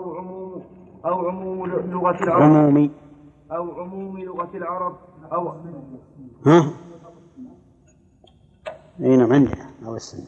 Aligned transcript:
أو 0.00 0.14
عموم 0.14 0.62
أو 1.04 1.28
عموم 1.28 1.66
لغة 1.66 2.24
العرب. 2.24 2.42
عمومي. 2.42 2.90
أو 3.52 3.80
عموم 3.80 4.18
لغة 4.18 4.56
العرب. 4.56 4.96
أو 5.32 5.48
ها؟ 6.46 6.70
اي 9.00 9.16
نعم 9.16 9.32
عندنا 9.32 9.70
أو 9.86 9.96
السنة 9.96 10.26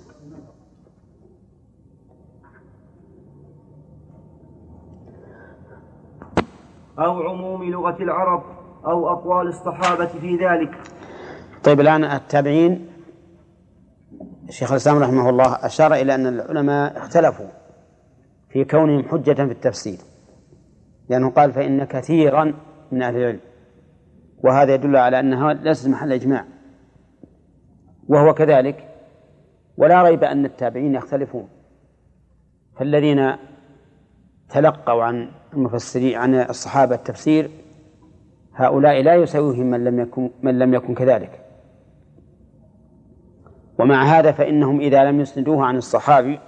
أو 6.99 7.23
عموم 7.23 7.65
لغة 7.65 8.03
العرب 8.03 8.43
أو 8.87 9.09
أقوال 9.09 9.49
الصحابة 9.49 10.07
في 10.07 10.37
ذلك. 10.37 10.77
طيب 11.65 11.81
الآن 11.81 12.05
التابعين. 12.05 12.89
الشيخ 14.49 14.71
الإسلام 14.71 15.03
رحمه 15.03 15.29
الله 15.29 15.55
أشار 15.67 15.95
إلى 15.95 16.15
أن 16.15 16.27
العلماء 16.27 16.99
اختلفوا. 16.99 17.62
في 18.53 18.65
كونهم 18.65 19.03
حجة 19.03 19.33
في 19.33 19.53
التفسير. 19.53 19.99
لأنه 21.09 21.31
قال 21.31 21.53
فإن 21.53 21.85
كثيرا 21.85 22.55
من 22.93 23.03
أهل 23.03 23.17
العلم. 23.17 23.41
وهذا 24.45 24.75
يدل 24.75 24.97
على 24.97 25.21
أنها 25.21 25.53
ليست 25.53 25.89
محل 25.89 26.13
إجماع. 26.13 26.45
وهو 28.09 28.35
كذلك. 28.35 28.89
ولا 29.77 30.03
ريب 30.03 30.25
أن 30.25 30.45
التابعين 30.45 30.95
يختلفون. 30.95 31.49
فالذين 32.77 33.37
تلقوا 34.49 35.03
عن 35.03 35.29
المفسرين 35.53 36.17
عن 36.17 36.35
الصحابة 36.35 36.95
التفسير 36.95 37.51
هؤلاء 38.55 39.03
لا 39.03 39.15
يساويهم 39.15 39.67
من 39.67 39.85
لم 39.85 40.01
يكن 40.01 40.31
من 40.43 40.59
لم 40.59 40.75
يكن 40.75 40.95
كذلك. 40.95 41.41
ومع 43.79 44.05
هذا 44.05 44.33
فإنهم 44.33 44.81
إذا 44.81 45.05
لم 45.05 45.21
يسندوه 45.21 45.65
عن 45.65 45.77
الصحابي 45.77 46.39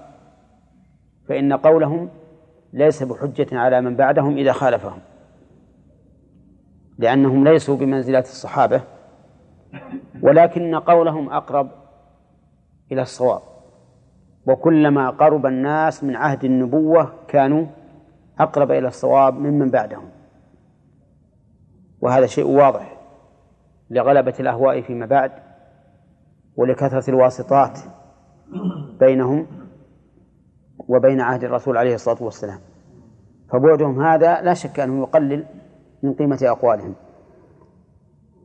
فإن 1.29 1.53
قولهم 1.53 2.11
ليس 2.73 3.03
بحجة 3.03 3.59
على 3.59 3.81
من 3.81 3.97
بعدهم 3.97 4.37
إذا 4.37 4.53
خالفهم 4.53 4.99
لأنهم 6.99 7.45
ليسوا 7.45 7.77
بمنزلة 7.77 8.19
الصحابة 8.19 8.83
ولكن 10.23 10.75
قولهم 10.75 11.31
أقرب 11.31 11.71
إلى 12.93 13.03
الصواب. 13.03 13.43
وكلما 14.47 15.11
قرب 15.11 15.47
الناس 15.47 16.05
من 16.05 16.17
عهد 16.17 16.45
النبوة 16.45 17.13
كانوا 17.29 17.67
أقرب 18.39 18.71
إلى 18.71 18.89
الصواب 18.89 19.35
ممن 19.35 19.71
بعدهم. 19.71 20.09
وهذا 22.01 22.27
شيء 22.27 22.47
واضح 22.47 22.97
لغلبة 23.91 24.35
الأهواء 24.41 24.81
فيما 24.81 25.07
بعد 25.07 25.33
ولكثرة 26.57 27.11
الواسطات 27.11 27.79
بينهم. 29.01 29.47
وبين 30.89 31.21
عهد 31.21 31.45
الرسول 31.45 31.77
عليه 31.77 31.95
الصلاة 31.95 32.23
والسلام. 32.23 32.59
فبعدهم 33.53 34.03
هذا 34.03 34.41
لا 34.41 34.55
شك 34.55 34.81
أنه 34.81 35.03
يقلل 35.03 35.47
من 36.03 36.15
قيمة 36.15 36.39
أقوالهم. 36.43 36.95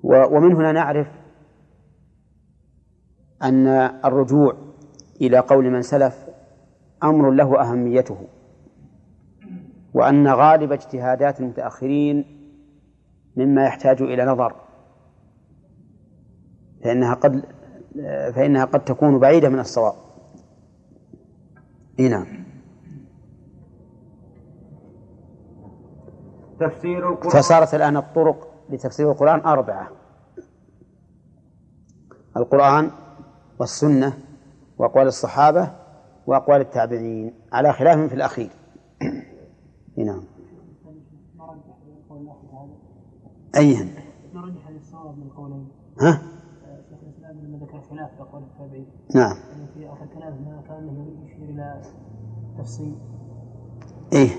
ومن 0.03 0.55
هنا 0.55 0.71
نعرف 0.71 1.07
أن 3.43 3.67
الرجوع 4.05 4.53
إلى 5.21 5.39
قول 5.39 5.71
من 5.71 5.81
سلف 5.81 6.27
أمر 7.03 7.31
له 7.31 7.61
أهميته 7.61 8.17
وأن 9.93 10.27
غالب 10.27 10.71
اجتهادات 10.71 11.39
المتأخرين 11.39 12.25
مما 13.35 13.65
يحتاج 13.65 14.01
إلى 14.01 14.25
نظر. 14.25 14.55
فإنها 16.83 17.13
قد 17.13 17.45
فإنها 18.35 18.65
قد 18.65 18.85
تكون 18.85 19.19
بعيدة 19.19 19.49
من 19.49 19.59
الصواب. 19.59 19.93
إيه 21.99 22.07
نعم. 22.09 22.25
تفسير 26.59 27.09
القرآن. 27.09 27.29
فصارت 27.29 27.75
الآن 27.75 27.97
الطرق 27.97 28.47
لتفسير 28.69 29.11
القرآن 29.11 29.39
أربعة. 29.39 29.87
القرآن 32.37 32.91
والسنة 33.59 34.13
وأقوال 34.77 35.07
الصحابة 35.07 35.71
وأقوال 36.27 36.61
التابعين 36.61 37.33
على 37.53 37.73
خلاف 37.73 38.09
في 38.09 38.15
الأخير. 38.15 38.49
نعم. 39.97 40.23
أيها 43.57 43.85
نرجح 44.33 44.67
الصواب 44.67 45.17
من 45.17 45.29
قولين 45.29 45.67
ها 46.01 46.21
لما 47.43 47.57
ذكر 47.57 47.81
خلاف 47.81 48.15
في 48.15 48.21
أقوال 48.21 48.43
التابعين. 48.43 48.87
نعم. 49.15 49.37
يعني 49.51 49.67
في 49.73 49.87
آخر 49.89 50.05
كلامه 50.05 50.61
كانه 50.67 51.05
إلى 51.49 51.81
تفصيل. 52.59 52.95
إيه. 54.13 54.29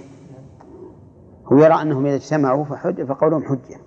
هو 1.52 1.58
يرى 1.58 1.82
أنهم 1.82 2.06
إذا 2.06 2.14
اجتمعوا 2.14 2.64
فحج 2.64 3.02
فقولهم 3.02 3.42
حجة. 3.44 3.80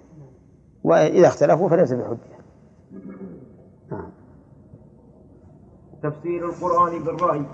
وإذا 0.84 1.28
اختلفوا 1.28 1.70
فليس 1.70 1.94
بحجة. 1.94 2.18
نعم. 3.92 4.10
تفسير 6.04 6.46
القرآن 6.46 7.04
بالرأي. 7.04 7.46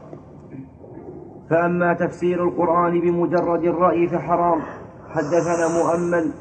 فأما 1.50 1.94
تفسير 1.94 2.44
القرآن 2.44 3.02
بمجرد 3.02 3.64
الرأي 3.64 4.08
فحرام. 4.08 4.62
حدثنا 5.08 5.68
مؤمل 5.68 6.32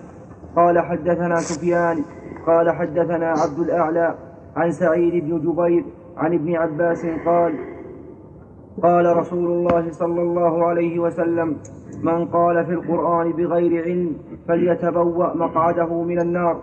قال 0.56 0.78
حدثنا 0.78 1.36
سفيان. 1.40 2.04
قال 2.46 2.70
حدثنا 2.70 3.26
عبد 3.26 3.58
الأعلى. 3.58 4.18
عن 4.56 4.72
سعيد 4.72 5.24
بن 5.24 5.38
جبير. 5.38 5.84
عن 6.16 6.34
ابن 6.34 6.56
عباس 6.56 7.06
قال 7.26 7.77
قال 8.82 9.16
رسول 9.16 9.46
الله 9.46 9.90
صلى 9.90 10.22
الله 10.22 10.64
عليه 10.64 10.98
وسلم 10.98 11.56
من 12.02 12.26
قال 12.26 12.66
في 12.66 12.72
القرآن 12.72 13.32
بغير 13.32 13.84
علم 13.84 14.16
فليتبوأ 14.48 15.34
مقعده 15.36 16.02
من 16.02 16.20
النار. 16.20 16.56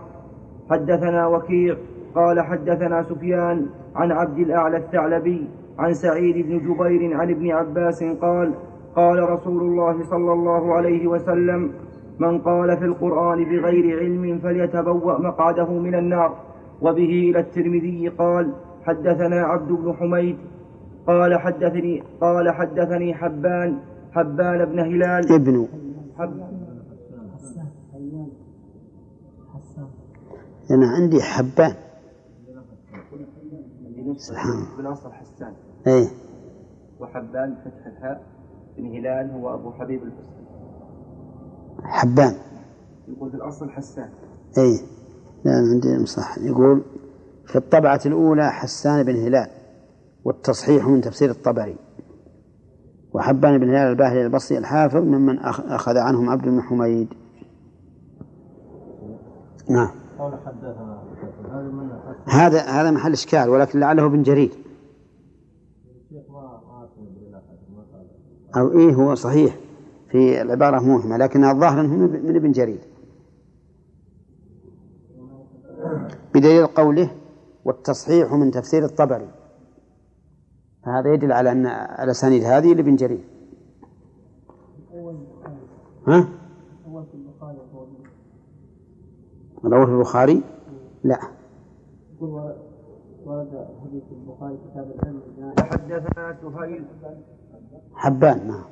حدثنا 0.70 1.26
وكيع 1.26 1.76
قال 2.14 2.40
حدثنا 2.40 3.02
سفيان 3.02 3.66
عن 3.96 4.12
عبد 4.12 4.38
الأعلى 4.38 4.76
الثعلبي 4.76 5.48
عن 5.78 5.94
سعيد 5.94 6.46
بن 6.46 6.58
جبير 6.58 7.16
عن 7.16 7.30
ابن 7.30 7.50
عباس 7.50 8.04
قال 8.04 8.54
قال 8.96 9.30
رسول 9.30 9.62
الله 9.62 10.02
صلى 10.02 10.32
الله 10.32 10.74
عليه 10.74 11.06
وسلم 11.06 11.70
من 12.18 12.38
قال 12.38 12.76
في 12.76 12.84
القرآن 12.84 13.44
بغير 13.44 13.98
علم 13.98 14.38
فليتبوأ 14.38 15.18
مقعده 15.18 15.70
من 15.70 15.94
النار. 15.94 16.34
وبه 16.82 17.30
إلى 17.30 17.38
الترمذي 17.38 18.08
قال 18.08 18.52
حدثنا 18.86 19.40
عبد 19.40 19.72
بن 19.72 19.92
حميد 19.92 20.36
قال 21.06 21.38
حدثني 21.40 22.02
قال 22.20 22.50
حدثني 22.50 23.14
حبان 23.14 23.78
حبان 24.12 24.64
بن 24.64 24.78
هلال. 24.80 25.32
ابن. 25.32 25.68
حب 26.18 26.40
أنا 30.70 30.86
عندي 30.86 31.22
حبان. 31.22 31.74
سبحان. 34.16 34.66
الله 34.78 34.94
حسان. 34.94 35.52
إيه. 35.86 36.08
وحبان 37.00 37.54
فتح 37.64 37.86
الحاء 37.86 38.22
بن 38.76 38.86
هلال 38.86 39.30
هو 39.30 39.54
أبو 39.54 39.72
حبيب 39.72 40.02
البصري 40.02 40.46
حبان. 41.82 42.34
يقول 43.08 43.30
في 43.30 43.36
الأصل 43.36 43.70
حسان. 43.70 44.08
إيه. 44.58 44.78
لا 45.44 45.52
أنا 45.58 45.70
عندي 45.70 46.02
مصح 46.02 46.38
يقول 46.38 46.82
في 47.46 47.56
الطبعة 47.56 48.00
الأولى 48.06 48.50
حسان 48.50 49.02
بن 49.02 49.16
هلال. 49.16 49.50
والتصحيح 50.26 50.86
من 50.88 51.00
تفسير 51.00 51.30
الطبري. 51.30 51.76
وحبان 53.14 53.58
بن 53.58 53.68
هلال 53.68 53.90
الباهلي 53.90 54.26
البصري 54.26 54.58
الحافظ 54.58 54.96
ممن 54.96 55.38
أخ- 55.40 55.72
أخذ 55.72 55.96
عنهم 55.96 56.28
عبد 56.30 56.44
بن 56.44 56.62
حميد. 56.62 57.08
نعم. 59.70 59.90
هذا 62.26 62.60
هذا 62.60 62.90
محل 62.90 63.12
إشكال 63.12 63.48
ولكن 63.48 63.80
لعله 63.80 64.06
ابن 64.06 64.22
جرير. 64.22 64.50
أو 68.56 68.78
إيه 68.78 68.94
هو 68.94 69.14
صحيح 69.14 69.56
في 70.10 70.42
العبارة 70.42 70.80
موهمة 70.80 71.16
لكنها 71.16 71.52
الظاهر 71.52 71.80
أنه 71.80 71.96
من 71.96 72.36
ابن 72.36 72.52
جرير. 72.52 72.80
بدليل 76.34 76.66
قوله 76.66 77.10
والتصحيح 77.64 78.32
من 78.32 78.50
تفسير 78.50 78.84
الطبري 78.84 79.28
هذا 80.86 81.14
يدل 81.14 81.32
على 81.32 81.52
أن 81.52 81.66
الأسانيد 82.04 82.42
هذه 82.42 82.74
لابن 82.74 82.96
جرير. 82.96 83.24
ها؟ 86.06 86.28
في 89.84 89.92
البخاري؟ 89.92 90.42
لا. 91.04 91.18
يقول 92.16 92.54
ورد 93.24 93.68
حديث 93.84 94.02
البخاري 94.12 94.58
كتاب 94.70 94.90
العلم 94.94 95.22
حدثنا 95.58 96.36
سهيل 96.42 96.84
حبان 97.94 98.48
نعم. 98.48 98.64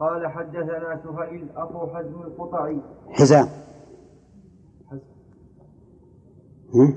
قال 0.00 0.26
حدثنا 0.26 1.00
سهيل 1.04 1.48
أبو 1.56 1.86
حزم 1.86 2.22
القطعي. 2.22 2.80
حزام. 3.10 3.48
هم؟ 6.74 6.94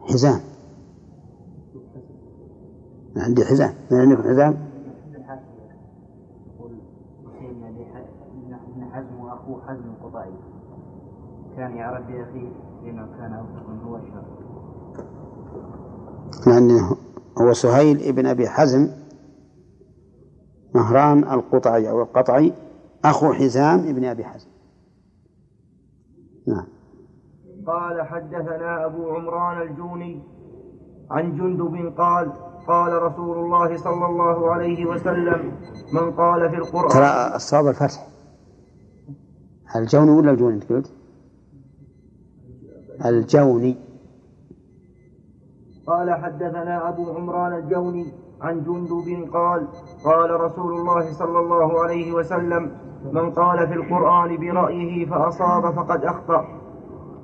حزام. 0.00 0.55
عندي 3.22 3.44
حزام 3.44 3.74
من 3.90 3.98
عندكم 3.98 4.22
حزام. 4.22 4.76
حزم 8.96 9.20
وأخوه 9.20 9.62
حزم 9.68 9.84
القطعي 9.84 10.32
كان 11.56 11.76
يعرف 11.76 12.06
بأخيه 12.06 12.48
لأنه 12.84 13.06
كان 13.18 13.32
أوثق 13.32 13.68
منه 13.68 13.90
وأشهر 13.90 14.24
لأنه 16.46 16.96
هو 17.38 17.52
سهيل 17.52 18.02
ابن 18.02 18.26
أبي 18.26 18.48
حزم 18.48 18.88
مهران 20.74 21.18
القطعي 21.18 21.90
أو 21.90 22.02
القطعي 22.02 22.52
أخو 23.04 23.32
حزام 23.32 23.78
ابن 23.78 24.04
أبي 24.04 24.24
حزم. 24.24 24.48
نعم. 26.46 26.66
قال 27.66 28.02
حدثنا 28.02 28.86
أبو 28.86 29.10
عمران 29.10 29.62
الجوني 29.62 30.22
عن 31.10 31.36
جندب 31.36 31.94
قال 31.98 32.32
قال 32.68 33.02
رسول 33.02 33.38
الله 33.38 33.76
صلى 33.76 34.06
الله 34.06 34.50
عليه 34.50 34.86
وسلم 34.86 35.52
من 35.92 36.10
قال 36.10 36.50
في 36.50 36.56
القرآن 36.56 36.88
ترى 36.88 37.36
الصواب 37.36 37.66
الفتح. 37.66 38.06
الجوني 39.76 40.10
ولا 40.10 40.30
الجوني 40.30 40.54
أنت 40.54 40.72
قلت؟ 40.72 40.92
الجوني. 43.04 43.76
قال 45.86 46.14
حدثنا 46.14 46.88
أبو 46.88 47.12
عمران 47.16 47.52
الجوني 47.52 48.06
عن 48.40 48.64
جندب 48.64 49.08
قال 49.32 49.68
قال 50.04 50.40
رسول 50.40 50.74
الله 50.74 51.12
صلى 51.12 51.38
الله 51.38 51.82
عليه 51.82 52.12
وسلم 52.12 52.70
من 53.12 53.30
قال 53.30 53.68
في 53.68 53.74
القرآن 53.74 54.36
برأيه 54.36 55.06
فأصاب 55.06 55.74
فقد 55.74 56.04
أخطأ. 56.04 56.44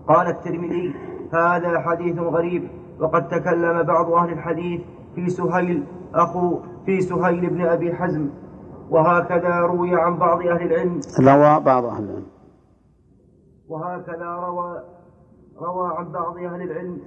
قال 0.09 0.27
الترمذي 0.27 0.94
هذا 1.33 1.81
حديث 1.81 2.19
غريب 2.19 2.69
وقد 3.00 3.29
تكلم 3.29 3.83
بعض 3.83 4.12
أهل 4.12 4.33
الحديث 4.33 4.81
في 5.14 5.31
سهيل 5.31 5.85
أخو 6.14 6.59
في 6.87 7.00
سهيل 7.00 7.50
بن 7.50 7.61
أبي 7.67 7.94
حزم. 7.94 8.29
وهكذا 8.91 9.61
روي 9.61 10.00
عن 10.00 10.17
بعض 10.17 10.38
أهل 10.38 10.62
العلم. 10.62 11.00
روى 11.20 11.61
بعض 11.61 11.85
أهل 11.85 12.05
العلم. 12.05 12.26
وهكذا 13.69 14.26
روى 14.26 14.82
روى 15.61 15.93
عن 15.97 16.12
بعض 16.12 16.37
أهل 16.37 16.62
العلم. 16.62 16.99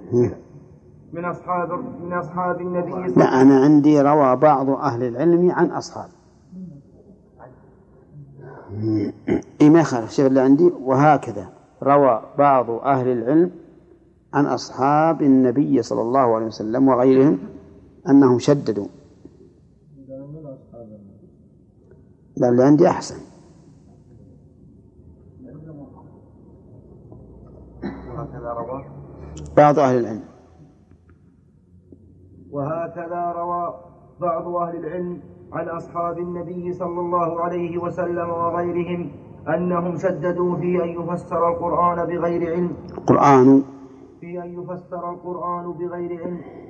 من 1.12 1.24
أصحاب 1.24 1.72
من 2.04 2.12
أصحاب 2.12 2.60
النبي 2.60 2.92
صلى 2.92 3.24
لا 3.24 3.42
أنا 3.42 3.60
عندي 3.60 4.00
روى 4.00 4.36
بعض 4.36 4.70
أهل 4.70 5.02
العلم 5.02 5.50
عن 5.50 5.70
أصحاب. 5.70 6.08
إيه 9.60 9.70
ما 9.70 9.80
يخالف. 9.80 10.10
شوف 10.10 10.26
اللي 10.26 10.40
عندي. 10.40 10.72
وهكذا 10.82 11.48
روى 11.82 12.22
بعض 12.38 12.70
أهل 12.70 13.08
العلم 13.08 13.50
عن 14.34 14.46
أصحاب 14.46 15.22
النبي 15.22 15.82
صلى 15.82 16.02
الله 16.02 16.34
عليه 16.34 16.46
وسلم 16.46 16.88
وغيرهم. 16.88 17.38
أنهم 18.10 18.38
شددوا. 18.38 18.86
لا 22.36 22.48
اللي 22.48 22.64
عندي 22.64 22.88
أحسن. 22.88 23.16
بعض 29.56 29.78
أهل 29.78 29.98
العلم. 29.98 30.24
وهكذا 32.50 33.32
روى 33.32 33.74
بعض 34.20 34.48
أهل 34.48 34.76
العلم 34.76 35.20
عن 35.52 35.68
أصحاب 35.68 36.18
النبي 36.18 36.72
صلى 36.72 37.00
الله 37.00 37.40
عليه 37.40 37.78
وسلم 37.78 38.28
وغيرهم 38.30 39.10
أنهم 39.48 39.98
شددوا 39.98 40.56
في 40.56 40.84
أن 40.84 40.88
يفسر 40.88 41.48
القرآن 41.48 42.06
بغير 42.06 42.52
علم. 42.52 42.76
القرآن 42.98 43.62
في 44.20 44.42
أن 44.42 44.62
يفسر 44.62 45.10
القرآن 45.10 45.72
بغير 45.72 46.24
علم. 46.24 46.65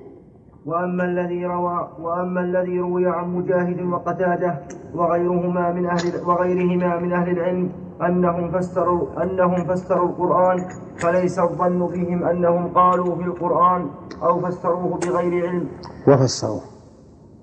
وأما 0.67 1.05
الذي 1.05 1.47
روى 1.47 1.89
وأما 2.01 2.41
الذي 2.41 2.81
روي 2.81 3.07
عن 3.09 3.35
مجاهد 3.37 3.81
وقتادة 3.93 4.59
وغيرهما 4.95 5.73
من 5.73 5.87
أهل 5.87 6.27
وغيرهما 6.27 6.99
من 6.99 7.13
أهل 7.13 7.31
العلم 7.31 7.73
أنهم 8.03 8.51
فسروا 8.51 9.23
أنهم 9.23 9.65
فسروا 9.65 10.09
القرآن 10.09 10.59
فليس 10.97 11.39
الظن 11.39 11.79
بهم 11.79 12.25
أنهم 12.25 12.69
قالوا 12.69 13.17
في 13.17 13.23
القرآن 13.23 13.91
أو 14.23 14.41
فسروه 14.41 14.99
بغير 14.99 15.49
علم. 15.49 15.69
وفسروه. 16.09 16.61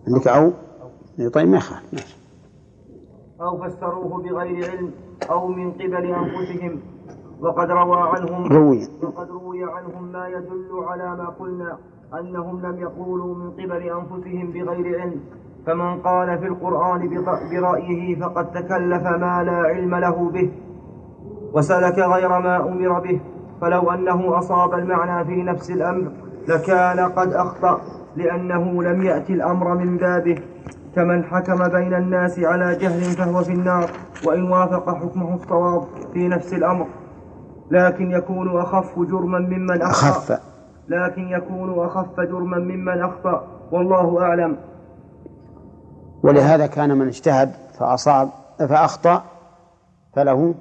عندك 0.08 0.28
أو 0.28 0.52
إيه 1.20 1.28
طيب 1.28 1.48
ما 1.48 1.58
يخالف 1.58 1.94
ماشي. 1.94 2.18
أو 3.42 3.64
فسروه 3.64 4.24
بغير 4.24 4.72
علم 4.72 4.92
أو 5.32 5.48
من 5.48 5.72
قبل 5.72 6.06
أنفسهم. 6.14 6.80
وقد 7.42 7.72
روى 7.72 8.02
عنهم 8.02 8.46
روي. 8.48 8.88
وقد 9.04 9.30
روي 9.30 9.64
عنهم 9.64 10.12
ما 10.12 10.28
يدل 10.28 10.70
على 10.88 11.16
ما 11.16 11.30
قلنا. 11.40 11.78
أنهم 12.20 12.62
لم 12.66 12.80
يقولوا 12.80 13.36
من 13.36 13.52
قبل 13.52 13.82
أنفسهم 13.82 14.52
بغير 14.52 15.02
علم 15.02 15.20
فمن 15.66 16.02
قال 16.02 16.40
في 16.40 16.48
القرآن 16.48 17.10
برأيه 17.52 18.20
فقد 18.20 18.52
تكلف 18.52 19.04
ما 19.04 19.44
لا 19.44 19.58
علم 19.58 19.96
له 19.96 20.30
به 20.30 20.52
وسلك 21.54 22.00
غير 22.00 22.30
ما 22.30 22.56
أمر 22.58 23.00
به 23.00 23.20
فلو 23.62 23.92
أنه 23.92 24.38
أصاب 24.40 24.74
المعنى 24.74 25.26
في 25.26 25.44
نفس 25.44 25.72
الأمر 25.72 26.12
لكان 26.48 27.00
قد 27.00 27.34
أخطأ 27.34 27.82
لأنه 28.16 28.84
لم 28.84 29.04
يأتي 29.04 29.34
الأمر 29.34 29.76
من 29.76 29.98
بابه. 29.98 30.36
كمن 30.96 31.24
حكم 31.24 31.68
بين 31.68 31.94
الناس 31.94 32.40
على 32.40 32.76
جهل 32.76 33.02
فهو 33.02 33.44
في 33.44 33.52
النار 33.52 33.90
وإن 34.26 34.52
وافق 34.52 34.96
حكمه 34.96 35.36
الصواب 35.36 35.84
في 36.14 36.28
نفس 36.28 36.54
الأمر. 36.54 36.88
لكن 37.72 38.12
يكون 38.12 38.60
أخف 38.60 39.00
جرما 39.00 39.40
ممن 39.40 39.82
أخطأ. 39.82 40.10
أخف. 40.10 40.53
لكن 40.88 41.30
يكون 41.30 41.86
أخف 41.86 42.20
جرما 42.20 42.58
ممن 42.58 43.04
أخطأ. 43.04 43.48
والله 43.72 44.22
أعلم. 44.22 44.58
ولهذا 46.24 46.68
كان 46.68 46.98
من 46.98 47.08
اجتهد 47.08 47.52
فأصاب 47.80 48.30
فأخطأ 48.60 49.24
فله 50.16 50.56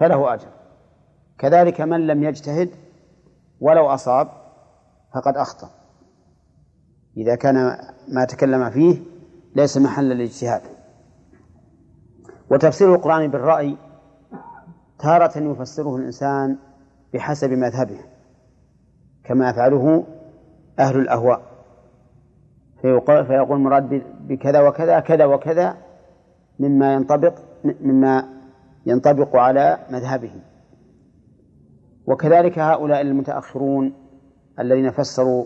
فله 0.00 0.34
أجر. 0.34 0.48
كذلك 1.38 1.80
من 1.80 2.06
لم 2.06 2.22
يجتهد 2.22 2.70
ولو 3.60 3.86
أصاب 3.86 4.28
فقد 5.14 5.36
أخطأ. 5.36 5.70
إذا 7.16 7.34
كان 7.34 7.78
ما 8.08 8.24
تكلم 8.24 8.70
فيه 8.70 8.96
ليس 9.56 9.78
محل 9.78 10.04
للاجتهاد 10.04 10.62
وتفسير 12.50 12.94
القرآن 12.94 13.28
بالرأي 13.28 13.76
تارة 14.98 15.38
يفسره 15.38 15.96
الإنسان 15.96 16.56
بحسب 17.14 17.50
مذهبه. 17.50 18.11
كما 19.24 19.50
يفعله 19.50 20.04
أهل 20.78 20.96
الأهواء. 20.98 21.42
فيقول, 22.82 23.26
فيقول 23.26 23.58
مراد 23.58 24.02
بكذا 24.20 24.60
وكذا 24.60 25.00
كذا 25.00 25.24
وكذا 25.24 25.76
مما 26.58 26.94
ينطبق 26.94 27.34
مما 27.80 28.28
ينطبق 28.86 29.36
على 29.36 29.78
مذهبه 29.90 30.32
وكذلك 32.06 32.58
هؤلاء 32.58 33.00
المتأخرون 33.00 33.92
الذين 34.58 34.90
فسروا 34.90 35.44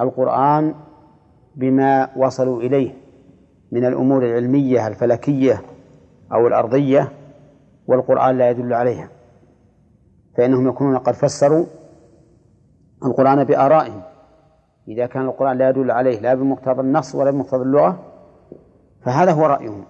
القرآن 0.00 0.74
بما 1.56 2.08
وصلوا 2.16 2.60
إليه 2.62 2.94
من 3.72 3.84
الأمور 3.84 4.24
العلمية 4.24 4.86
الفلكية 4.86 5.62
أو 6.32 6.46
الأرضية 6.46 7.12
والقرآن 7.86 8.38
لا 8.38 8.50
يدل 8.50 8.74
عليها 8.74 9.08
فإنهم 10.36 10.68
يكونون 10.68 10.98
قد 10.98 11.14
فسروا 11.14 11.66
القرآن 13.04 13.44
بآرائهم. 13.44 14.02
إذا 14.88 15.06
كان 15.06 15.24
القرآن 15.24 15.58
لا 15.58 15.68
يدل 15.68 15.90
عليه 15.90 16.20
لا 16.20 16.34
بمقتضى 16.34 16.80
النص 16.80 17.14
ولا 17.14 17.30
بمقتضى 17.30 17.62
اللغة 17.62 18.04
فهذا 19.00 19.32
هو 19.32 19.46
رأيهم. 19.46 19.84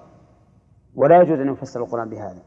ولا 0.94 1.22
يجوز 1.22 1.40
أن 1.40 1.48
يفسر 1.48 1.80
القرآن 1.80 2.08
بهذا. 2.08 2.42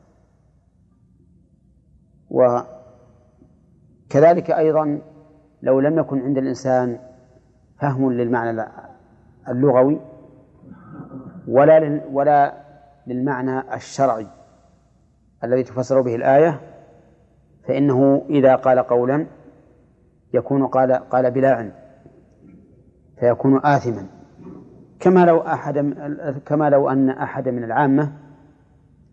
وكذلك 4.10 4.52
أيضا 4.52 5.02
لو 5.62 5.80
لم 5.80 6.00
يكن 6.00 6.22
عند 6.22 6.38
الإنسان 6.38 7.00
فهم 7.80 8.12
للمعنى 8.12 8.68
اللغوي 9.48 10.00
ولا 11.48 12.02
ولا 12.12 12.54
للمعنى 13.08 13.76
الشرعي 13.76 14.28
الذي 15.44 15.64
تفسر 15.64 16.02
به 16.02 16.16
الآية 16.16 16.62
فإنه 17.68 18.26
إذا 18.30 18.56
قال 18.56 18.80
قولا 18.80 19.28
يكون 20.34 20.68
قال 20.68 20.92
قال 20.94 21.32
بلا 21.32 21.52
علم 21.52 21.72
فيكون 23.20 23.66
آثما. 23.66 24.06
كما 25.00 25.26
لو 25.26 25.38
أحد 25.40 25.78
كما 26.46 26.70
لو 26.70 26.90
أن 26.90 27.10
أحد 27.10 27.50
من 27.50 27.64
العامة 27.64 28.14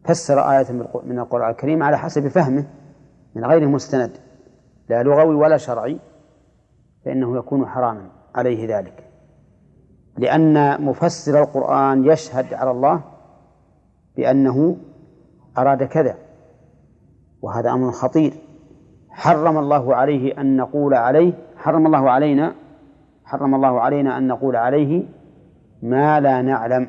فسر 0.04 0.40
آية 0.50 0.72
من 0.72 0.80
الق- 0.80 1.04
من 1.04 1.18
القرآن 1.18 1.50
الكريم 1.50 1.82
على 1.82 1.98
حسب 1.98 2.28
فهمه 2.28 2.64
من 3.34 3.44
غير 3.44 3.68
مستند 3.68 4.10
لا 4.88 5.02
لغوي 5.02 5.34
ولا 5.34 5.56
شرعي 5.56 5.98
فإنه 7.04 7.36
يكون 7.38 7.66
حراما 7.66 8.08
عليه 8.34 8.76
ذلك. 8.78 9.04
لأن 10.18 10.82
مفسر 10.84 11.42
القرآن 11.42 12.04
يشهد 12.04 12.54
على 12.54 12.70
الله 12.70 13.00
بأنه 14.16 14.76
أراد 15.58 15.82
كذا 15.84 16.14
وهذا 17.42 17.70
أمر 17.70 17.90
خطير. 17.92 18.32
حرم 19.18 19.58
الله 19.58 19.96
عليه 19.96 20.40
أن 20.40 20.56
نقول 20.56 20.94
عليه 20.94 21.32
حرم 21.56 21.86
الله 21.86 22.10
علينا 22.10 22.54
حرم 23.24 23.54
الله 23.54 23.80
علينا 23.80 24.18
أن 24.18 24.26
نقول 24.26 24.56
عليه 24.56 25.04
ما 25.82 26.20
لا 26.20 26.42
نعلم. 26.42 26.88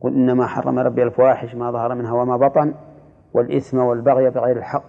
قل 0.00 0.14
إنما 0.14 0.46
حرم 0.46 0.78
ربي 0.78 1.02
الفواحش 1.02 1.54
ما 1.54 1.70
ظهر 1.70 1.94
منها 1.94 2.12
وما 2.12 2.36
بطن 2.36 2.74
والإثم 3.34 3.78
والبغي 3.78 4.30
بغير 4.30 4.56
الحق 4.56 4.84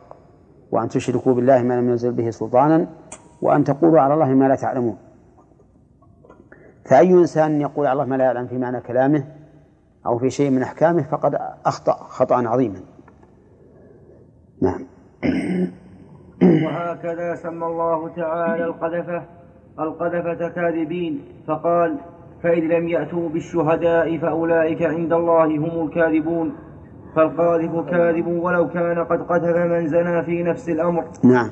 وأن 0.72 0.88
تشركوا 0.88 1.34
بالله 1.34 1.63
ما 1.63 1.74
لم 1.74 1.89
ينزل 1.89 2.12
به 2.12 2.29
سلطانا 2.29 2.88
وأن 3.41 3.63
تقولوا 3.63 4.01
على 4.01 4.13
الله 4.13 4.27
ما 4.29 4.48
لا 4.48 4.55
تعلمون. 4.55 4.98
فأي 6.86 7.13
إنسان 7.13 7.62
يقول 7.62 7.88
على 7.88 7.93
الله 7.93 8.05
ما 8.05 8.15
لا 8.15 8.24
يعلم 8.24 8.48
في 8.48 8.58
معنى 8.58 8.81
كلامه 8.81 9.24
أو 10.05 10.17
في 10.17 10.29
شيء 10.29 10.50
من 10.50 10.62
أحكامه 10.62 11.03
فقد 11.03 11.36
أخطأ 11.65 11.93
خطأ 11.93 12.36
عظيما. 12.48 12.79
نعم. 14.62 14.86
وهكذا 16.43 17.36
سمى 17.36 17.65
الله 17.65 18.10
تعالى 18.15 18.65
القذفة 18.65 19.24
القذفة 19.79 20.50
كاذبين. 20.50 21.22
فقال 21.48 21.98
فإذ 22.43 22.63
لم 22.63 22.88
يأتوا 22.88 23.29
بالشهداء 23.29 24.17
فأولئك 24.17 24.81
عند 24.81 25.13
الله 25.13 25.46
هم 25.46 25.88
الكاذبون. 25.88 26.55
فالقاذف 27.15 27.89
كاذب 27.89 28.27
ولو 28.27 28.69
كان 28.69 29.00
قد 29.00 29.22
قذف 29.22 29.58
من 29.58 29.88
زنى 29.88 30.24
في 30.24 30.43
نفس 30.43 30.69
الأمر. 30.69 31.03
نعم. 31.24 31.50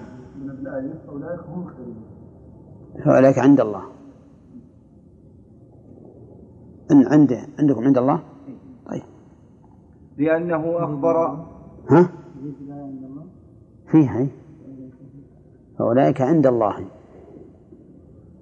فأولئك 3.05 3.39
عند 3.39 3.59
الله. 3.61 3.81
إن 6.91 7.07
عنده 7.11 7.37
عندكم 7.59 7.83
عند 7.83 7.97
الله؟ 7.97 8.19
طيب. 8.89 9.03
لأنه 10.17 10.83
أخبر. 10.83 11.45
ها؟ 11.89 12.09
فيها 13.91 14.19
إيه؟ 14.19 14.46
فأولئك 15.79 16.21
عند 16.21 16.47
الله. 16.47 16.75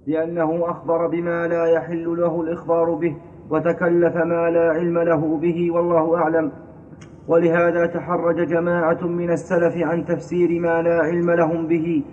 لأنه 0.08 0.72
أخبر 0.72 1.08
بما 1.08 1.48
لا 1.48 1.66
يحل 1.66 2.18
له 2.18 2.42
الإخبار 2.42 2.94
به 2.94 3.16
وتكلف 3.50 4.16
ما 4.16 4.50
لا 4.50 4.70
علم 4.70 5.00
له 5.00 5.38
به 5.38 5.72
والله 5.72 6.18
أعلم. 6.18 6.52
ولهذا 7.28 7.86
تحرج 7.86 8.48
جماعة 8.48 9.08
من 9.08 9.32
السلف 9.32 9.78
عن 9.78 10.06
تفسير 10.06 10.60
ما 10.60 10.82
لا 10.82 11.00
علم 11.00 11.32
لهم 11.32 11.68
به 11.68 12.04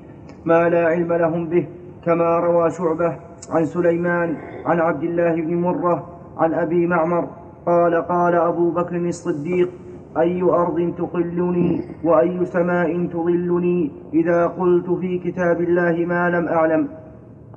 ما 0.44 0.68
لا 0.68 0.86
علم 0.86 1.12
لهم 1.12 1.48
به 1.48 1.68
كما 2.04 2.38
روى 2.38 2.70
شعبة 2.70 3.16
عن 3.50 3.64
سليمان 3.64 4.36
عن 4.66 4.80
عبد 4.80 5.02
الله 5.02 5.34
بن 5.34 5.54
مرة 5.54 6.08
عن 6.36 6.54
أبي 6.54 6.86
معمر 6.86 7.28
قال 7.66 7.94
قال 7.94 8.34
أبو 8.34 8.70
بكر 8.70 8.96
الصديق 8.96 9.70
أي 10.18 10.42
أرض 10.42 10.94
تقلني 10.98 11.80
وأي 12.04 12.44
سماء 12.44 13.06
تظلني 13.06 13.90
إذا 14.14 14.46
قلت 14.46 14.90
في 14.90 15.18
كتاب 15.18 15.60
الله 15.60 16.06
ما 16.06 16.30
لم 16.30 16.48
أعلم. 16.48 16.88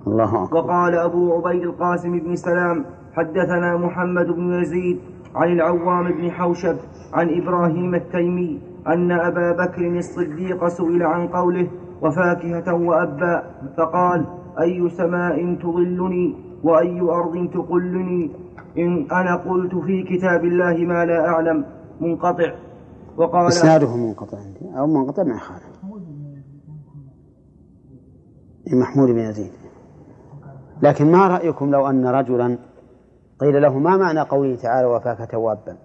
الله 0.08 0.44
أكبر. 0.44 0.58
وقال 0.58 0.96
أبو 0.96 1.34
عبيد 1.34 1.64
القاسم 1.64 2.20
بن 2.20 2.36
سلام 2.36 2.86
حدثنا 3.14 3.78
محمد 3.78 4.28
بن 4.28 4.54
يزيد 4.62 4.98
عن 5.36 5.52
العوام 5.52 6.12
بن 6.12 6.32
حوشب 6.32 6.76
عن 7.14 7.30
إبراهيم 7.30 7.96
التيمي 7.96 8.62
أن 8.88 9.12
أبا 9.12 9.52
بكر 9.52 9.88
الصديق 9.88 10.68
سئل 10.68 11.04
عن 11.04 11.28
قوله 11.28 11.68
وفاكهة 12.02 12.74
وأبا 12.74 13.44
فقال 13.78 14.26
أي 14.62 14.90
سماء 14.90 15.56
تظلني 15.56 16.36
وأي 16.64 17.02
أرض 17.02 17.50
تقلني؟ 17.54 18.32
إن 18.78 19.08
أنا 19.12 19.36
قلت 19.36 19.76
في 19.76 20.04
كتاب 20.04 20.46
الله 20.46 20.86
ما 20.86 21.06
لا 21.06 21.30
أعلم. 21.30 21.66
منقطع. 22.00 22.56
وقال 23.18 23.48
إسناده 23.48 23.96
منقطع 23.96 24.38
عندي 24.38 24.78
أو 24.78 24.88
منقطع 24.88 25.24
ما 25.24 25.36
يخالف 25.36 25.64
محمود 28.74 29.10
بن 29.10 29.20
يزيد. 29.20 29.52
لكن 30.82 31.12
ما 31.12 31.28
رأيكم 31.28 31.72
لو 31.72 31.90
أن 31.90 32.06
رجلا 32.06 32.58
قيل 33.40 33.62
له 33.62 33.80
ما 33.80 33.98
معنى 33.98 34.20
قوله 34.20 34.56
تعالى 34.56 34.88
وفاكهة 34.88 35.38
وأبا 35.38 35.78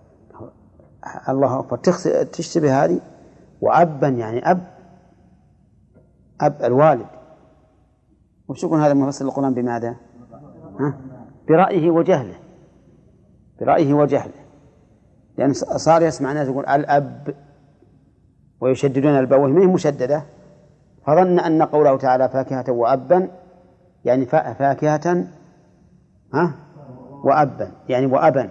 الله 1.28 1.58
أكبر. 1.60 1.76
تشتبه 2.24 2.84
هذه؟ 2.84 3.00
وأبا 3.60 4.08
يعني 4.08 4.50
أب. 4.50 4.60
أب 6.40 6.62
الوالد. 6.64 7.06
وش 8.48 8.64
يكون 8.64 8.80
هذا 8.80 8.94
مفسر 8.94 9.24
القرآن 9.24 9.54
بماذا؟ 9.54 9.96
ها؟ 10.80 10.94
برأيه 11.48 11.90
وجهله. 11.90 12.36
برأيه 13.60 13.94
وجهله. 13.94 14.39
لأن 15.40 15.52
صار 15.52 16.02
يسمع 16.02 16.30
الناس 16.30 16.48
يقول 16.48 16.66
الأب 16.66 17.34
ويشددون 18.60 19.18
الباء 19.18 19.40
وهي 19.40 19.52
ما 19.52 19.62
هي 19.62 19.66
مشددة؟ 19.66 20.22
فظن 21.06 21.38
أن 21.38 21.62
قوله 21.62 21.96
تعالى 21.96 22.28
فاكهة 22.28 22.72
وأبا 22.72 23.28
يعني 24.04 24.26
فا- 24.26 24.52
فاكهة 24.52 25.24
ها؟ 26.34 26.54
وأبا 27.24 27.70
يعني 27.88 28.06
وأبا. 28.06 28.50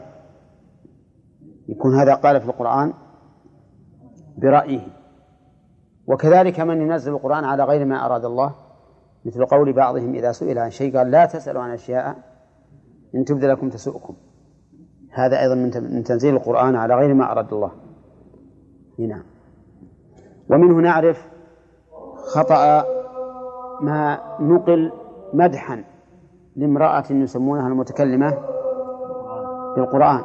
يكون 1.69 1.95
هذا 1.99 2.13
قال 2.15 2.41
في 2.41 2.47
القرآن 2.47 2.93
برأيه. 4.37 4.87
وكذلك 6.07 6.59
من 6.59 6.81
ينزل 6.81 7.11
القرآن 7.13 7.43
على 7.43 7.63
غير 7.63 7.85
ما 7.85 8.05
أراد 8.05 8.25
الله 8.25 8.55
مثل 9.25 9.45
قول 9.45 9.73
بعضهم 9.73 10.15
إذا 10.15 10.31
سئل 10.31 10.57
عن 10.59 10.69
شيء 10.69 10.97
قال 10.97 11.11
لا 11.11 11.25
تسألوا 11.25 11.61
عن 11.61 11.71
أشياء 11.71 12.15
إن 13.15 13.25
تبد 13.25 13.43
لكم 13.45 13.69
تسؤكم 13.69 14.15
هذا 15.11 15.41
أيضا 15.41 15.55
من 15.79 16.03
تنزيل 16.03 16.35
القرآن 16.35 16.75
على 16.75 16.95
غير 16.95 17.13
ما 17.13 17.31
أراد 17.31 17.53
الله. 17.53 17.71
نعم 18.99 19.23
ومنه 20.49 20.75
نعرف 20.75 21.27
خطأ 22.33 22.83
ما 23.81 24.19
نقل 24.39 24.91
مدحا 25.33 25.83
لامرأة 26.55 27.03
يسمونها 27.09 27.67
المتكلمة 27.67 28.37
بالقرآن. 29.75 30.21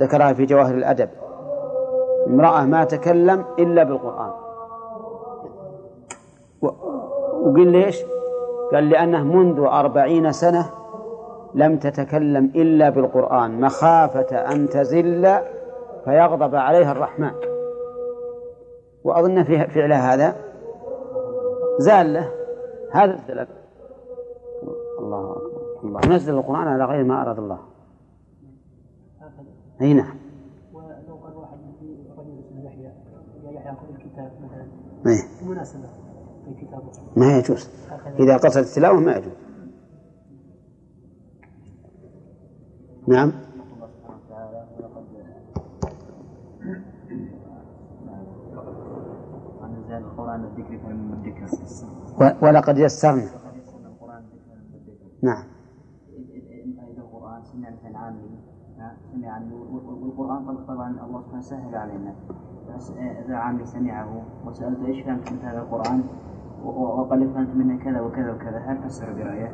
ذكرها 0.00 0.32
في 0.32 0.46
جواهر 0.46 0.74
الأدب. 0.74 1.08
امرأة 2.26 2.64
ما 2.64 2.84
تكلم 2.84 3.44
إلا 3.58 3.82
بالقرآن. 3.84 4.30
وقل 7.42 7.66
ليش؟ 7.66 8.04
قال 8.72 8.90
لأنه 8.90 9.24
منذ 9.24 9.60
أربعين 9.60 10.32
سنة 10.32 10.70
لم 11.54 11.78
تتكلم 11.78 12.44
إلا 12.44 12.90
بالقرآن 12.90 13.60
مخافة 13.60 14.36
أن 14.36 14.68
تزل 14.68 15.38
فيغضب 16.04 16.54
عليها 16.54 16.92
الرحمن. 16.92 17.32
وأظن 19.04 19.42
في 19.44 19.66
فعلها 19.66 20.14
هذا 20.14 20.36
زالة. 21.78 22.30
هذا 22.92 23.14
السلف 23.14 23.48
الله 24.98 25.32
أكبر. 25.32 25.64
الله 25.84 26.00
نزل 26.16 26.34
القرآن 26.34 26.68
على 26.68 26.84
غير 26.84 27.04
ما 27.04 27.22
أراد 27.22 27.38
الله. 27.38 27.58
أي 29.80 29.94
نعم. 29.94 30.16
ولو 30.72 31.14
قال 31.16 31.36
واحد 31.36 31.58
رجل 32.18 32.38
اسمه 32.38 32.64
يحيى 32.64 32.92
يحيى 33.44 33.72
خذ 33.72 33.94
الكتاب 33.94 34.32
مثلا. 34.44 34.66
إيه. 35.06 35.48
مناسبة 35.48 35.88
في 36.44 36.66
كتابه 36.66 36.92
ما 37.16 37.38
يجوز. 37.38 37.70
إذا 38.20 38.36
قصد 38.36 38.60
التلاوة 38.60 39.00
ما 39.00 39.16
يجوز. 39.16 39.32
نعم. 43.08 43.28
الله 43.28 43.88
سبحانه 43.88 44.18
وتعالى 44.26 44.64
ولقد 44.76 45.04
يسرنا. 52.78 53.28
نعم. 55.22 55.44
إذا 56.92 57.02
القرآن 57.02 57.42
سمع 57.44 57.70
مثلا 57.70 57.98
عامي 57.98 58.30
سمع 59.12 59.40
والقرآن 60.02 60.44
طب- 60.46 60.64
طبعا 60.68 60.90
الله 61.06 61.20
سبحانه 61.22 61.40
سهل 61.40 61.74
علينا 61.76 62.14
إذا 63.26 63.36
عامي 63.36 63.64
سمعه 63.64 64.22
وسألته 64.46 64.86
إيش 64.86 65.04
فهمت 65.04 65.32
من 65.32 65.38
هذا 65.38 65.58
القرآن 65.58 66.04
وقال 66.64 67.18
لي 67.18 67.28
فهمت 67.34 67.54
منه 67.56 67.84
كذا 67.84 68.00
وكذا 68.00 68.32
وكذا 68.32 68.58
هل 68.58 68.78
فسر 68.88 69.12
برأيه؟ 69.12 69.52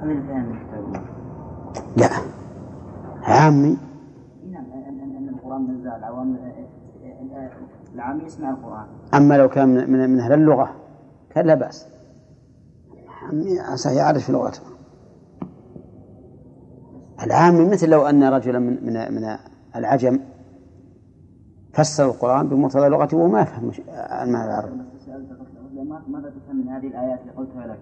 هذا 0.00 0.10
اللي 0.10 0.22
فهم 0.22 0.44
من 0.46 0.58
كتاب 0.58 0.84
الله 0.84 1.02
لا. 1.96 2.43
عامي 3.24 3.76
نعم 4.50 4.64
القرآن 5.28 5.62
نزل 5.62 5.88
العوام 5.88 6.36
آه، 6.36 7.36
آه، 7.36 7.50
العام 7.94 8.20
يسمع 8.26 8.50
القرآن. 8.50 8.86
أما 9.14 9.38
لو 9.38 9.48
كان 9.48 9.68
من, 9.68 9.90
من, 9.90 10.10
من 10.10 10.20
أهل 10.20 10.32
اللغة 10.32 10.70
كان 11.30 11.46
لا 11.46 11.54
بأس. 11.54 11.86
عمي 13.22 13.60
عسى 13.60 13.94
يعرف 13.94 14.30
لغته. 14.30 14.60
العامي 17.22 17.64
مثل 17.64 17.90
لو 17.90 18.06
أن 18.06 18.24
رجلا 18.24 18.58
من 18.58 18.86
من 18.86 19.14
من 19.14 19.36
العجم 19.76 20.20
فسر 21.72 22.04
القرآن 22.04 22.48
بمقتضى 22.48 22.88
لغته 22.88 23.16
وما 23.16 23.40
يفهم 23.40 23.70
المعنى 24.22 24.44
العربي 24.44 24.76
ماذا 26.08 26.30
تفهم 26.30 26.56
من 26.56 26.68
هذه 26.68 26.86
الآيات 26.86 27.20
اللي 27.20 27.32
قلتها 27.32 27.66
لك؟ 27.66 27.78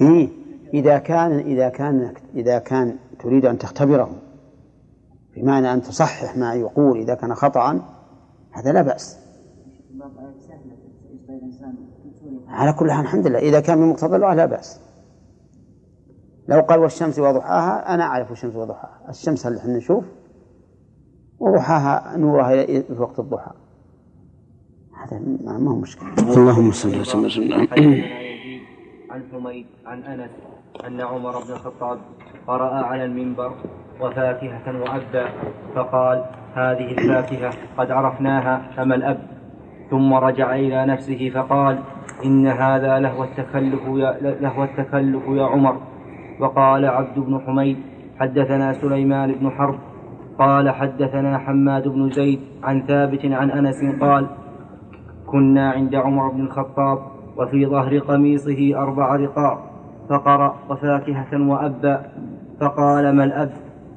إيه 0.00 0.28
إذا 0.74 0.98
كان 0.98 1.32
إذا 1.32 1.68
كان 1.68 2.12
إذا 2.34 2.58
كان 2.58 2.96
تريد 3.18 3.46
أن 3.46 3.58
تختبره 3.58 4.10
بمعنى 5.36 5.72
أن 5.72 5.82
تصحح 5.82 6.36
ما 6.36 6.54
يقول 6.54 6.98
إذا 6.98 7.14
كان 7.14 7.34
خطأ 7.34 7.80
هذا 8.52 8.72
لا 8.72 8.82
بأس. 8.82 9.18
على 12.48 12.72
كل 12.72 12.90
حال 12.90 13.04
الحمد 13.04 13.26
لله. 13.26 13.38
إذا 13.38 13.60
كان 13.60 13.78
بمقتضى 13.78 14.16
اللغة 14.16 14.34
لا 14.34 14.46
بأس. 14.46 14.80
لو 16.48 16.60
قال 16.60 16.80
والشمس 16.80 17.18
وضحاها 17.18 17.94
أنا 17.94 18.04
أعرف 18.04 18.32
الشمس 18.32 18.56
وضحاها. 18.56 19.00
الشمس 19.08 19.46
اللي 19.46 19.58
إحنا 19.58 19.76
نشوف 19.76 20.04
وضحاها 21.38 22.16
نورها 22.16 22.66
في 22.66 22.96
وقت 22.98 23.18
الضحى. 23.18 23.52
هذا 25.02 25.18
ما 25.44 25.70
هو 25.70 25.76
مشكلة. 25.76 26.14
اللهم 26.18 26.72
صل 26.72 27.00
وسلم 27.00 27.24
وسلم 27.24 27.52
عن 27.52 29.22
حميد 29.32 29.66
عن 29.86 30.02
أنس 30.02 30.30
أن 30.86 31.00
عمر 31.00 31.44
بن 31.44 31.52
الخطاب 31.52 31.98
قرأ 32.46 32.84
على 32.84 33.04
المنبر 33.04 33.52
وفاكهة 34.00 34.80
وأبا 34.80 35.28
فقال 35.74 36.24
هذه 36.54 36.92
الفاكهة 36.92 37.50
قد 37.78 37.90
عرفناها 37.90 38.62
فما 38.76 38.94
الأب. 38.94 39.18
ثم 39.90 40.14
رجع 40.14 40.54
إلى 40.54 40.86
نفسه 40.86 41.30
فقال 41.34 41.78
إن 42.24 42.46
هذا 42.46 42.98
لهو 42.98 43.24
التكلف 43.24 43.82
يا 43.86 44.16
لهو 44.40 44.64
التكلف 44.64 45.22
يا 45.28 45.44
عمر. 45.44 45.76
وقال 46.40 46.84
عبد 46.84 47.18
بن 47.18 47.40
حميد 47.46 47.76
حدثنا 48.20 48.72
سليمان 48.72 49.32
بن 49.32 49.50
حرب. 49.50 49.78
قال 50.38 50.70
حدثنا 50.70 51.38
حماد 51.38 51.88
بن 51.88 52.10
زيد 52.10 52.40
عن 52.62 52.82
ثابت 52.86 53.24
عن 53.24 53.50
أنس 53.50 54.00
قال 54.00 54.26
كنا 55.26 55.70
عند 55.70 55.94
عمر 55.94 56.28
بن 56.28 56.40
الخطاب 56.40 56.98
وفي 57.36 57.66
ظهر 57.66 57.98
قميصه 57.98 58.82
أربع 58.82 59.16
رقاع 59.16 59.58
فقرأ 60.08 60.56
وفاكهة 60.70 61.48
وأبا 61.48 62.02
فقال 62.60 63.12
ما 63.12 63.24
الأب 63.24 63.52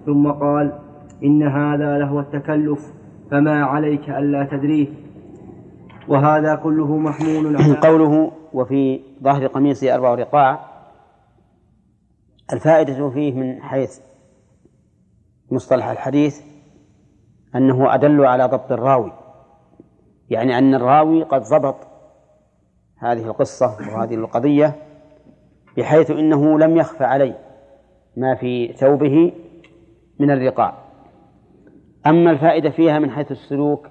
ثم 0.05 0.31
قال 0.31 0.79
إن 1.23 1.43
هذا 1.43 1.97
لهو 1.97 2.19
التكلف 2.19 2.93
فما 3.31 3.63
عليك 3.63 4.09
ألا 4.09 4.43
تدريه. 4.43 4.87
وهذا 6.07 6.55
كله 6.55 6.97
محمول 6.97 7.57
على 7.57 7.73
قوله 7.87 8.31
وفي 8.53 9.01
ظهر 9.23 9.47
قميصه 9.47 9.95
أربع 9.95 10.15
رقاع. 10.15 10.59
الفائدة 12.53 13.09
فيه 13.09 13.33
من 13.33 13.61
حيث 13.61 13.99
مصطلح 15.51 15.87
الحديث 15.87 16.41
أنه 17.55 17.93
أدل 17.93 18.25
على 18.25 18.45
ضبط 18.45 18.71
الراوي. 18.71 19.11
يعني 20.29 20.57
أن 20.57 20.75
الراوي 20.75 21.23
قد 21.23 21.41
ضبط 21.41 21.75
هذه 22.97 23.25
القصة 23.25 23.77
وهذه 23.79 24.15
القضية 24.15 24.75
بحيث 25.77 26.11
إنه 26.11 26.59
لم 26.59 26.77
يخف 26.77 27.01
عليه. 27.01 27.48
ما 28.17 28.35
في 28.35 28.73
ثوبه 28.73 29.31
من 30.19 30.31
الرقاع. 30.31 30.73
أما 32.07 32.31
الفائدة 32.31 32.69
فيها 32.69 32.99
من 32.99 33.11
حيث 33.11 33.31
السلوك 33.31 33.87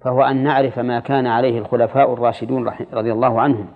فهو 0.00 0.22
أن 0.22 0.36
نعرف 0.36 0.78
ما 0.78 1.00
كان 1.00 1.26
عليه 1.26 1.58
الخلفاء 1.58 2.12
الراشدون 2.12 2.70
رضي 2.92 3.12
الله 3.12 3.40
عنهم 3.40 3.66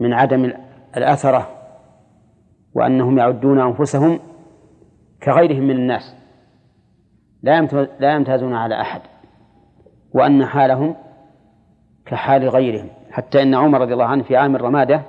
من 0.00 0.12
عدم 0.12 0.52
الأثرة 0.96 1.48
وأنهم 2.74 3.18
يعدون 3.18 3.60
أنفسهم 3.60 4.18
كغيرهم 5.22 5.62
من 5.62 5.76
الناس. 5.76 6.16
لا 8.00 8.14
يمتازون 8.14 8.54
على 8.54 8.80
أحد 8.80 9.00
وأن 10.14 10.46
حالهم 10.46 10.94
كحال 12.06 12.48
غيرهم. 12.48 12.88
حتى 13.10 13.42
إن 13.42 13.54
عمر 13.54 13.80
رضي 13.80 13.92
الله 13.92 14.04
عنه 14.04 14.22
في 14.22 14.36
عام 14.36 14.56
الرمادة 14.56 15.02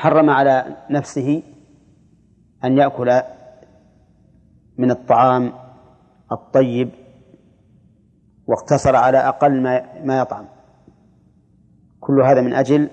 حرم 0.00 0.30
على 0.30 0.76
نفسه 0.90 1.42
أن 2.64 2.78
يأكل 2.78 3.22
من 4.78 4.90
الطعام 4.90 5.52
الطيب 6.32 6.90
واقتصر 8.46 8.96
على 8.96 9.18
أقل 9.18 9.62
ما 9.62 10.02
ما 10.04 10.18
يطعم. 10.18 10.44
كل 12.00 12.22
هذا 12.22 12.40
من 12.40 12.54
أجل 12.54 12.90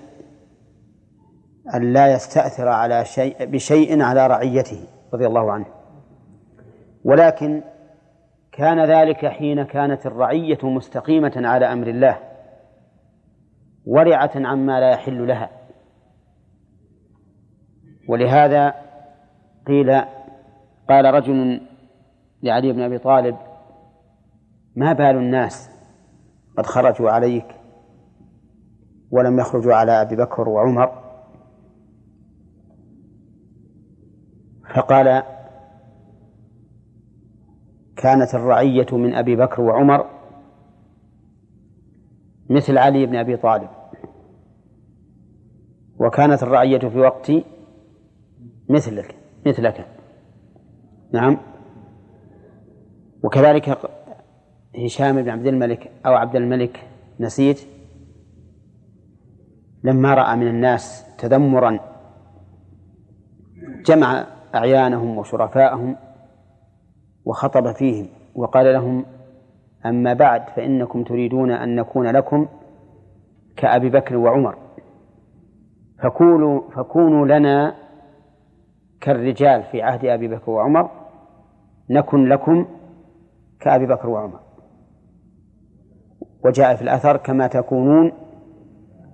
أن 1.74 1.92
لا 1.92 2.12
يستأثر 2.12 2.68
على 2.68 3.04
شيء 3.04 3.44
بشيء 3.44 4.02
على 4.02 4.26
رعيته 4.26 4.86
رضي 5.14 5.26
الله 5.26 5.52
عنه. 5.52 5.66
ولكن 7.04 7.62
كان 8.52 8.84
ذلك 8.84 9.26
حين 9.26 9.62
كانت 9.62 10.06
الرعية 10.06 10.58
مستقيمة 10.62 11.32
على 11.36 11.72
أمر 11.72 11.86
الله 11.86 12.18
ورعة 13.86 14.32
عما 14.34 14.80
لا 14.80 14.90
يحل 14.90 15.26
لها. 15.26 15.57
ولهذا 18.08 18.74
قيل 19.66 19.90
قال 20.88 21.14
رجل 21.14 21.60
لعلي 22.42 22.72
بن 22.72 22.80
أبي 22.80 22.98
طالب 22.98 23.36
ما 24.76 24.92
بال 24.92 25.16
الناس 25.16 25.70
قد 26.56 26.66
خرجوا 26.66 27.10
عليك 27.10 27.46
ولم 29.10 29.38
يخرجوا 29.38 29.74
على 29.74 29.92
أبي 29.92 30.16
بكر 30.16 30.48
وعمر؟ 30.48 31.08
فقال 34.74 35.22
كانت 37.96 38.34
الرعية 38.34 38.86
من 38.92 39.14
أبي 39.14 39.36
بكر 39.36 39.62
وعمر 39.62 40.06
مثل 42.50 42.78
علي 42.78 43.06
بن 43.06 43.16
أبي 43.16 43.36
طالب 43.36 43.68
وكانت 45.98 46.42
الرعية 46.42 46.78
في 46.78 46.98
وقتي 46.98 47.44
مثلك 48.68 49.14
مثلك. 49.46 49.86
نعم. 51.12 51.38
وكذلك 53.22 53.78
هشام 54.84 55.22
بن 55.22 55.28
عبد 55.30 55.46
الملك 55.46 55.92
أو 56.06 56.14
عبد 56.14 56.36
الملك 56.36 56.88
نسيت. 57.20 57.60
لما 59.84 60.14
رأى 60.14 60.36
من 60.36 60.48
الناس 60.48 61.16
تذمرا 61.18 61.80
جمع 63.86 64.26
أعيانهم 64.54 65.18
وشرفاءهم 65.18 65.96
وخطب 67.24 67.72
فيهم 67.72 68.08
وقال 68.34 68.72
لهم 68.72 69.04
أما 69.86 70.14
بعد 70.14 70.48
فإنكم 70.56 71.04
تريدون 71.04 71.50
أن 71.50 71.76
نكون 71.76 72.06
لكم 72.06 72.48
كأبي 73.56 73.90
بكر 73.90 74.16
وعمر. 74.16 74.58
فكونوا 76.02 76.70
فكونوا 76.70 77.26
لنا 77.26 77.87
كالرجال 79.00 79.62
في 79.62 79.82
عهد 79.82 80.04
أبي 80.04 80.28
بكر 80.28 80.50
وعمر 80.50 80.90
نكن 81.90 82.28
لكم 82.28 82.66
كأبي 83.60 83.86
بكر 83.86 84.08
وعمر. 84.08 84.40
وجاء 86.44 86.76
في 86.76 86.82
الأثر 86.82 87.16
كما 87.16 87.46
تكونون 87.46 88.12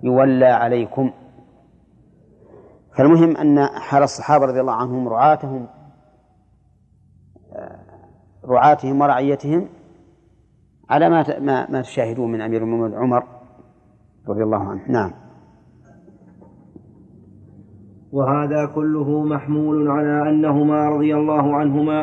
يولى 0.03 0.45
عليكم. 0.45 1.11
فالمهم 2.97 3.37
أن 3.37 3.65
حال 3.65 4.03
الصحابة 4.03 4.45
رضي 4.45 4.61
الله 4.61 4.73
عنهم 4.73 5.07
رعاتهم 5.07 5.67
رعاتهم 8.45 9.01
ورعيتهم 9.01 9.67
على 10.89 11.09
ما 11.09 11.39
ما, 11.39 11.71
ما 11.71 11.81
تشاهدون 11.81 12.31
من 12.31 12.41
أمير 12.41 12.63
المؤمنين 12.63 12.97
عمر 12.97 13.23
رضي 14.29 14.43
الله 14.43 14.69
عنه. 14.69 14.81
نعم. 14.87 15.24
وهذا 18.15 18.65
كله 18.75 19.23
محمول 19.23 19.87
على 19.87 20.29
أنهما 20.29 20.89
رضي 20.89 21.15
الله 21.15 21.55
عنهما. 21.55 21.99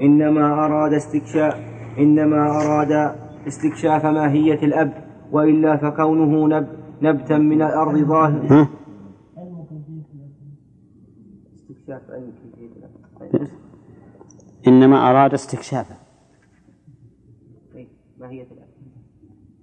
إنما 0.00 0.44
أراد 0.64 0.92
استكشاف 0.92 1.54
إنما 1.98 2.40
أراد 2.60 2.92
استكشاف 3.46 4.06
ماهية 4.06 4.60
الأب 4.68 4.92
وإلا 5.32 5.76
فكونه 5.76 6.48
نب 6.48 6.66
نبتا 7.02 7.38
من 7.38 7.62
الأرض 7.62 7.96
ظاهر 7.98 8.68
استكشاف 11.54 12.10
علم 12.10 12.32
كيفية 12.42 12.70
الأب؟ 12.76 13.48
إنما 14.66 15.10
أراد 15.10 15.32
استكشافه 15.34 15.96
إيه، 17.74 17.86
ماهية 18.20 18.46
الأب. 18.52 18.68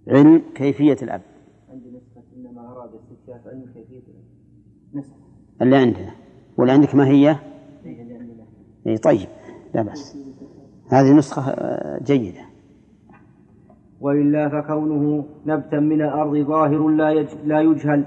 علم 0.07 0.41
كيفية 0.55 0.97
الأب 1.01 1.21
عندي 1.69 1.89
نسخة 1.89 2.23
إنما 2.37 2.61
أراد 2.71 2.89
استكشاف 2.93 3.47
علم 3.47 3.65
كيفية 3.73 4.03
الأب 4.07 4.23
نسخة 4.93 5.15
اللي 5.61 5.75
عندنا 5.75 6.11
واللي 6.57 6.73
عندك 6.73 6.95
ما 6.95 7.07
هي؟ 7.07 7.35
اي 8.87 8.97
طيب 8.97 9.27
لا 9.75 9.81
بأس. 9.81 10.17
هذه 10.89 11.13
نسخة 11.13 11.41
آه، 11.51 12.03
جيدة. 12.03 12.41
وإلا 14.01 14.49
فكونه 14.49 15.25
نبتا 15.45 15.79
من 15.79 16.01
الأرض 16.01 16.37
ظاهر 16.37 16.87
لا 16.87 17.09
يج- 17.11 17.37
لا 17.45 17.61
يجهل 17.61 18.05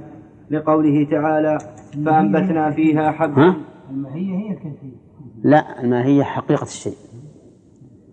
لقوله 0.50 1.04
تعالى 1.10 1.58
فأنبتنا 2.04 2.70
فيها 2.70 3.10
حبا 3.10 3.42
ها؟ 3.42 3.56
الماهية 3.90 4.34
هي 4.38 4.50
الكيفية. 4.50 4.96
لا 5.42 5.82
ما 5.86 6.04
هي 6.04 6.24
حقيقة 6.24 6.62
الشيء. 6.62 6.96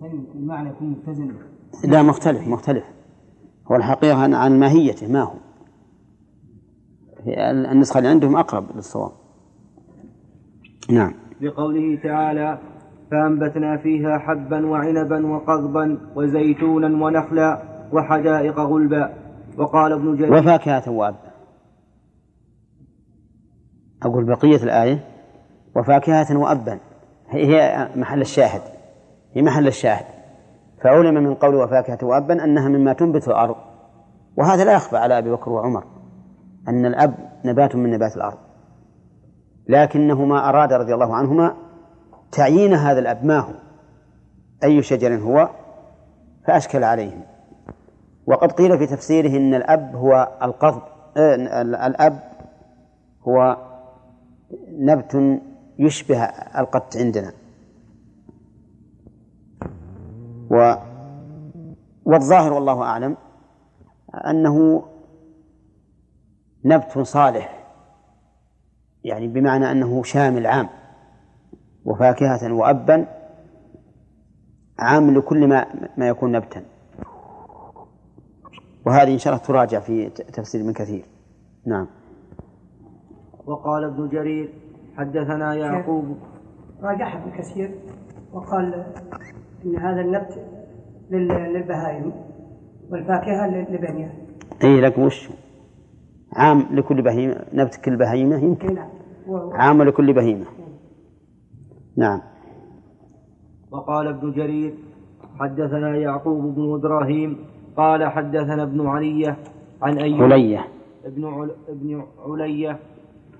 طيب 0.01 0.25
المعنى 0.35 0.69
يكون 0.69 0.89
متزن. 0.89 1.31
لا 1.87 2.01
مختلف 2.03 2.47
مختلف. 2.47 2.83
هو 3.71 3.75
الحقيقة 3.75 4.15
عن- 4.37 4.59
ماهيته 4.59 5.07
ما 5.11 5.21
هو؟ 5.21 5.33
النسخة 7.71 7.97
اللي 7.97 8.09
عندهم 8.09 8.35
أقرب 8.35 8.65
للصواب. 8.75 9.11
نعم. 10.89 11.13
لقوله 11.41 11.99
تعالى 12.03 12.57
فأنبتنا 13.11 13.77
فيها 13.77 14.17
حبا 14.17 14.65
وعنبا 14.65 15.27
وقضبا 15.27 15.97
وزيتونا 16.15 17.05
ونخلا 17.05 17.61
وحدائق 17.93 18.59
غلبا. 18.59 19.13
وقال 19.57 19.91
ابن 19.91 20.15
جرير 20.15 20.33
وفاكهة 20.33 20.91
وأب 20.91 21.15
أقول 24.03 24.25
بقية 24.25 24.63
الآية 24.63 24.99
وفاكهة 25.75 26.37
وأبا 26.37 26.79
هي 27.29 27.45
هي 27.45 27.89
محل 27.95 28.21
الشاهد. 28.21 28.61
في 29.33 29.41
محل 29.41 29.67
الشاهد. 29.67 30.05
فعلم 30.83 31.23
من 31.23 31.33
قول 31.33 31.55
وفاكهة 31.55 31.97
وأبا 32.03 32.43
أنها 32.43 32.69
مما 32.69 32.93
تنبت 32.93 33.27
الأرض. 33.27 33.55
وهذا 34.37 34.63
لا 34.65 34.73
يخفى 34.73 34.97
على 34.97 35.17
أبي 35.17 35.31
بكر 35.31 35.51
وعمر 35.51 35.83
أن 36.67 36.85
الأب 36.85 37.15
نبات 37.45 37.75
من 37.75 37.91
نبات 37.91 38.17
الأرض. 38.17 38.44
لكنهما 39.67 40.49
أراد 40.49 40.73
رضي 40.73 40.93
الله 40.93 41.15
عنهما 41.15 41.55
تعيين 42.31 42.73
هذا 42.73 42.99
الأب. 42.99 43.25
ما 43.25 43.39
هو؟ 43.39 43.53
أي 44.63 44.81
شجر 44.83 45.15
هو؟ 45.15 45.49
فأشكل 46.47 46.83
عليهم. 46.83 47.21
وقد 48.27 48.51
قيل 48.51 48.77
في 48.77 48.85
تفسيره 48.85 49.37
أن 49.37 49.53
الأب 49.53 49.95
هو 49.95 50.37
القضب 50.41 50.81
آه، 51.17 51.35
الأب 51.61 52.19
هو 53.27 53.57
نبت 54.69 55.41
يشبه 55.79 56.23
القط 56.57 56.97
عندنا. 56.97 57.31
و 60.49 60.73
والظاهر 62.05 62.53
والله 62.53 62.81
أعلم 62.81 63.17
أنه 64.13 64.83
نبت 66.65 66.99
صالح. 66.99 67.64
يعني 69.05 69.27
بمعنى 69.27 69.71
أنه 69.71 70.03
شامل 70.03 70.47
عام 70.47 70.67
وفاكهة 71.85 72.53
وأبا 72.53 73.05
عام 74.79 75.17
لكل 75.17 75.47
ما 75.47 75.65
ما 75.97 76.07
يكون 76.07 76.31
نبتا. 76.31 76.61
وهذه 78.85 79.13
إن 79.13 79.17
شاء 79.17 79.33
الله 79.33 79.45
تراجع 79.45 79.79
في 79.79 80.09
تفسير 80.09 80.61
ابن 80.61 80.73
كثير. 80.73 81.05
نعم. 81.67 81.87
وقال 83.45 83.83
ابن 83.83 84.09
جرير 84.09 84.49
حدثنا 84.97 85.53
يعقوب. 85.55 86.17
راجح 86.81 87.15
ابن 87.15 87.31
كثير 87.37 87.75
وقال 88.33 88.85
إن 89.65 89.75
هذا 89.77 90.01
النبت 90.01 90.45
لل- 91.11 91.27
للبهائم 91.53 92.11
والفاكهة 92.89 93.47
لبنيها 93.47 94.11
أي 94.63 94.81
لك 94.81 94.97
وش؟ 94.97 95.29
عام 96.33 96.65
لكل 96.71 97.01
بهيمة 97.01 97.45
نبت 97.53 97.75
كل 97.75 97.95
بهيمة 97.97 98.35
يمكن. 98.43 98.73
نعم. 98.75 98.87
و- 98.89 98.94
عام 99.29 99.83
لكل 99.83 100.13
بهيمة. 100.13 100.45
نعم. 101.97 102.21
وقال 103.71 104.07
ابن 104.07 104.31
جرير 104.31 104.73
حدثنا 105.39 105.95
يعقوب 105.97 106.55
بن 106.55 106.73
إبراهيم 106.73 107.37
قال 107.77 108.05
حدثنا 108.05 108.63
ابن 108.63 108.87
علية 108.87 109.37
عن 109.81 109.97
أيوب 109.97 110.23
علية. 110.23 110.67
ابن 111.05 111.25
عل... 111.25 111.51
ابن 111.69 112.03
علية 112.19 112.79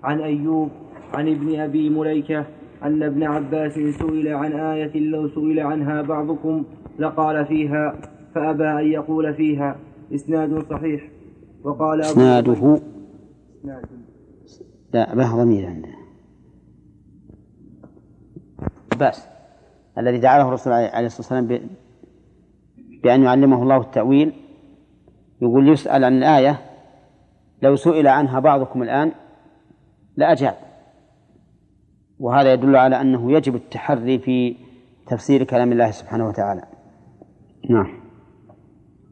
عن 0.04 0.22
أيوب 0.22 0.70
عن 1.14 1.28
ابن 1.28 1.60
أبي 1.60 1.90
مليكة 1.90 2.46
أن 2.84 3.04
ابن 3.04 3.24
عباس 3.24 3.74
سئل 3.74 4.28
عن 4.28 4.52
آية 4.52 5.00
لو 5.00 5.28
سئل 5.28 5.60
عنها 5.60 6.02
بعضكم 6.02 6.64
لقال 7.00 7.46
فيها 7.46 7.96
فأبى 8.36 8.64
أن 8.64 8.88
يقول 8.88 9.34
فيها. 9.34 9.76
إسناد 10.16 10.64
صحيح. 10.70 11.10
وقال 11.64 12.02
أبو 12.02 12.12
إسناده 12.12 12.80
إسناد. 13.62 13.86
لا 14.96 15.16
به 15.16 15.36
ضمير 15.36 15.66
عنده 15.66 15.90
عباس 18.94 19.28
الذي 19.98 20.18
دعا 20.18 20.38
له 20.38 20.48
الرسول 20.48 20.74
عليه 20.74 21.06
الصلاة 21.06 21.42
والسلام 21.42 21.70
بأن 23.04 23.24
يعلمه 23.24 23.64
الله 23.64 23.78
التأويل 23.78 24.34
يقول 25.42 25.70
يسأل 25.70 26.04
عن 26.04 26.18
الآية 26.18 26.62
لو 27.62 27.76
سئل 27.76 28.08
عنها 28.08 28.40
بعضكم 28.40 28.84
الآن 28.84 29.12
لأجاب 30.18 30.58
وهذا 32.20 32.54
يدل 32.54 32.76
على 32.76 33.02
أنه 33.02 33.32
يجب 33.32 33.56
التحري 33.56 34.20
في 34.20 34.56
تفسير 35.08 35.44
كلام 35.44 35.72
الله 35.72 35.92
سبحانه 35.92 36.28
وتعالى. 36.28 36.62
نعم. 37.70 38.00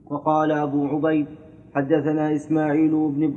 وقال 0.06 0.52
أبو 0.52 0.86
عبيد 0.88 1.28
حدثنا 1.76 2.34
إسماعيل 2.34 2.92
بن 2.92 3.36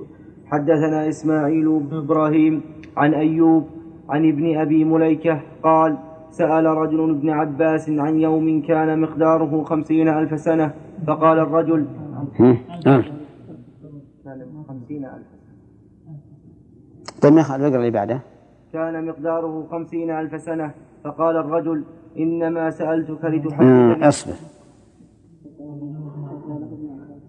حدثنا 0.51 1.09
إسماعيل 1.09 1.79
بن 1.79 1.97
إبراهيم 1.97 2.61
عن 2.97 3.15
أيوب 3.15 3.67
عن 4.09 4.29
ابن 4.29 4.59
أبي 4.59 4.85
مليكة 4.85 5.41
قال 5.63 5.99
سأل 6.31 6.65
رجل 6.67 7.11
ابن 7.11 7.31
عباس 7.31 7.91
عن 7.91 8.21
يوم 8.21 8.63
كان 8.63 9.01
مقداره 9.01 9.63
خمسين 9.63 10.09
ألف 10.09 10.41
سنة 10.41 10.75
فقال 11.07 11.39
الرجل 11.39 11.87
هم؟ 12.41 12.59
نعم. 12.87 13.03
كان 14.25 14.47
خمسين 14.69 15.05
ألف 15.05 15.27
طيب 17.23 17.33
ما 17.33 17.57
اللي 17.57 17.91
بعده. 17.91 18.21
كان 18.73 19.07
مقداره 19.07 19.67
خمسين 19.71 20.11
ألف 20.11 20.41
سنة 20.41 20.71
فقال 21.05 21.37
الرجل 21.37 21.85
إنما 22.19 22.71
سألتك 22.71 23.25
لتحدثني. 23.25 24.09
أصبر. 24.09 24.35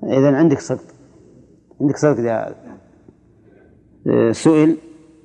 إذا 0.04 0.38
عندك 0.38 0.60
صدق 0.60 0.84
عندك 1.82 1.98
صدق 1.98 2.20
إذا 2.20 2.48
آه، 2.48 2.77
سئل 4.32 4.78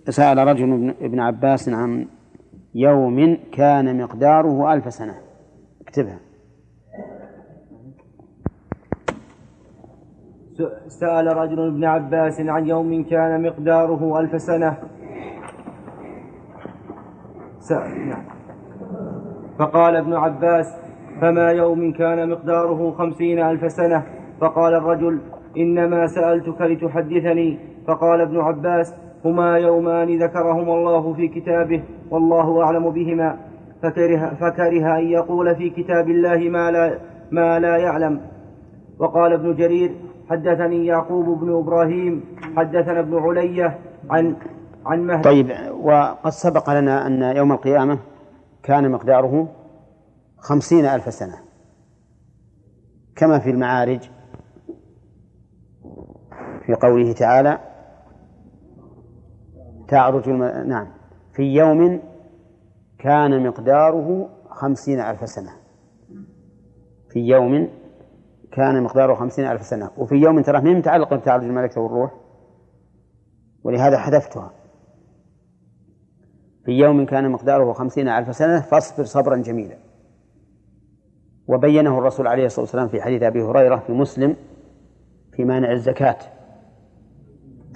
سأل 0.08 0.38
رجل 0.38 0.94
ابن- 1.00 1.20
عباس 1.20 1.68
عن 1.68 2.06
يوم 2.74 3.38
كان 3.52 4.02
مقداره 4.02 4.72
ألف 4.74 4.92
سنة. 4.94 5.14
اكتبها. 5.80 6.18
سأل 10.88 11.26
رجل 11.36 11.66
ابن 11.66 11.84
عباس 11.84 12.40
عن 12.40 12.66
يوم 12.66 13.04
كان 13.04 13.42
مقداره 13.42 14.20
ألف 14.20 14.40
سنة. 14.40 14.76
س... 17.60 17.72
نعم. 17.72 18.24
فقال 19.58 19.96
ابن 19.96 20.12
عباس 20.14 20.76
فما 21.20 21.50
يوم 21.50 21.92
كان 21.92 22.28
مقداره 22.28 22.90
خمسين 22.90 23.38
ألف 23.42 23.72
سنة؟ 23.72 24.02
فقال 24.40 24.74
الرجل 24.74 25.20
إنما 25.56 26.06
سألتك 26.06 26.60
لتحدثني 26.60 27.58
فقال 27.86 28.20
ابن 28.20 28.40
عباس 28.40 28.94
هما 29.24 29.56
يومان 29.58 30.22
ذكرهما 30.22 30.74
الله 30.74 31.14
في 31.14 31.28
كتابه 31.28 31.82
والله 32.10 32.62
أعلم 32.62 32.90
بهما. 32.90 33.38
فكره, 33.82 34.34
فكره 34.34 34.98
أن 34.98 35.04
يقول 35.06 35.56
في 35.56 35.70
كتاب 35.70 36.08
الله 36.08 36.48
ما 36.48 36.70
لا, 36.70 36.98
ما 37.30 37.58
لا 37.58 37.76
يعلم. 37.76 38.20
وقال 38.98 39.32
ابن 39.32 39.54
جرير 39.54 39.94
حدثني 40.30 40.86
يعقوب 40.86 41.40
بن 41.40 41.58
إبراهيم 41.58 42.24
حدثنا 42.56 43.00
ابن 43.00 43.18
علية 43.18 43.78
عن 44.10 44.36
عن 44.86 45.06
مهدي. 45.06 45.22
طيب 45.22 45.50
وقد 45.82 46.30
سبق 46.30 46.70
لنا 46.70 47.06
أن 47.06 47.36
يوم 47.36 47.52
القيامة 47.52 47.98
كان 48.62 48.90
مقداره 48.90 49.48
خمسين 50.38 50.84
ألف 50.84 51.14
سنة. 51.14 51.38
كما 53.16 53.38
في 53.38 53.50
المعارج 53.50 54.00
في 56.66 56.74
قوله 56.74 57.12
تعالى 57.12 57.58
تعرج 59.92 60.28
الم... 60.28 60.42
نعم. 60.68 60.88
في 61.32 61.42
يوم 61.42 62.00
كان 62.98 63.46
مقداره 63.46 64.28
خمسين 64.50 65.00
ألف 65.00 65.28
سنة. 65.28 65.52
في 67.10 67.20
يوم 67.20 67.68
كان 68.52 68.82
مقداره 68.82 69.14
خمسين 69.14 69.46
ألف 69.46 69.62
سنة. 69.62 69.90
وفي 69.96 70.14
يوم 70.14 70.40
ترى 70.40 70.60
من 70.60 70.78
متعلق 70.78 71.14
بتعرج 71.14 71.44
الملائكة 71.44 71.80
والروح. 71.80 72.10
ولهذا 73.64 73.98
حذفتها. 73.98 74.52
في 76.64 76.72
يوم 76.72 77.06
كان 77.06 77.30
مقداره 77.30 77.72
خمسين 77.72 78.08
ألف 78.08 78.36
سنة 78.36 78.60
فاصبر 78.60 79.04
صبرا 79.04 79.36
جميلا. 79.36 79.76
وبينه 81.48 81.98
الرسول 81.98 82.26
عليه 82.26 82.46
الصلاة 82.46 82.64
والسلام 82.64 82.88
في 82.88 83.02
حديث 83.02 83.22
أبي 83.22 83.42
هريرة 83.42 83.76
في 83.76 83.92
مسلم 83.92 84.36
في 85.32 85.44
مانع 85.44 85.72
الزكاة. 85.72 86.18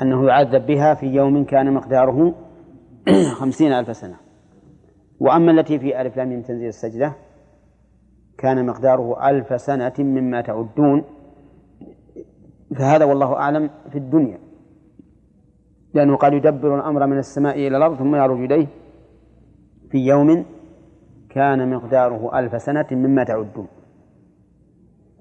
أنه 0.02 0.26
يعذب 0.26 0.66
بها 0.66 0.94
في 0.94 1.06
يوم 1.06 1.44
كان 1.44 1.74
مقداره 1.74 2.34
خمسين 3.38 3.72
ألف 3.72 3.96
سنة. 3.96 4.16
وأما 5.20 5.50
التي 5.52 5.78
في 5.78 6.00
ألف 6.00 6.16
لام 6.16 6.42
تنزيل 6.42 6.68
السجدة 6.68 7.12
كان 8.38 8.66
مقداره 8.66 9.30
ألف 9.30 9.60
سنة 9.60 9.92
مما 9.98 10.40
تعدون. 10.40 11.04
فهذا 12.78 13.04
والله 13.04 13.34
أعلم 13.36 13.70
في 13.90 13.98
الدنيا. 13.98 14.38
لأنه 15.94 16.16
قال 16.16 16.34
يدبر 16.34 16.78
الأمر 16.78 17.06
من 17.06 17.18
السماء 17.18 17.54
إلى 17.54 17.76
الأرض 17.76 17.96
ثم 17.96 18.14
يعرج 18.14 18.40
إليه. 18.40 18.66
في 19.90 19.98
يوم 19.98 20.44
كان 21.30 21.70
مقداره 21.70 22.38
ألف 22.38 22.62
سنة 22.62 22.86
مما 22.90 23.24
تعدون. 23.24 23.68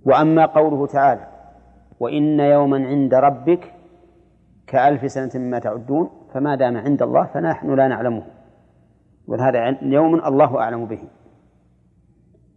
وأما 0.05 0.45
قوله 0.45 0.87
تعالى 0.87 1.27
وإن 1.99 2.39
يوما 2.39 2.87
عند 2.87 3.13
ربك 3.13 3.74
كألف 4.67 5.11
سنة 5.11 5.31
مما 5.35 5.59
تعدون 5.59 6.09
فما 6.33 6.55
دام 6.55 6.77
عند 6.77 7.01
الله 7.01 7.23
فنحن 7.23 7.75
لا 7.75 7.87
نعلمه. 7.87 8.23
وهذا 9.27 9.77
يوم 9.81 10.15
الله 10.15 10.59
أعلم 10.59 10.85
به. 10.85 10.99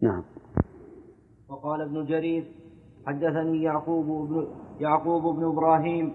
نعم. 0.00 0.22
وقال 1.48 1.80
ابن 1.80 2.04
جرير 2.04 2.44
حدثني 3.06 3.62
يعقوب 3.62 4.28
بن 4.28 4.46
يعقوب 4.80 5.36
بن 5.36 5.44
إبراهيم 5.44 6.14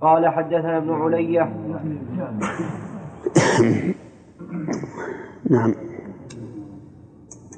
قال 0.00 0.28
حدثنا 0.28 0.76
ابن 0.76 0.90
علية. 0.90 1.42
نعم. 5.50 5.74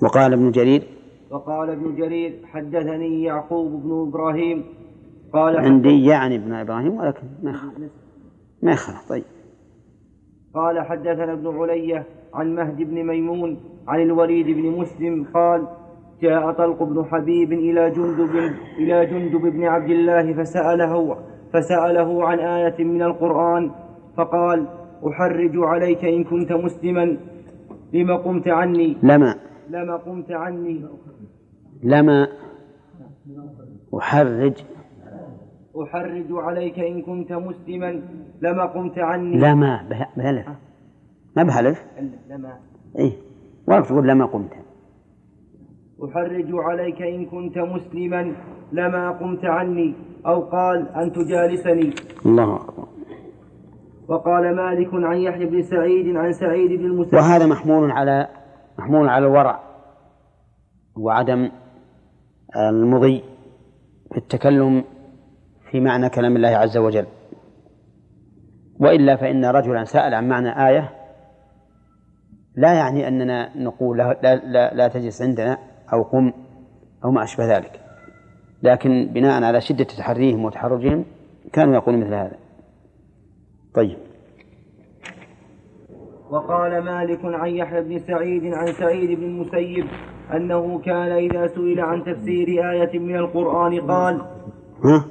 وقال 0.03 0.33
ابن 0.33 0.51
جرير؟ 0.51 0.83
وقال 1.31 1.71
ابن 1.71 1.97
جرير 1.97 2.47
حدثني 2.47 3.23
يعقوب 3.23 3.83
بن 3.83 4.09
إبراهيم 4.09 4.65
قال 5.33 5.57
عندي 5.57 6.05
يعني 6.05 6.37
ابن 6.37 6.53
إبراهيم 6.53 6.95
ولكن 6.95 7.27
ما 7.43 7.51
يخالف 7.51 7.93
ما 8.63 8.73
يخالف 8.73 9.09
طيب. 9.09 9.25
قال 10.55 10.81
حدثنا 10.81 11.33
ابن 11.33 11.59
علية 11.61 12.07
عن 12.35 12.55
مهد 12.55 12.77
بن 12.77 13.07
ميمون 13.07 13.61
عن 13.89 14.03
الوليد 14.03 14.47
بن 14.47 14.79
مسلم 14.79 15.27
قال 15.35 15.67
جاء 16.23 16.53
طلق 16.53 16.83
بن 16.83 17.05
حبيب 17.05 17.53
إلى 17.53 17.91
جندب 17.91 18.31
إلى 18.79 19.07
جندب 19.07 19.41
بن 19.41 19.65
عبد 19.65 19.91
الله 19.91 20.33
فسأله 20.33 21.17
فسأله 21.53 22.25
عن 22.25 22.39
آية 22.39 22.85
من 22.85 23.03
القرآن 23.03 23.71
فقال 24.17 24.67
أحرج 25.09 25.53
عليك 25.55 26.05
إن 26.05 26.25
كنت 26.25 26.53
مسلما 26.53 27.17
لما 27.93 28.17
قمت 28.17 28.49
عني؟ 28.49 28.97
لما؟ 29.03 29.35
لما 29.71 29.97
قمت 29.97 30.33
عني. 30.33 30.85
لما؟ 31.83 32.29
أحرج. 33.99 34.55
أحرج 35.77 36.27
عليك 36.31 36.79
إن 36.79 37.03
كنت 37.03 37.33
مسلما 37.33 38.03
لما 38.43 38.65
قمت 38.67 38.99
عني. 38.99 39.37
لما 39.37 39.83
به- 39.91 40.07
بألف 40.17 40.49
ما 41.37 41.43
بهلف؟ 41.43 41.87
لما. 42.31 42.59
إيه. 42.99 43.13
ولا 43.69 43.81
تقول 43.81 44.09
لما 44.09 44.27
قمت. 44.27 44.53
أحرج 46.05 46.47
عليك 46.53 47.03
إن 47.03 47.27
كنت 47.27 47.59
مسلما 47.59 48.33
لما 48.73 49.11
قمت 49.11 49.45
عني. 49.45 49.95
أو 50.27 50.41
قال 50.41 50.89
أن 50.89 51.13
تجالسني. 51.13 51.95
الله 52.27 52.57
أكبر. 52.57 52.87
وقال 54.09 54.57
مالك 54.57 54.89
عن 54.95 55.17
يحيى 55.17 55.47
بن 55.47 55.63
سعيد 55.63 56.17
عن 56.17 56.33
سعيد 56.33 56.71
بن 56.81 56.87
المسيب. 56.87 57.15
وهذا 57.15 57.47
محمول 57.47 57.91
على 57.91 58.29
محمول 58.79 59.09
على 59.09 59.27
الورع 59.27 59.61
وعدم 60.97 61.49
المضي 62.57 63.23
في 64.13 64.19
التكلم 64.19 64.85
في 65.71 65.81
معنى 65.81 66.09
كلام 66.09 66.37
الله 66.37 66.49
عز 66.49 66.79
وجل. 66.79 67.07
وإلا 68.81 69.17
فإن 69.17 69.45
رجلا 69.45 69.85
سأل 69.85 70.15
عن 70.15 70.29
معنى 70.29 70.69
آية 70.69 70.91
لا 72.57 72.75
يعني 72.75 73.09
أننا 73.09 73.59
نقول 73.59 73.99
لا, 73.99 74.35
لا, 74.45 74.75
لا 74.75 74.89
تجلس 74.89 75.23
عندنا 75.23 75.59
أو 75.93 76.03
قم 76.03 76.33
أو 77.05 77.11
ما 77.11 77.23
أشبه 77.23 77.57
ذلك. 77.57 77.81
لكن 78.63 79.11
بناء 79.15 79.43
على 79.43 79.61
شدة 79.61 79.85
تحريهم 79.85 80.45
وتحرجهم 80.45 81.05
كانوا 81.53 81.75
يقولون 81.75 82.01
مثل 82.01 82.15
هذا. 82.15 82.37
طيب. 83.75 83.99
وقال 86.31 86.85
مالك 86.85 87.21
عن 87.25 87.49
يحيى 87.49 87.81
بن 87.81 87.99
سعيد 87.99 88.55
عن 88.55 88.67
سعيد 88.67 89.19
بن 89.19 89.25
المسيب 89.25 89.87
أنه 90.35 90.79
كان 90.79 91.13
إذا 91.13 91.47
سئل 91.47 91.81
عن 91.81 92.05
تفسير 92.05 92.49
آية 92.71 92.99
من 92.99 93.17
القرآن 93.17 93.81
قال 93.81 94.21
ها؟ 94.85 95.05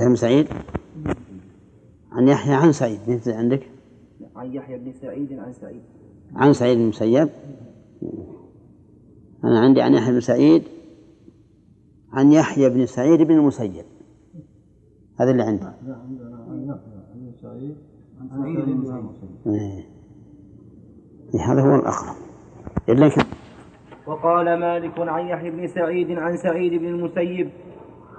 يا 0.00 0.14
سعيد؟ 0.14 0.46
عن 2.12 2.28
يحيى 2.28 2.54
عن 2.54 2.72
سعيد. 2.72 3.00
مثل 3.08 3.32
عندك. 3.32 3.70
عن 4.36 4.54
يحيى 4.54 4.78
بن 4.78 4.92
سعيد 4.92 5.32
عن 5.32 5.52
سعيد. 5.52 5.82
عن 6.34 6.52
سعيد 6.52 6.76
بن 6.76 6.82
المسيب 6.82 7.28
أنا 9.44 9.60
عندي 9.60 9.82
عن 9.82 9.94
يحيى 9.94 10.12
بن 10.12 10.20
سعيد. 10.20 10.62
عن 12.12 12.32
يحيى 12.32 12.68
بن 12.68 12.86
سعيد 12.86 13.22
بن 13.22 13.34
المسيب. 13.34 13.84
هذا 15.20 15.30
اللي 15.30 15.42
عندي. 15.42 15.64
إيه. 19.46 19.84
إيه، 21.34 21.52
هذا 21.52 21.62
هو 21.62 21.74
الأقرب. 21.74 22.16
إلا 22.88 23.10
وقال 24.08 24.60
مالك 24.60 24.92
عن 24.98 25.26
يحيى 25.26 25.50
بن 25.50 25.66
سعيد 25.66 26.18
عن 26.18 26.36
سعيد 26.36 26.80
بن 26.80 26.86
المسيب 26.86 27.50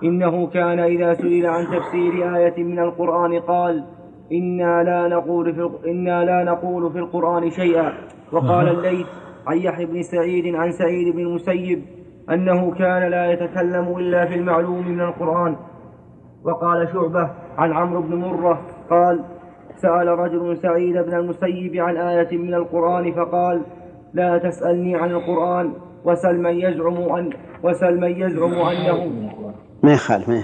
إنه 0.03 0.47
كان 0.47 0.79
إذا 0.79 1.13
سئل 1.13 1.45
عن 1.45 1.65
تفسير 1.65 2.35
آية 2.35 2.63
من 2.63 2.79
القرآن 2.79 3.39
قال 3.39 3.85
إنا 4.31 4.83
لا 4.83 5.07
نقول 5.07 5.53
في 5.53 5.89
إنا 5.91 6.25
لا 6.25 6.43
نقول 6.43 6.91
في 6.91 6.99
القرآن 6.99 7.49
شيئا. 7.49 7.93
وقال 8.31 8.67
الليث 8.67 9.07
عن 9.47 9.57
يحيى 9.57 9.85
بن 9.85 10.01
سعيد 10.01 10.55
عن 10.55 10.71
سعيد 10.71 11.15
بن 11.15 11.19
المسيب 11.19 11.81
أنه 12.29 12.71
كان 12.71 13.11
لا 13.11 13.31
يتكلم 13.31 13.97
إلا 13.97 14.25
في 14.25 14.35
المعلوم 14.35 14.87
من 14.87 15.01
القرآن. 15.01 15.55
وقال 16.45 16.87
شعبة 16.93 17.29
عن 17.57 17.73
عمرو 17.73 18.01
بن 18.01 18.15
مرة 18.15 18.61
قال 18.89 19.23
سأل 19.75 20.07
رجل 20.07 20.57
سعيد 20.57 20.97
بن 20.97 21.13
المسيب 21.15 21.75
عن 21.75 21.97
آية 21.97 22.37
من 22.37 22.53
القرآن 22.53 23.11
فقال 23.11 23.61
لا 24.13 24.37
تسألني 24.37 24.95
عن 24.95 25.11
القرآن 25.11 25.73
وسل 26.05 26.37
من 26.37 26.59
يزعم 26.59 27.15
أن 27.15 27.29
وسل 27.63 27.99
من 27.99 28.11
يزعم 28.11 28.53
أنه 28.53 29.11
ما 29.83 29.93
يخالف 29.93 30.29
ما 30.29 30.43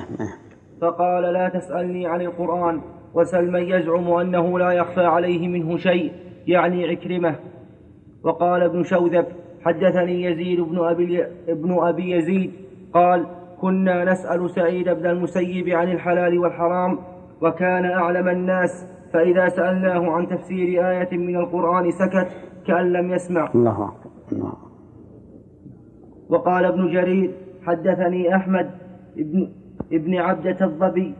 فقال 0.81 1.23
لا 1.23 1.49
تسألني 1.49 2.07
عن 2.07 2.21
القرآن 2.21 2.81
وسل 3.13 3.51
من 3.51 3.61
يزعم 3.61 4.11
أنه 4.11 4.59
لا 4.59 4.71
يخفى 4.71 5.05
عليه 5.05 5.47
منه 5.47 5.77
شيء 5.77 6.11
يعني 6.47 6.87
عكرمة. 6.87 7.35
وقال 8.23 8.63
ابن 8.63 8.83
شوذب 8.83 9.25
حدثني 9.65 10.23
يزيد 10.23 10.61
بن 10.61 10.85
أبي, 10.85 11.23
ابن 11.47 11.77
أبي 11.79 12.11
يزيد 12.11 12.51
قال 12.93 13.25
كنا 13.61 14.11
نسأل 14.11 14.49
سعيد 14.49 14.89
بن 14.89 15.05
المسيب 15.05 15.69
عن 15.69 15.91
الحلال 15.91 16.39
والحرام 16.39 16.99
وكان 17.41 17.85
أعلم 17.85 18.29
الناس 18.29 18.87
فإذا 19.13 19.47
سألناه 19.47 20.11
عن 20.11 20.27
تفسير 20.27 20.89
آية 20.89 21.17
من 21.17 21.35
القرآن 21.35 21.91
سكت 21.91 22.27
كأن 22.67 22.93
لم 22.93 23.11
يسمع. 23.11 23.51
الله 23.55 23.87
أكبر 23.87 24.11
الله 24.31 24.47
أكبر. 24.47 24.71
وقال 26.29 26.65
ابن 26.65 26.91
جرير 26.91 27.31
حدثني 27.63 28.35
أحمد 28.35 28.71
ابن 29.17 29.51
ابن 29.93 30.15
عبدة 30.15 30.65
الضبي. 30.65 31.13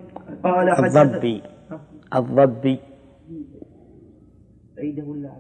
قال 0.44 0.70
الضبي. 0.70 1.42
الضبي. 2.16 2.80
عيده 4.80 5.04
ولا؟ 5.04 5.32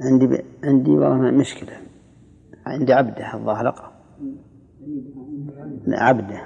عندي 0.00 0.26
ب... 0.26 0.40
عندي 0.64 0.90
والله 0.90 1.30
مشكلة. 1.30 1.72
عندي 2.66 2.92
عبده 2.92 3.34
الظاهر 3.34 3.68
أقرأ 3.68 3.92
لا، 5.86 6.02
عبده. 6.02 6.40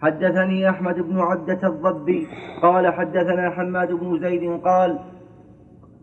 حدثني 0.00 0.70
أحمد 0.70 0.94
بن 0.94 1.18
عبدة 1.18 1.68
الضبي. 1.68 2.26
قال 2.62 2.92
حدثنا 2.92 3.50
حماد 3.50 3.92
بن 3.92 4.20
زيد 4.20 4.60
قال 4.60 4.98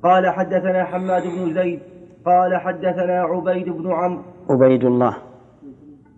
قال 0.03 0.29
حدثنا 0.29 0.83
حماد 0.83 1.23
بن 1.23 1.53
زيد 1.53 1.79
قال 2.25 2.57
حدثنا 2.57 3.21
عبيد 3.21 3.69
بن 3.69 3.91
عمرو. 3.91 4.21
عبيد 4.49 4.83
الله. 4.83 5.17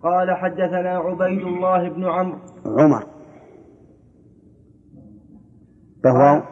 قال 0.02 0.30
حدثنا 0.30 0.90
عبيد 0.90 1.46
الله 1.46 1.88
بن 1.88 2.04
عمرو. 2.04 2.38
عمر. 2.66 3.04
بهواو 6.04 6.42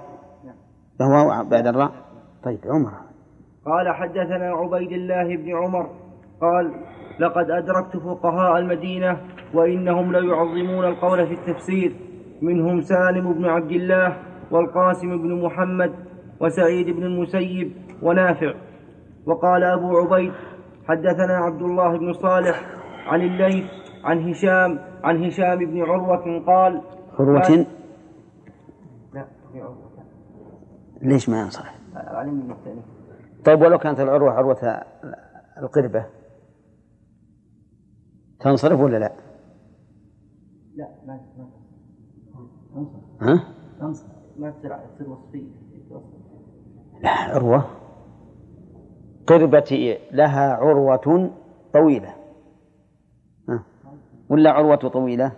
بهواو 1.01 1.45
بعد 1.45 1.67
الراء. 1.67 1.93
طيب 2.45 2.59
عمر. 2.67 2.93
قال 3.67 3.89
حدثنا 3.89 4.51
عبيد 4.51 4.93
الله 4.93 5.37
بن 5.37 5.57
عمر 5.57 5.91
قال 6.41 6.71
لقد 7.21 7.51
أدركت 7.51 7.97
فقهاء 7.97 8.59
المدينة 8.59 9.21
وإنهم 9.55 10.13
ليعظمون 10.13 10.85
القول 10.85 11.27
في 11.27 11.35
التفسير 11.35 11.93
منهم 12.43 12.81
سالم 12.81 13.33
بن 13.33 13.45
عبد 13.45 13.71
الله 13.71 14.17
والقاسم 14.51 15.23
بن 15.23 15.43
محمد 15.45 15.93
وسعيد 16.41 16.87
بن 16.97 17.03
المسيب 17.03 17.73
ونافع. 18.03 18.55
وقال 19.27 19.65
أبو 19.65 19.99
عبيد 19.99 20.33
حدثنا 20.85 21.37
عبد 21.37 21.63
الله 21.63 21.99
بن 21.99 22.13
صالح 22.13 22.77
عن 23.07 23.21
الليث 23.21 23.71
عن 24.05 24.29
هشام 24.31 24.79
عن 25.05 25.25
هشام 25.25 25.59
بن 25.59 25.83
عروة 25.83 26.45
قال 26.47 26.83
عروة؟ 27.19 27.67
لا 29.15 29.27
ليش 31.03 31.29
ما 31.29 31.41
ينصح؟ 31.41 31.75
طيب 33.45 33.61
ولو 33.61 33.79
كانت 33.79 34.01
العروة 34.01 34.31
عروة 34.33 34.83
القربة 35.59 36.07
تنصرف 38.41 38.81
ولا 38.81 38.97
لا؟ 38.99 39.13
لا 40.77 40.89
ما 41.07 41.21
ما 41.39 42.87
ها؟ 43.21 43.45
ما 44.39 44.51
تصير 44.51 45.11
وصفية. 45.11 45.60
عروة 47.05 47.71
قربتي 49.27 49.99
لها 50.13 50.53
عروة 50.53 51.31
طويلة. 51.73 52.15
ها؟ 53.49 53.63
ولا 54.29 54.51
عروة 54.51 54.77
طويلة؟ 54.77 55.33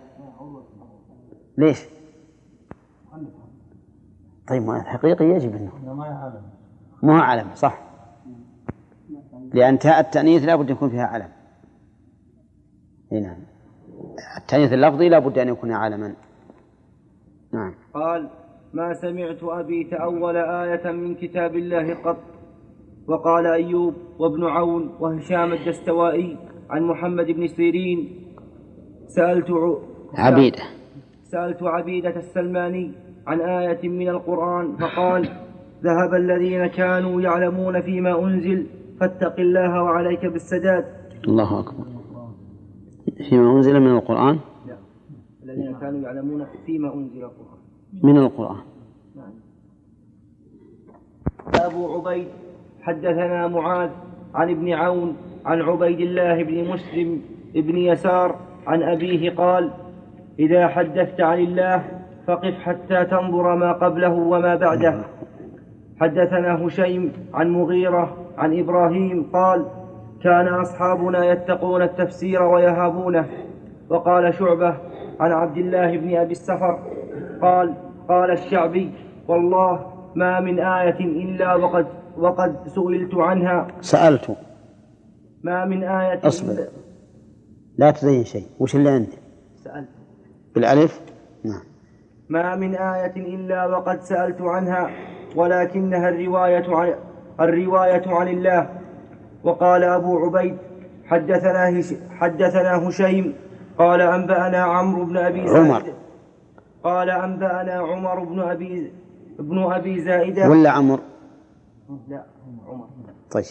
ليش؟ 1.57 1.85
طيب 4.47 4.63
ما 4.63 4.81
الحقيقي 4.81 5.25
يجب 5.25 5.55
انه 5.55 5.71
ما 7.03 7.13
هو 7.13 7.21
علم 7.21 7.47
صح. 7.55 7.79
لأن 9.53 9.79
تاء 9.79 9.99
التأنيث 9.99 10.43
لا 10.43 10.55
بد 10.55 10.69
يكون 10.69 10.89
فيها 10.89 11.05
علم. 11.05 11.29
نعم. 13.11 13.37
التأنيث 14.37 14.73
اللفظي 14.73 15.09
لا 15.09 15.19
بد 15.19 15.37
أن 15.37 15.47
يكون 15.47 15.71
علما. 15.71 16.13
نعم. 17.51 17.75
قال 17.93 18.29
ما 18.73 18.93
سمعت 18.93 19.43
أبي 19.43 19.83
تأول 19.83 20.35
آية 20.37 20.91
من 20.91 21.15
كتاب 21.15 21.55
الله 21.55 21.93
قط. 21.93 22.17
وقال 23.07 23.45
أيوب 23.47 23.93
وابن 24.19 24.43
عون 24.43 24.89
وهشام 24.99 25.53
الدستوائي 25.53 26.37
عن 26.69 26.83
محمد 26.83 27.25
بن 27.25 27.47
سيرين 27.47 28.09
سألت 29.07 29.51
ع- 29.51 29.77
عبيدة 30.13 30.63
سألت 31.23 31.63
عبيدة 31.63 32.15
السلماني 32.15 32.91
عن 33.27 33.39
آية 33.41 33.89
من 33.89 34.09
القرآن 34.09 34.77
فقال 34.77 35.23
ذهب 35.83 36.13
الذين 36.13 36.67
كانوا 36.67 37.21
يعلمون 37.21 37.81
فيما 37.81 38.23
أنزل 38.25 38.67
فاتق 38.99 39.39
الله 39.39 39.83
وعليك 39.83 40.25
بالسداد. 40.25 40.85
الله 41.27 41.59
أكبر. 41.59 41.83
فيما 43.29 43.51
أنزل 43.51 43.79
من 43.79 43.91
القرآن؟ 43.97 44.39
لا 44.67 44.77
الذين 45.43 45.75
كانوا 45.79 45.99
يعلمون 46.01 46.45
فيما 46.65 46.93
أنزل 46.93 47.23
القرآن. 47.23 47.52
من 48.03 48.17
القرآن. 48.17 48.57
أبو 51.55 51.93
عبيد 51.93 52.27
حدثنا 52.81 53.47
معاذ 53.47 53.89
عن 54.35 54.49
ابن 54.49 54.73
عون 54.73 55.15
عن 55.45 55.61
عبيد 55.61 55.99
الله 55.99 56.43
بن 56.43 56.71
مسلم 56.71 57.21
بن 57.55 57.77
يسار 57.77 58.35
عن 58.67 58.83
أبيه 58.83 59.35
قال 59.35 59.71
إذا 60.39 60.67
حدثت 60.67 61.21
عن 61.21 61.39
الله 61.39 61.83
فقف 62.27 62.53
حتى 62.53 63.05
تنظر 63.05 63.55
ما 63.55 63.71
قبله 63.71 64.13
وما 64.13 64.55
بعده. 64.55 65.03
حدثنا 66.01 66.67
هشيم 66.67 67.13
عن 67.33 67.49
مغيرة 67.49 68.17
عن 68.37 68.59
إبراهيم 68.59 69.29
قال 69.33 69.65
كان 70.23 70.47
أصحابنا 70.47 71.25
يتقون 71.25 71.81
التفسير 71.81 72.43
ويهابونه. 72.43 73.29
وقال 73.89 74.33
شعبة 74.33 74.77
عن 75.19 75.31
عبد 75.31 75.57
الله 75.57 75.97
بن 75.97 76.15
أبي 76.15 76.31
السفر 76.31 76.79
قال 77.41 77.73
قال 78.09 78.31
الشعبي 78.31 78.91
والله 79.27 79.93
ما 80.15 80.39
من 80.39 80.59
آية 80.59 80.99
إلا 80.99 81.55
وقد 81.55 81.87
وقد 82.17 82.67
سئلت 82.67 83.15
عنها. 83.15 83.67
سألت. 83.81 84.37
ما 85.43 85.65
من 85.65 85.83
آية 85.83 86.27
أصبر. 86.27 86.67
لا 87.77 87.91
تزين 87.91 88.23
شيء. 88.25 88.47
وش 88.59 88.75
اللي 88.75 88.89
عندي 88.89 89.17
سألت. 89.55 89.89
بالألف؟ 90.55 91.01
نعم. 91.43 91.63
ما 92.29 92.55
من 92.55 92.75
آية 92.75 93.35
إلا 93.35 93.65
وقد 93.65 94.01
سألت 94.01 94.41
عنها 94.41 94.89
ولكنها 95.35 96.09
الرواية 96.09 96.75
عن 96.75 96.93
الرواية 97.39 98.03
عن 98.07 98.27
الله. 98.27 98.69
وقال 99.43 99.83
أبو 99.83 100.17
عبيد 100.17 100.57
حدثنا 101.05 101.79
هش 101.79 101.93
حدثنا 102.09 102.87
هشيم 102.89 103.33
قال 103.77 104.01
أنبأنا 104.01 104.57
عمرو 104.57 105.05
بن 105.05 105.17
أبي 105.17 105.49
عمر. 105.49 105.83
قال 106.83 107.09
أنبأنا 107.09 107.73
عمر 107.73 108.23
بن 108.23 108.39
أبي 108.39 108.91
ابن 109.39 109.63
أبي 109.73 110.01
زائدة. 110.01 110.49
ولا 110.49 110.69
عمر؟ 110.69 110.99
لا 112.07 112.23
عمر. 112.67 112.87
طيب. 113.31 113.45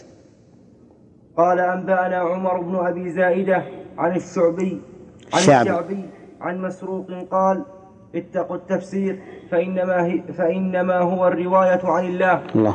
قال 1.37 1.61
أنبأنا 1.61 2.16
عمر 2.16 2.61
بن 2.61 2.77
أبي 2.77 3.11
زائدة 3.11 3.62
عن 3.99 4.16
الشعبي 4.16 4.81
عن 5.33 5.38
الشعبي. 5.38 5.71
الشعبي 5.71 6.05
عن 6.40 6.62
مسروق 6.62 7.07
قال 7.31 7.64
اتقوا 8.14 8.57
التفسير 8.57 9.23
فإنما, 9.51 10.05
هي 10.07 10.23
فإنما 10.23 10.99
هو 10.99 11.29
الرواية 11.29 11.81
عن 11.85 12.05
الله. 12.05 12.42
الله 12.55 12.75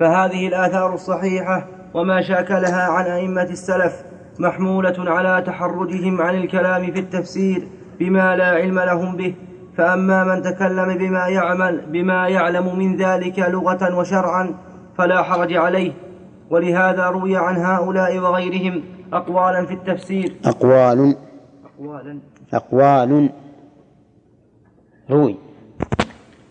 فهذه 0.00 0.48
الآثار 0.48 0.94
الصحيحة 0.94 1.66
وما 1.94 2.22
شاكلها 2.22 2.82
عن 2.82 3.04
أئمة 3.04 3.42
السلف 3.42 4.04
محمولة 4.38 5.10
على 5.10 5.44
تحرجهم 5.46 6.22
عن 6.22 6.34
الكلام 6.34 6.92
في 6.92 6.98
التفسير 6.98 7.68
بما 7.98 8.36
لا 8.36 8.46
علم 8.46 8.80
لهم 8.80 9.16
به. 9.16 9.34
فأما 9.76 10.24
من 10.24 10.42
تكلم 10.42 10.98
بما 10.98 11.28
يعمل 11.28 11.86
بما 11.86 12.28
يعلم 12.28 12.78
من 12.78 12.96
ذلك 12.96 13.38
لغة 13.38 13.98
وشرعا 13.98 14.54
فلا 14.98 15.22
حرج 15.22 15.52
عليه. 15.56 15.92
ولهذا 16.50 17.06
روي 17.06 17.36
عن 17.36 17.56
هؤلاء 17.56 18.18
وغيرهم 18.18 18.82
أقوالا 19.12 19.66
في 19.66 19.74
التفسير. 19.74 20.36
أقوال. 20.44 21.16
أقوالا. 21.64 22.18
أقوال. 22.54 23.30
روي. 25.10 25.36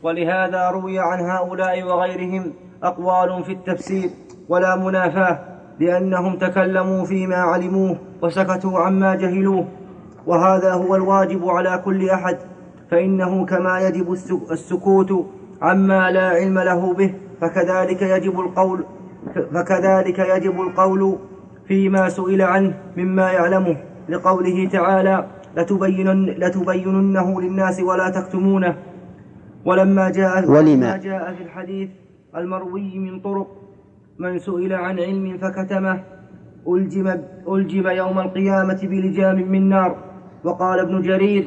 ولهذا 0.04 0.70
روي 0.70 1.00
عن 1.00 1.20
هؤلاء 1.20 1.84
وغيرهم 1.84 2.54
أقوال 2.84 3.44
في 3.44 3.52
التفسير. 3.52 4.10
ولا 4.50 4.76
منافاة 4.76 5.40
لأنهم 5.80 6.38
تكلموا 6.38 7.06
فيما 7.06 7.36
علموه 7.36 7.98
وسكتوا 8.22 8.80
عما 8.80 9.16
جهلوه. 9.16 9.68
وهذا 10.28 10.74
هو 10.74 10.96
الواجب 10.96 11.50
على 11.50 11.82
كل 11.86 12.10
أحد. 12.10 12.38
فإنه 12.92 13.46
كما 13.46 13.80
يجب 13.80 14.12
السك- 14.14 14.52
السكوت 14.52 15.26
عما 15.62 16.12
لا 16.12 16.28
علم 16.30 16.60
له 16.60 16.94
به 16.94 17.14
فكذلك 17.42 18.02
يجب 18.02 18.40
القول 18.40 18.86
فكذلك 19.54 20.20
يجب 20.20 20.62
القول 20.62 21.18
فيما 21.68 22.10
سئل 22.10 22.42
عنه 22.42 22.74
مما 22.98 23.32
يعلمه. 23.32 23.78
لقوله 24.10 24.70
تعالى 24.70 25.26
لتبينن 25.58 26.26
لتبيننه 26.26 27.42
للناس 27.42 27.80
ولا 27.82 28.10
تكتمونه 28.10 28.76
ولما 29.66 30.10
جاء؟ 30.10 30.50
ولما؟ 30.52 30.98
جاء 30.98 31.34
في 31.34 31.44
الحديث 31.44 31.90
المروي 32.36 33.00
من 33.00 33.20
طرق 33.20 33.48
من 34.20 34.40
سئل 34.40 34.74
عن 34.74 35.00
علم 35.00 35.38
فكتمه 35.38 36.04
ألجم, 36.68 37.08
ألجم 37.50 37.88
يوم 37.88 38.20
القيامة 38.20 38.80
بلجام 38.84 39.52
من 39.52 39.70
نار 39.70 39.96
وقال 40.44 40.80
ابن 40.80 41.02
جرير 41.02 41.44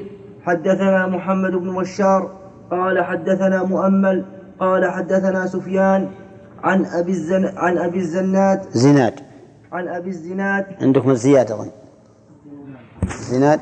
حدثنا 0.47 1.07
محمد 1.07 1.51
بن 1.51 1.75
بشار 1.75 2.31
قال 2.71 3.05
حدثنا 3.05 3.63
مؤمل 3.63 4.25
قال 4.61 4.91
حدثنا 4.91 5.47
سفيان 5.47 6.11
عن 6.65 6.85
أبي 6.87 7.13
الزن 7.13 7.53
عن 7.57 7.79
أبي 7.79 7.99
الزناد. 7.99 8.63
زناد. 8.73 9.21
عن 9.73 9.89
أبي 9.89 10.11
الزناد. 10.11 10.67
عندكم 10.81 11.11
الزيادة 11.11 11.55
أظن. 11.55 11.71
زناد. 13.07 13.61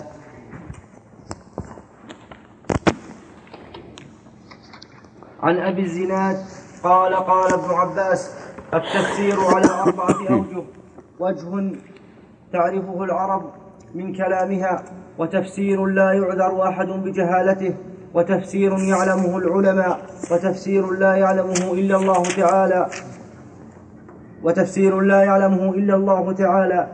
عن 5.43 5.57
أبي 5.59 5.83
الزناد 5.83 6.37
قال 6.85 7.15
قال 7.15 7.53
ابن 7.55 7.71
عباس 7.71 8.31
التفسير 8.75 9.41
على 9.41 9.67
أربعة 9.67 10.17
أوجه. 10.31 10.63
وجه 11.21 11.77
تعرفه 12.53 13.05
العرب. 13.05 13.62
من 13.95 14.13
كلامها 14.13 14.83
وتفسير 15.19 15.87
لا 15.87 16.13
يعذر 16.13 16.69
أحد 16.69 16.87
بجهالته 16.87 17.75
وتفسير 18.15 18.79
يعلمه 18.79 19.39
العلماء 19.39 20.01
وتفسير 20.31 20.91
لا 20.91 21.17
يعلمه 21.17 21.73
إلا 21.73 21.97
الله 21.97 22.23
تعالى. 22.23 22.87
وتفسير 24.43 25.01
لا 25.01 25.23
يعلمه 25.23 25.75
إلا 25.75 25.95
الله 25.95 26.33
تعالى. 26.33 26.89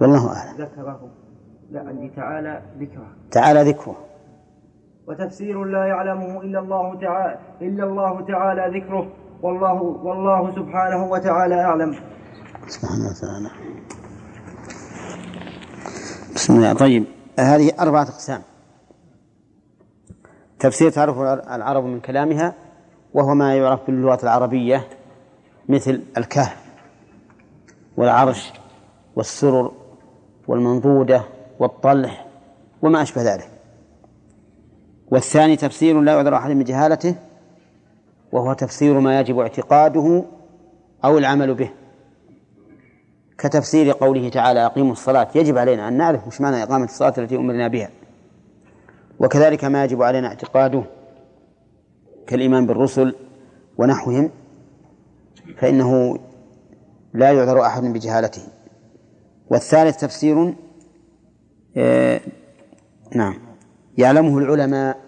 والله 0.00 0.28
أعلم. 0.36 0.56
ذكره. 0.58 1.00
لا 1.70 1.80
عندي. 1.80 2.08
تعالى 2.08 2.62
ذكره. 2.80 3.06
تعالى 3.30 3.62
ذكره. 3.62 3.96
وتفسير 5.06 5.64
لا 5.64 5.84
يعلمه 5.84 6.40
إلا 6.40 6.58
الله 6.58 7.00
تعالى 7.00 7.38
إلا 7.62 7.84
الله 7.84 8.20
تعالى 8.20 8.78
ذكره. 8.78 9.06
والله 9.42 9.82
والله 9.82 10.50
سبحانه 10.50 11.04
وتعالى 11.04 11.54
أعلم. 11.54 11.94
سبحانه 12.68 13.04
وتعالى. 13.10 13.50
بسم 16.34 16.56
الله. 16.56 16.72
طيب. 16.72 17.04
هذه 17.38 17.72
أربعة 17.80 18.02
أقسام. 18.02 18.42
تفسير 20.58 20.90
تعرف 20.90 21.18
العرب 21.50 21.84
من 21.84 22.00
كلامها 22.00 22.54
وهو 23.14 23.34
ما 23.34 23.56
يعرف 23.56 23.80
باللغة 23.86 24.18
العربية 24.22 24.88
مثل 25.68 26.02
الكهف 26.16 26.56
والعرش 27.96 28.52
والسرر 29.16 29.72
والمنضودة 30.48 31.24
والطلح 31.58 32.26
وما 32.82 33.02
أشبه 33.02 33.34
ذلك. 33.34 33.48
والثاني 35.10 35.56
تفسير 35.56 36.00
لا 36.00 36.12
يعذر 36.12 36.36
أحد 36.36 36.50
بجهالته 36.50 37.14
وهو 38.32 38.52
تفسير 38.52 39.00
ما 39.00 39.20
يجب 39.20 39.38
اعتقاده 39.38 40.24
أو 41.04 41.18
العمل 41.18 41.54
به. 41.54 41.70
كتفسير 43.42 43.92
قوله 43.92 44.28
تعالى 44.28 44.66
أقيموا 44.66 44.92
الصلاة 44.92 45.28
يجب 45.34 45.58
علينا 45.58 45.88
أن 45.88 45.96
نعرف 45.96 46.26
مش 46.26 46.40
معنى 46.40 46.62
إقامة 46.62 46.84
الصلاة 46.84 47.14
التي 47.18 47.36
أمرنا 47.36 47.68
بها. 47.68 47.90
وكذلك 49.20 49.64
ما 49.64 49.84
يجب 49.84 50.02
علينا 50.02 50.28
اعتقاده 50.28 50.82
كالإيمان 52.26 52.66
بالرسل 52.66 53.14
ونحوهم 53.78 54.30
فإنه 55.56 56.18
لا 57.14 57.32
يعذر 57.32 57.66
أحد 57.66 57.82
بجهالته. 57.82 58.42
والثالث 59.50 60.00
تفسير 60.00 60.54
آه 61.76 62.20
نعم 63.14 63.34
يعلمه 63.98 64.38
العلماء 64.38 65.00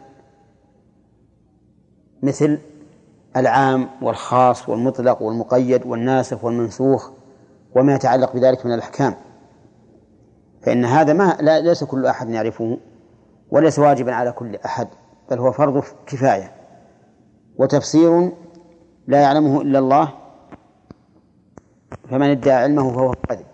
مثل 2.23 2.59
العام 3.37 3.89
والخاص 4.03 4.69
والمطلق 4.69 5.23
والمقيد 5.23 5.87
والناسخ 5.87 6.45
والمنسوخ 6.45 7.11
وما 7.77 7.95
يتعلق 7.95 8.33
بذلك 8.33 8.67
من 8.67 8.73
الأحكام. 8.73 9.15
فإن 10.63 10.85
هذا 10.85 11.13
ما 11.13 11.37
لا 11.41 11.61
ليس 11.61 11.85
كل 11.85 12.07
أحد 12.07 12.31
يعرفه 12.31 12.79
وليس 13.51 13.79
واجبا 13.79 14.13
على 14.15 14.33
كل 14.33 14.57
أحد 14.57 14.89
بل 15.31 15.39
هو 15.39 15.53
فرض 15.53 15.85
كفاية. 16.07 16.53
وتفسير 17.59 18.33
لا 19.07 19.21
يعلمه 19.21 19.61
إلا 19.61 19.79
الله 19.79 20.13
فمن 22.11 22.31
ادعى 22.31 22.63
علمه 22.63 22.93
فهو 22.93 23.15
كاذب 23.29 23.47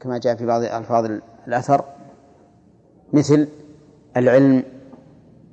كما 0.00 0.18
جاء 0.18 0.36
في 0.36 0.46
بعض 0.46 0.62
ألفاظ 0.62 1.10
الأثر 1.48 1.84
مثل 3.12 3.48
العلم 4.16 4.62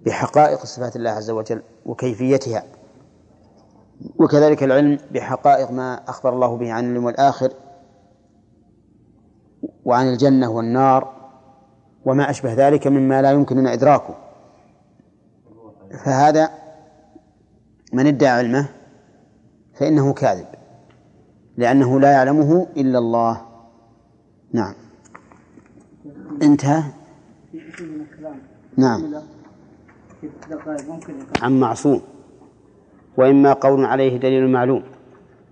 بحقائق 0.06 0.66
صفات 0.66 0.96
الله 0.96 1.10
عز 1.10 1.30
وجل 1.30 1.62
وكيفيتها 1.86 2.64
وكذلك 4.20 4.64
العلم 4.64 4.98
بحقائق 5.12 5.72
ما 5.72 6.00
أخبر 6.08 6.34
الله 6.34 6.58
به 6.58 6.72
عن 6.72 6.90
اليوم 6.90 7.06
والآخر 7.06 7.52
وعن 9.86 10.08
الجنة 10.08 10.50
والنار 10.50 11.14
وما 12.06 12.30
أشبه 12.30 12.54
ذلك 12.54 12.88
مما 12.88 13.22
لا 13.22 13.32
يمكننا 13.32 13.74
إدراكه. 13.74 14.16
فهذا 16.06 16.50
من 17.94 18.08
ادعى 18.08 18.30
علمه 18.30 18.70
فإنه 19.74 20.14
كاذب 20.14 20.48
لأنه 21.58 22.00
لا 22.00 22.12
يعلمه 22.12 22.68
إلا 22.78 23.00
الله. 23.00 23.42
نعم. 24.54 24.74
انتهى؟ 26.42 26.84
نعم. 28.78 29.22
عن 31.42 31.60
معصوم. 31.60 32.02
وإما 33.18 33.54
قول 33.54 33.86
عليه 33.86 34.18
دليل 34.18 34.50
معلوم 34.50 34.84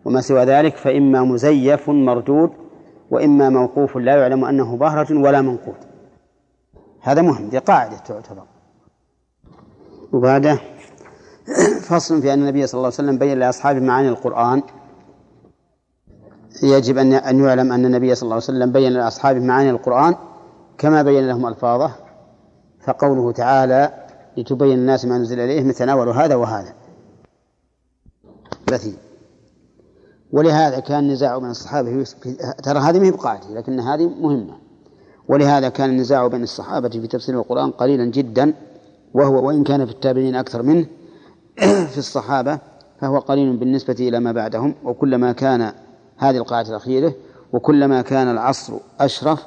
وما 0.06 0.22
سوى 0.22 0.44
ذلك 0.44 0.76
فإما 0.76 1.24
مزيف 1.24 1.90
مردود 1.90 2.52
وإما 3.12 3.50
موقوف 3.50 3.98
لا 3.98 4.16
يعلم 4.16 4.46
أنه 4.46 4.78
ظهرة 4.78 5.20
ولا 5.20 5.42
منقود. 5.42 5.76
هذا 7.02 7.22
مهم 7.22 7.50
دي 7.50 7.58
قاعدة 7.58 7.98
تعتبر. 7.98 8.44
وبعده 10.14 10.60
فصل 11.82 12.22
في 12.22 12.34
أن 12.34 12.40
النبي 12.40 12.68
صلى 12.68 12.74
الله 12.78 12.86
عليه 12.86 12.96
وسلم 12.96 13.18
بين 13.18 13.40
لأصحابه 13.40 13.80
معاني 13.80 14.10
القرآن. 14.10 14.64
يجب 16.64 16.98
أن 16.98 17.14
أن 17.14 17.40
يعلم 17.40 17.72
أن 17.72 17.86
النبي 17.86 18.16
صلى 18.16 18.24
الله 18.24 18.36
عليه 18.36 18.44
وسلم 18.44 18.72
بين 18.72 18.92
لأصحابه 18.92 19.40
معاني 19.40 19.70
القرآن 19.70 20.16
كما 20.78 21.02
بين 21.02 21.28
لهم 21.28 21.48
ألفاظه. 21.48 21.92
فقوله 22.84 23.32
تعالى 23.32 24.06
لتبين 24.38 24.78
الناس 24.80 25.06
ما 25.06 25.18
نزل 25.18 25.40
إليهم 25.40 25.70
يتناول 25.70 26.10
هذا 26.10 26.36
وهذا. 26.36 26.74
بثي 28.72 28.98
ولهذا 30.32 30.80
كان 30.80 31.00
النزاع 31.00 31.38
بين 31.38 31.50
الصحابة 31.50 32.06
ترى 32.64 32.80
هذه 32.80 33.00
ما 33.00 33.06
هي 33.06 33.56
لكن 33.56 33.80
هذه 33.80 34.10
مهمة. 34.10 34.54
ولهذا 35.28 35.70
كان 35.70 35.90
النزاع 35.90 36.28
بين 36.28 36.44
الصحابة 36.44 36.90
في 36.90 37.08
تفسير 37.08 37.40
القرآن 37.40 37.72
قليلا 37.72 38.06
جدا 38.06 38.54
وهو 39.14 39.48
وإن 39.48 39.64
كان 39.64 39.86
في 39.86 39.92
التابعين 39.92 40.36
أكثر 40.36 40.62
منه 40.62 40.86
في 41.94 41.98
الصحابة 41.98 42.60
فهو 43.02 43.20
قليل 43.20 43.58
بالنسبة 43.58 43.96
إلى 44.00 44.20
ما 44.20 44.32
بعدهم. 44.32 44.76
وكلما 44.84 45.32
كان 45.32 45.72
هذه 46.18 46.38
القاعدة 46.38 46.70
الأخيرة 46.70 47.14
وكلما 47.54 48.02
كان 48.02 48.28
العصر 48.28 48.74
أشرف 49.00 49.46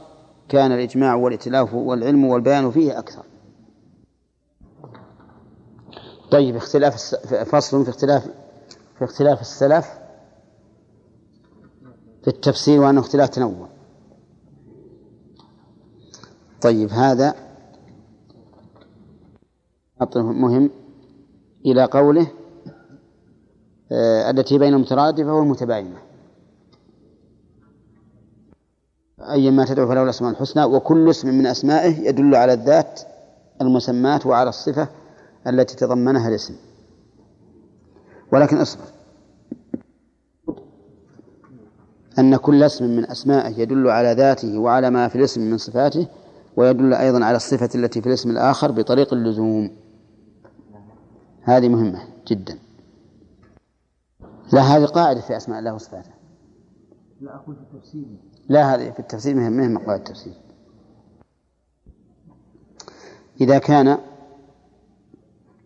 كان 0.48 0.72
الإجماع 0.72 1.14
والائتلاف 1.14 1.74
والعلم 1.74 2.24
والبيان 2.24 2.70
فيه 2.70 2.98
أكثر. 2.98 3.22
طيب 6.30 6.56
اختلاف 6.56 6.94
فصل 7.50 7.84
في 7.84 7.90
اختلاف 7.90 8.26
في 8.98 9.04
اختلاف 9.04 9.40
السلف. 9.40 10.07
في 12.28 12.34
التفسير 12.34 12.80
وأنه 12.80 13.00
اختلاف 13.00 13.28
تنوع. 13.28 13.68
طيب 16.60 16.90
هذا 16.90 17.34
مهم 20.14 20.70
إلى 21.66 21.84
قوله 21.84 22.32
آه، 23.92 24.30
التي 24.30 24.58
بين 24.58 24.74
المترادفة 24.74 25.32
والمتباينة. 25.32 25.98
أي 29.30 29.50
ما 29.50 29.64
تدعو 29.64 29.88
فله 29.88 30.02
الأسماء 30.02 30.30
الحسنى 30.30 30.64
وكل 30.64 31.10
اسم 31.10 31.28
من 31.28 31.46
أسمائه 31.46 32.08
يدل 32.08 32.34
على 32.34 32.52
الذات 32.52 33.00
المسمات 33.60 34.26
وعلى 34.26 34.48
الصفة 34.48 34.88
التي 35.46 35.76
تضمنها 35.76 36.28
الاسم. 36.28 36.56
ولكن 38.32 38.56
اصبر. 38.56 38.97
أن 42.18 42.36
كل 42.36 42.62
اسم 42.62 42.84
من 42.84 43.10
أسمائه 43.10 43.60
يدل 43.60 43.90
على 43.90 44.12
ذاته 44.12 44.58
وعلى 44.58 44.90
ما 44.90 45.08
في 45.08 45.16
الاسم 45.16 45.40
من 45.50 45.58
صفاته 45.58 46.06
ويدل 46.56 46.94
أيضا 46.94 47.24
على 47.24 47.36
الصفة 47.36 47.70
التي 47.74 48.00
في 48.00 48.06
الاسم 48.06 48.30
الآخر 48.30 48.70
بطريق 48.70 49.12
اللزوم. 49.12 49.70
هذه 51.42 51.68
مهمة 51.68 52.02
جدا. 52.26 52.58
لا 54.52 54.60
هذه 54.60 54.84
قاعدة 54.84 55.20
في 55.20 55.36
أسماء 55.36 55.58
الله 55.58 55.74
وصفاته. 55.74 56.10
لا 57.20 57.34
أقول 57.34 57.56
في 57.56 57.62
التفسير. 57.76 58.04
لا 58.48 58.74
هذه 58.74 58.90
في 58.90 59.00
التفسير 59.00 59.34
مهمة 59.34 59.80
قاعدة 59.80 60.02
التفسير. 60.02 60.34
إذا 63.40 63.58
كان 63.58 63.98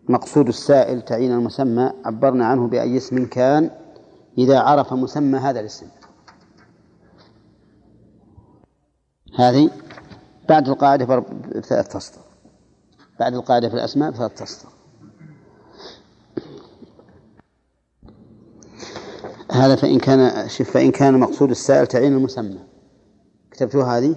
مقصود 0.09 0.47
السائل 0.47 1.01
تعيين 1.01 1.31
المسمى 1.31 1.91
عبرنا 2.05 2.45
عنه 2.45 2.67
بأي 2.67 2.97
اسم 2.97 3.25
كان. 3.25 3.69
إذا 4.37 4.59
عرف 4.59 4.93
مسمى 4.93 5.37
هذا 5.39 5.59
الاسم. 5.59 5.85
هذه 9.39 9.69
بعد 10.49 10.69
القاعدة 10.69 11.23
بثلاث 11.55 11.87
تسطر 11.87 12.21
بعد 13.19 13.33
القاعدة 13.33 13.69
في 13.69 13.75
الأسماء 13.75 14.11
بثلاث 14.11 14.33
تسطر 14.33 14.69
هذا 19.51 19.75
فإن 19.75 19.99
كان 19.99 20.49
شوف 20.49 20.71
فإن 20.71 20.91
كان 20.91 21.19
مقصود 21.19 21.49
السائل 21.49 21.87
تعيين 21.87 22.13
المسمى. 22.13 22.59
كتبتوا 23.51 23.83
هذه؟ 23.83 24.15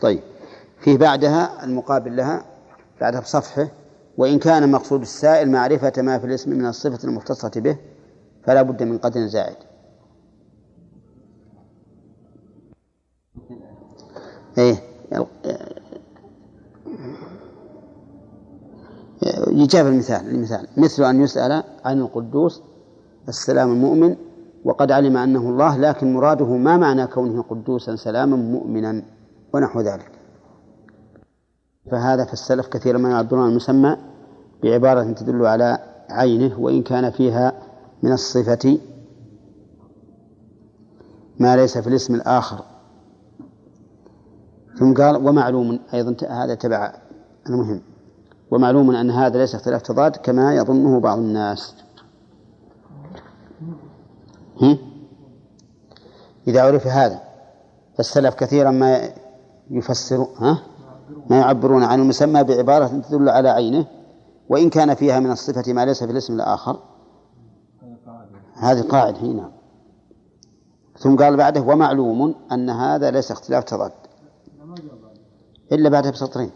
طيب. 0.00 0.20
فيه 0.80 0.98
بعدها 0.98 1.64
المقابل 1.64 2.16
لها 2.16 2.44
بعدها 3.00 3.20
بصفحة. 3.20 3.68
وإن 4.16 4.38
كان 4.38 4.70
مقصود 4.70 5.00
السائل 5.00 5.50
معرفة 5.50 5.92
ما 5.98 6.18
في 6.18 6.26
الاسم 6.26 6.50
من 6.50 6.66
الصفة 6.66 7.08
المختصة 7.08 7.50
به 7.56 7.76
فلا 8.44 8.62
بد 8.62 8.82
من 8.82 8.98
قدر 8.98 9.26
زائد. 9.26 9.56
إيه. 14.58 14.82
يجاب 19.48 19.86
المثال 19.86 20.28
المثال. 20.28 20.66
مثل 20.76 21.04
أن 21.04 21.20
يسأل 21.22 21.62
عن 21.84 22.00
القدوس 22.00 22.62
السلام 23.28 23.72
المؤمن 23.72 24.16
وقد 24.64 24.92
علم 24.92 25.16
أنه 25.16 25.40
الله 25.40 25.76
لكن 25.76 26.12
مراده 26.12 26.56
ما 26.56 26.76
معنى 26.76 27.06
كونه 27.06 27.42
قدوسا 27.42 27.96
سلاما 27.96 28.36
مؤمنا 28.36 29.02
ونحو 29.52 29.80
ذلك. 29.80 30.10
فهذا 31.90 32.24
في 32.24 32.32
السلف 32.32 32.66
كثيرا 32.66 32.98
ما 32.98 33.10
يعبرون 33.10 33.48
المسمى 33.48 33.96
بعبارة 34.62 35.12
تدل 35.12 35.46
على 35.46 35.78
عينه 36.10 36.60
وإن 36.60 36.82
كان 36.82 37.10
فيها 37.10 37.52
من 38.02 38.12
الصفة 38.12 38.78
ما 41.38 41.56
ليس 41.56 41.78
في 41.78 41.86
الاسم 41.86 42.14
الآخر. 42.14 42.73
ثم 44.84 44.94
قال 44.94 45.28
ومعلوم 45.28 45.78
أيضا 45.94 46.16
هذا 46.28 46.54
تبع 46.54 46.92
المهم. 47.46 47.80
ومعلوم 48.50 48.90
أن 48.90 49.10
هذا 49.10 49.38
ليس 49.38 49.54
اختلاف 49.54 49.82
تضاد 49.82 50.16
كما 50.16 50.54
يظنه 50.54 51.00
بعض 51.00 51.18
الناس؟ 51.18 51.74
إذا 56.48 56.62
عرف 56.62 56.86
هذا 56.86 57.20
فالسلف 57.96 58.34
كثيرا 58.34 58.70
ما 58.70 59.10
يفسر 59.70 60.26
ها؟ 60.38 60.62
ما 61.30 61.38
يعبرون 61.38 61.82
عن 61.82 62.00
المسمى 62.00 62.44
بعبارة 62.44 62.86
تدل 62.86 63.28
على 63.28 63.48
عينه 63.48 63.86
وإن 64.48 64.70
كان 64.70 64.94
فيها 64.94 65.20
من 65.20 65.30
الصفة 65.30 65.72
ما 65.72 65.84
ليس 65.84 66.04
في 66.04 66.10
الاسم 66.10 66.34
الآخر. 66.34 66.80
هذه 68.54 68.82
قاعدة 68.82 69.20
هنا. 69.20 69.50
ثم 70.98 71.16
قال 71.16 71.36
بعده 71.36 71.60
ومعلوم 71.60 72.34
أن 72.52 72.70
هذا 72.70 73.10
ليس 73.10 73.30
اختلاف 73.30 73.64
تضاد. 73.64 73.92
إلا 75.72 75.88
بعدها 75.88 76.10
بسطرين 76.10 76.50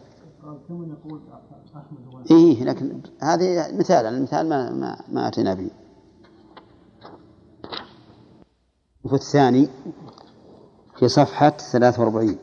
إيه 2.31 2.65
لكن 2.65 3.01
هذه 3.23 3.77
مثال 3.79 4.07
المثال 4.07 4.49
ما 4.49 4.71
ما, 4.71 5.01
ما 5.09 5.29
أتينا 5.29 5.55
به 5.55 5.71
وفي 9.05 9.15
الثاني 9.15 9.69
في 10.99 11.09
صفحة 11.09 11.51
43 11.51 12.39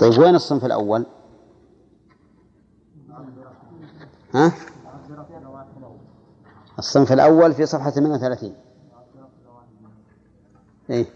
طيب 0.00 0.18
وين 0.18 0.34
الصنف 0.34 0.64
الأول؟ 0.64 1.06
ها؟ 4.34 4.52
الصنف 6.78 7.12
الأول 7.12 7.54
في 7.54 7.66
صفحة 7.66 7.90
38 7.90 8.54
إيه؟ 10.90 11.06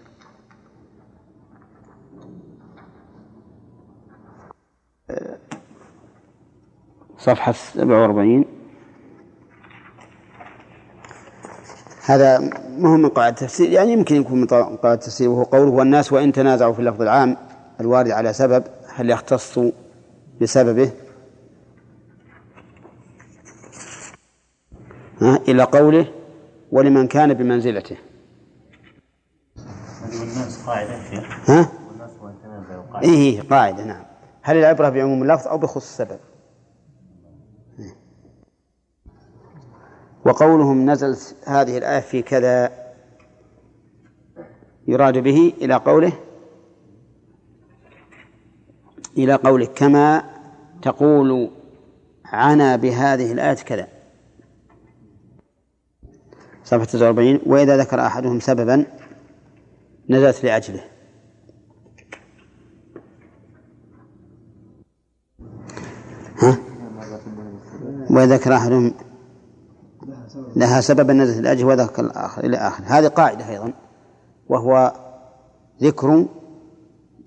صفحة 7.19 7.53
47 7.53 8.45
هذا 12.05 12.39
ما 12.79 12.89
هو 12.89 12.97
من 12.97 13.09
قواعد 13.09 13.33
التفسير. 13.33 13.71
يعني 13.71 13.93
يمكن 13.93 14.17
يكون 14.17 14.41
من 14.41 14.47
قواعد 14.47 14.85
التفسير 14.85 15.29
وهو 15.29 15.43
قوله 15.43 15.71
والناس 15.71 16.13
وإن 16.13 16.33
تنازعوا 16.33 16.73
في 16.73 16.81
اللفظ 16.81 17.03
العام 17.03 17.37
الوارد 17.81 18.11
على 18.11 18.33
سبب 18.33 18.65
هل 18.95 19.11
يختص 19.11 19.59
بسببه؟ 20.41 20.93
إلى 25.23 25.63
قوله 25.63 26.07
ولمن 26.73 27.07
كان 27.07 27.35
بمنزلته. 27.35 27.97
قاعدة 30.67 30.95
ها؟ 31.49 31.69
إيه 33.03 33.11
إيه 33.11 33.43
قاعدة 33.43 33.85
نعم 33.85 34.05
هل 34.43 34.57
العبرة 34.57 34.89
بعموم 34.89 35.23
اللفظ 35.23 35.49
أو 35.49 35.59
بخصوص 35.59 35.83
السبب. 36.01 36.19
وقولهم 40.25 40.91
نزلت 40.91 41.37
هذه 41.47 41.79
الآية 41.79 42.01
في 42.01 42.23
كذا 42.23 42.73
يراد 44.89 45.19
به 45.19 45.53
إلى 45.61 45.75
قوله 45.75 46.13
إلى 49.19 49.35
قوله 49.35 49.67
كما 49.67 50.25
تقول 50.83 51.51
عنا 52.25 52.77
بهذه 52.77 53.33
الآية 53.33 53.55
كذا 53.55 53.89
صفحة 56.65 56.85
49 56.85 57.41
وإذا 57.47 57.77
ذكر 57.77 58.07
أحدهم 58.07 58.41
سببا 58.41 58.87
نزلت 60.09 60.45
لأجله. 60.45 60.85
ها؟ 66.39 66.59
وإذا 68.11 68.37
ذكر 68.37 68.55
أحدهم 68.57 68.95
لها 70.57 70.81
سببا 70.81 71.13
نزلت 71.13 71.45
لأجله 71.45 71.67
وذكر 71.67 72.05
الآخر 72.05 72.45
إلى 72.45 72.57
آخر. 72.57 72.85
هذه 72.87 73.09
قاعدة 73.09 73.49
أيضا 73.49 73.73
وهو 74.49 74.93
ذكر 75.83 76.27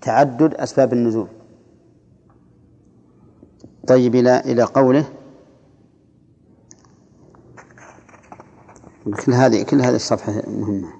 تعدد 0.00 0.54
أسباب 0.54 0.92
النزول 0.92 1.28
طيب 3.86 4.14
إلى 4.14 4.40
إلى 4.40 4.62
قوله. 4.62 5.04
كل 9.24 9.32
هذه 9.32 9.62
كل 9.62 9.80
هذه 9.80 9.96
الصفحة 9.96 10.32
مهمة. 10.32 10.93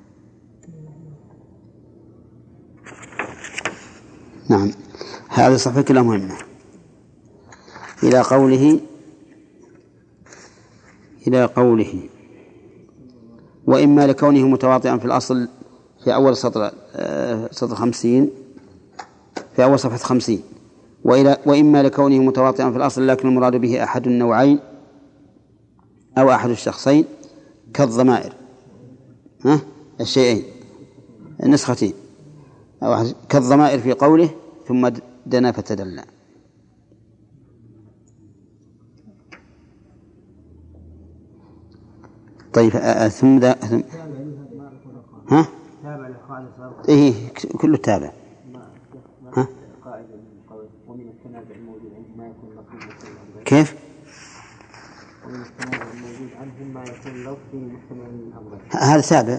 نعم. 4.48 4.70
هذه 5.28 5.54
الصفحة 5.54 5.82
كلها 5.82 6.02
مهمة 6.02 6.34
إلى 8.02 8.20
قوله 8.20 8.80
إلى 11.26 11.44
قوله. 11.44 12.08
وإما 13.66 14.06
لكونه 14.06 14.48
متواطئا 14.48 14.96
في 14.96 15.04
الأصل 15.04 15.48
في 16.04 16.14
أول 16.14 16.36
سطر 16.36 16.70
آه، 16.94 17.48
سطر 17.52 17.74
خمسين 17.74 18.30
في 19.56 19.64
أول 19.64 19.78
صفحة 19.78 19.96
خمسين. 19.96 20.42
وإلى 21.04 21.36
وإما 21.46 21.82
لكونه 21.82 22.18
متواطئا 22.18 22.70
في 22.70 22.76
الأصل 22.76 23.06
لكن 23.06 23.28
المراد 23.28 23.56
به 23.56 23.84
أحد 23.84 24.06
النوعين 24.06 24.58
أو 26.18 26.30
أحد 26.30 26.50
الشخصين 26.50 27.04
كالضمائر 27.74 28.32
ها 29.44 29.60
الشيئين 30.00 30.42
النسختين. 31.42 32.03
كالضمائر 33.28 33.78
في 33.78 33.92
قوله 33.92 34.30
ثم 34.68 34.88
دنا 35.26 35.52
فتدلى 35.52 36.04
طيب 42.54 42.70
ثم 43.08 43.38
ذا 43.38 43.52
ثم 43.52 43.80
ها؟ 45.30 45.46
تابع 45.82 46.08
للقاعدة 46.08 46.48
السابقة 46.48 46.88
إيه 46.88 47.28
كله 47.60 47.76
تابع 47.76 48.10
ها؟ 49.36 49.46
قاعدة 49.84 50.06
من 50.06 50.40
قول 50.50 50.66
ومن 50.88 51.00
التنازع 51.08 51.54
الموجود 51.54 51.90
عنه 51.94 52.16
ما 52.16 52.26
يكون 52.26 52.50
لفظ 52.50 52.74
محتمل 52.74 53.44
كيف؟ 53.44 53.74
ومن 55.26 55.40
التنازع 55.42 55.84
الموجود 55.92 56.28
عنهم 56.40 56.74
ما 56.74 56.82
يكون 56.82 57.12
لفظ 57.22 57.38
فيه 57.52 57.58
محتمل 57.58 57.98
من 58.14 58.32
الأمرين 58.32 58.60
ه- 58.72 58.76
هذا 58.76 59.00
تابع 59.00 59.38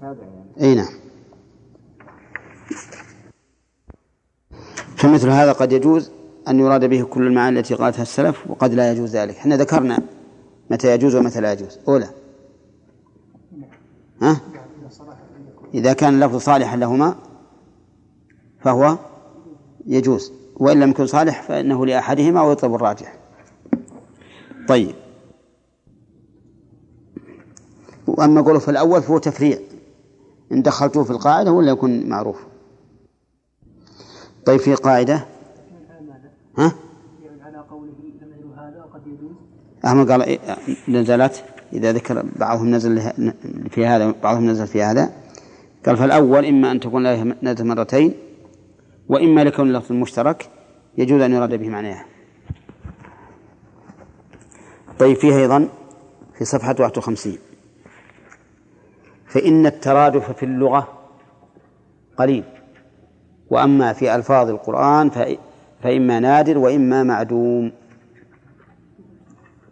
تابع 0.00 0.22
يعني 0.22 0.68
إي 0.70 0.74
نعم 0.74 0.92
فمثل 4.98 5.28
هذا 5.28 5.52
قد 5.52 5.72
يجوز 5.72 6.10
أن 6.48 6.60
يراد 6.60 6.84
به 6.84 7.02
كل 7.02 7.26
المعاني 7.26 7.58
التي 7.58 7.74
قالتها 7.74 8.02
السلف 8.02 8.50
وقد 8.50 8.74
لا 8.74 8.92
يجوز 8.92 9.16
ذلك. 9.16 9.36
إحنا 9.36 9.56
ذكرنا 9.56 9.98
متى 10.70 10.92
يجوز 10.94 11.14
ومتى 11.14 11.40
لا 11.40 11.52
يجوز. 11.52 11.78
أولى. 11.88 12.08
ها؟ 14.22 14.40
إذا 15.74 15.92
كان 15.92 16.14
اللفظ 16.14 16.36
صالحا 16.36 16.76
لهما 16.76 17.14
فهو 18.60 18.98
يجوز 19.86 20.32
وإن 20.56 20.80
لم 20.80 20.90
يكن 20.90 21.06
صالح 21.06 21.42
فإنه 21.42 21.86
لأحدهما 21.86 22.42
ويطلب 22.42 22.74
الراجح. 22.74 23.14
طيب. 24.68 24.94
وأما 28.06 28.40
قوله 28.40 28.58
في 28.58 28.70
الأول 28.70 29.02
فهو 29.02 29.18
تفريع 29.18 29.58
إن 30.52 30.62
دخلته 30.62 31.04
في 31.04 31.10
القاعدة 31.10 31.52
ولا 31.52 31.70
يكون 31.70 32.08
معروف؟ 32.08 32.47
طيب 34.48 34.60
في 34.60 34.74
قاعدة؟ 34.74 35.26
ها؟ 36.58 36.72
على 37.44 37.58
قوله 37.70 37.92
هذا 38.56 38.84
وقد 38.84 39.06
يجوز 39.06 39.36
أحمد 39.84 40.10
قال 40.10 40.22
إيه، 40.22 40.38
نزلت. 40.88 41.44
إذا 41.72 41.92
ذكر 41.92 42.24
بعضهم 42.36 42.70
نزل 42.70 43.00
في 43.70 43.86
هذا 43.86 44.14
بعضهم 44.22 44.46
نزل 44.46 44.66
في 44.66 44.82
هذا. 44.82 45.12
قال 45.86 45.96
فالأول 45.96 46.44
إما 46.44 46.72
أن 46.72 46.80
تكون 46.80 47.02
له 47.02 47.36
نزل 47.42 47.66
مرتين 47.66 48.14
وإما 49.08 49.44
لكون 49.44 49.68
اللفظ 49.68 49.92
المشترك 49.92 50.48
يجوز 50.98 51.22
أن 51.22 51.32
يراد 51.32 51.54
به 51.54 51.68
معناه 51.68 52.04
طيب 54.98 55.16
فيه 55.16 55.36
أيضا 55.36 55.68
في 56.38 56.44
صفحة 56.44 56.76
51 56.80 57.38
فإن 59.26 59.66
الترادف 59.66 60.30
في 60.30 60.42
اللغة 60.42 60.88
قليل. 62.16 62.44
وأما 63.50 63.92
في 63.92 64.14
ألفاظ 64.14 64.48
القرآن 64.48 65.10
فإ- 65.10 65.38
فإما 65.82 66.20
نادر 66.20 66.58
وإما 66.58 67.02
معدوم. 67.02 67.72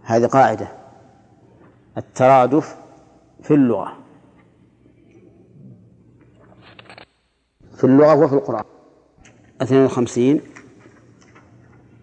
هذه 0.02 0.26
قاعدة. 0.26 0.68
الترادف 1.98 2.76
في 3.42 3.54
اللغة. 3.54 3.92
في 7.76 7.84
اللغة 7.84 8.14
وفي 8.24 8.34
القرآن. 8.34 8.64
52 9.62 10.40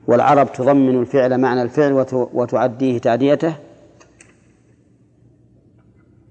والعرب 0.08 0.52
تضمن 0.52 1.00
الفعل 1.00 1.38
معنى 1.42 1.62
الفعل 1.62 1.94
وت- 1.94 2.14
وتعديه 2.34 2.98
تعديته. 2.98 3.56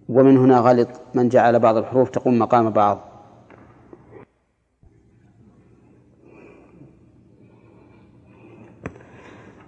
ومن 0.09 0.37
هنا 0.37 0.59
غلط 0.59 0.89
من 1.15 1.29
جعل 1.29 1.59
بعض 1.59 1.77
الحروف 1.77 2.11
تقوم 2.11 2.39
مقام 2.39 2.71
بعض. 2.71 3.12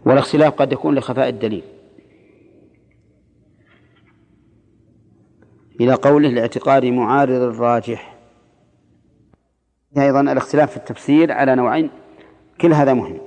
والاختلاف 0.07 0.55
قد 0.55 0.73
يكون 0.73 0.95
لخفاء 0.95 1.29
الدليل. 1.29 1.63
إلى 5.81 5.95
قوله 5.95 6.29
لاعتقاد 6.29 6.85
معارض 6.85 7.43
الراجح. 7.43 8.15
أيضا 9.99 10.21
الاختلاف 10.21 10.71
في 10.71 10.77
التفسير 10.77 11.33
على 11.33 11.55
نوعين 11.55 11.91
كل 12.61 12.73
هذا 12.73 12.95
مهم. 12.95 13.19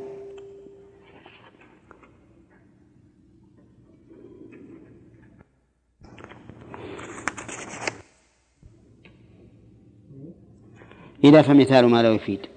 إلى 11.24 11.44
فمثال 11.44 11.86
ما 11.86 12.04
لا 12.04 12.10
يفيد. 12.10 12.57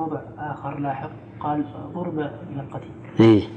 موضع 0.00 0.20
آخر 0.38 0.78
لاحق 0.78 1.10
قال 1.40 1.64
ضرب 1.94 2.14
من 2.50 2.60
القتيل 2.60 2.90
إيه 3.20 3.48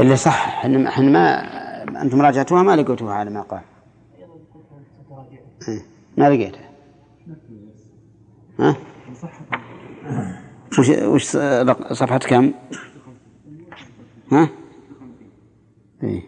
اللي 0.00 0.16
صح 0.16 0.48
إحنا 0.48 0.88
إحنا 0.88 1.10
ما 1.10 2.02
أنتم 2.02 2.22
راجعتوها 2.22 2.62
ما 2.62 2.76
لقيتوها 2.76 3.14
على 3.14 3.30
ما 3.30 3.42
قال 3.42 3.60
إيه. 5.68 5.82
ما 6.16 6.30
لقيتها 6.30 6.70
ها؟ 8.58 8.76
وش 10.78 10.88
وش 10.88 11.24
صفحة 11.92 12.18
كم؟ 12.18 12.52
ها؟ 14.32 14.48
إيه. 16.02 16.22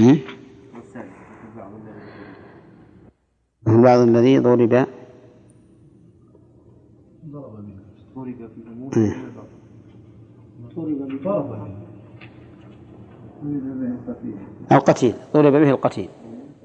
هم؟ 0.00 0.18
بعض 3.66 3.98
الذي 3.98 4.38
ضرب 4.38 4.72
إيه. 8.96 9.16
القتيل 14.72 15.14
ضرب 15.34 15.52
به 15.52 15.70
القتيل. 15.70 16.08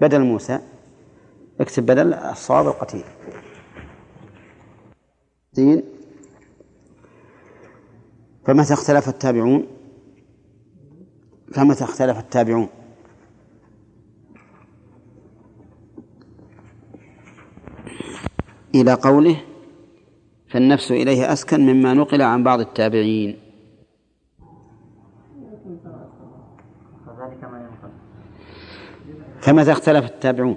بدل 0.02 0.22
موسى. 0.22 0.60
اكتب 1.60 1.86
بدل 1.86 2.14
الصواب 2.14 2.68
القتيل. 2.68 3.04
زين. 5.54 5.84
فمتى 8.46 8.74
اختلف 8.74 9.10
التابعون؟ 9.10 9.68
فمتى 11.54 11.84
اختلف 11.84 12.20
التابعون؟ 12.20 12.68
إلى 18.76 18.94
قوله 18.94 19.38
فالنفس 20.48 20.92
إليه 20.92 21.34
أسكن 21.34 21.60
مما 21.60 21.94
نقل 21.94 22.22
عن 22.22 22.44
بعض 22.44 22.60
التابعين. 22.60 23.40
فمتى 29.42 29.72
اختلف 29.72 30.06
التابعون؟ 30.06 30.56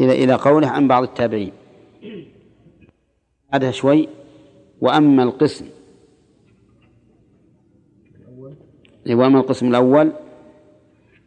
إلى 0.00 0.24
إلى 0.24 0.34
قوله 0.34 0.68
عن 0.68 0.88
بعض 0.88 1.02
التابعين. 1.02 1.52
بعدها 3.52 3.70
شوي. 3.70 4.08
وأما 4.80 5.22
القسم. 5.22 5.66
وأما 9.10 9.40
القسم 9.40 9.68
الأول 9.68 10.12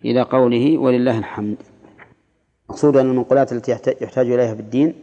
إلى 0.06 0.22
قوله 0.22 0.78
ولله 0.78 1.18
الحمد. 1.18 1.58
مقصود 2.74 2.98
أن 2.98 3.10
المنقولات 3.10 3.52
التي 3.52 3.72
يحت- 3.72 4.02
يحتاج 4.02 4.32
إليها 4.32 4.54
في 4.56 4.60
الدين 4.60 4.94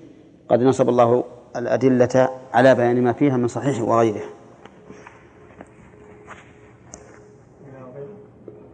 قد 0.48 0.62
نصب 0.62 0.88
الله 0.88 1.24
الأدلة 1.56 2.28
على 2.54 2.74
بيان 2.74 3.02
ما 3.04 3.12
فيها 3.12 3.36
من 3.36 3.48
صحيح 3.48 3.82
وغيره. 3.82 4.22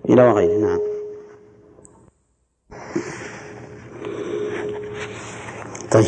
إلى 0.08 0.22
وغيره 0.22 0.58
نعم. 0.58 0.80
طيب. 5.90 6.06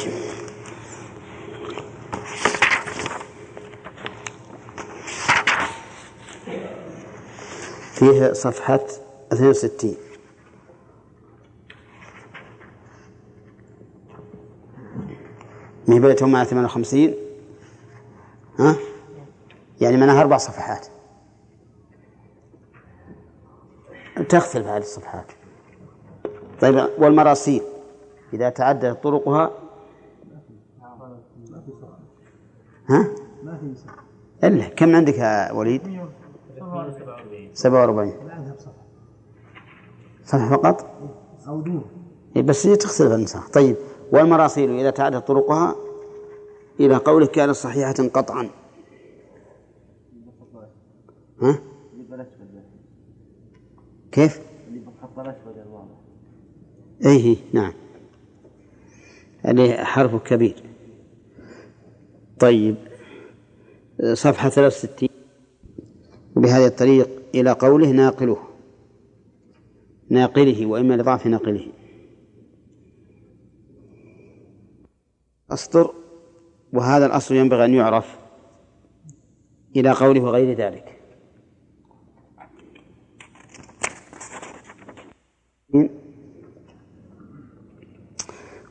فيه 7.95 8.33
صفحة 8.33 8.81
62 9.33 9.97
من 15.89 16.01
بيتهم 16.01 16.33
مع 16.33 16.45
58 16.45 17.15
ها؟ 18.59 18.77
يعني 19.81 19.97
منها 19.97 20.21
أربع 20.21 20.37
صفحات. 20.37 20.87
تختلف 24.29 24.67
هذه 24.67 24.83
الصفحات. 24.83 25.27
طيب 26.61 26.89
والمراسيل. 26.99 27.63
إذا 28.33 28.49
تعددت 28.49 29.03
طرقها 29.03 29.51
ها؟ 32.89 33.07
إلا 34.45 34.69
كم 34.69 34.97
عندك 34.97 35.19
يا 35.19 35.53
وليد؟ 35.53 35.83
47 37.53 38.13
صفحة 40.25 40.49
فقط؟ 40.51 40.87
أو 41.49 41.61
دون. 41.61 41.85
إيه 42.37 42.43
بس 42.43 42.67
هي 42.67 42.77
تختلف 42.77 43.13
النسخ 43.13 43.49
طيب 43.49 43.77
والمراسيل 44.13 44.71
إذا 44.71 44.91
تعدت 44.91 45.27
طرقها 45.29 45.77
إلى 46.81 46.97
قوله 46.97 47.27
كانت 47.27 47.53
صحيحة 47.53 47.93
قطعا. 47.93 48.51
ها؟ 51.43 51.59
كيف؟ 54.13 54.41
اللي 54.69 54.81
بالخط 54.81 55.19
الأسود 55.19 55.59
الواضح 55.67 55.95
أي 57.07 57.25
هي 57.25 57.37
نعم. 57.53 57.73
عليه 59.45 59.85
حرف 59.85 60.23
كبير. 60.23 60.63
طيب 62.41 62.77
صفحة 64.13 64.49
63 64.49 65.09
وبهذه 66.37 66.67
الطريق 66.67 67.09
إلى 67.35 67.51
قوله 67.51 67.91
ناقله. 67.91 68.39
ناقله 70.11 70.67
وإما 70.67 70.95
لضعف 70.95 71.27
ناقله. 71.27 71.78
أسطر 75.51 75.95
وهذا 76.73 77.07
الأصل 77.07 77.35
ينبغي 77.35 77.65
أن 77.65 77.75
يعرف 77.75 78.19
إلى 79.77 79.91
قوله 79.91 80.21
وغير 80.21 80.57
ذلك 80.57 80.99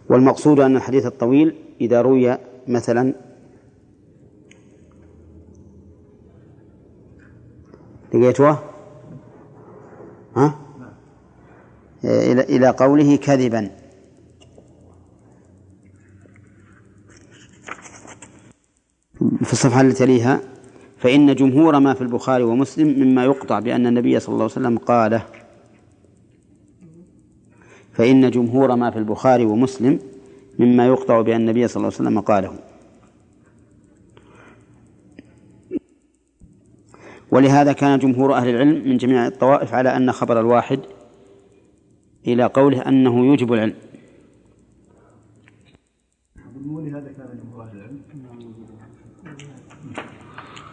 والمقصود 0.09 0.59
أن 0.59 0.75
الحديث 0.75 1.05
الطويل 1.05 1.55
إذا 1.82 2.01
روي 2.01 2.38
مثلا 2.67 3.13
لقيتوه؟ 8.13 8.59
ها؟ 10.36 10.59
إلى 12.03 12.41
إلى 12.41 12.69
قوله 12.69 13.15
كذبا 13.15 13.76
في 19.18 19.53
الصفحة 19.53 19.82
التي 19.82 19.99
تليها 19.99 20.41
فإن 20.97 21.36
جمهور 21.36 21.80
ما 21.80 21.93
في 21.93 22.01
البخاري 22.01 22.43
ومسلم 22.43 22.99
مما 22.99 23.24
يقطع 23.24 23.59
بأن 23.59 23.88
النبي 23.88 24.20
صلى 24.20 24.34
الله 24.34 24.43
عليه 24.43 24.53
وسلم 24.53 24.78
قاله. 24.78 25.26
فإن 27.93 28.32
جمهور 28.32 28.76
ما 28.76 28.91
في 28.91 28.99
البخاري 28.99 29.45
ومسلم 29.45 29.99
مما 30.59 30.88
يقطع 30.88 31.22
بأن 31.22 31.41
النبي 31.41 31.68
صلى 31.68 31.76
الله 31.76 31.93
عليه 31.99 32.09
وسلم 32.09 32.20
قاله. 32.20 32.59
ولهذا 37.32 37.74
كان 37.74 37.99
جمهور 37.99 38.34
أهل 38.34 38.49
العلم 38.49 38.89
من 38.89 38.97
جميع 38.97 39.28
الطوائف 39.28 39.74
على 39.74 39.97
أن 39.97 40.11
خبر 40.11 40.39
الواحد 40.39 40.80
إلى 42.28 42.43
قوله 42.43 42.82
أنه 42.82 43.26
يوجب 43.26 43.53
العلم. 43.53 43.76
هذا 46.88 47.11
كان 47.18 47.39
جمهور 47.43 47.63
أهل 47.63 47.78
العلم. 47.78 48.01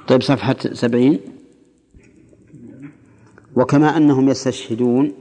طيب 0.08 0.22
صفحة 0.22 0.56
سبعين. 0.72 1.20
وكما 3.56 3.96
أنهم 3.96 4.28
يستشهدون. 4.28 5.12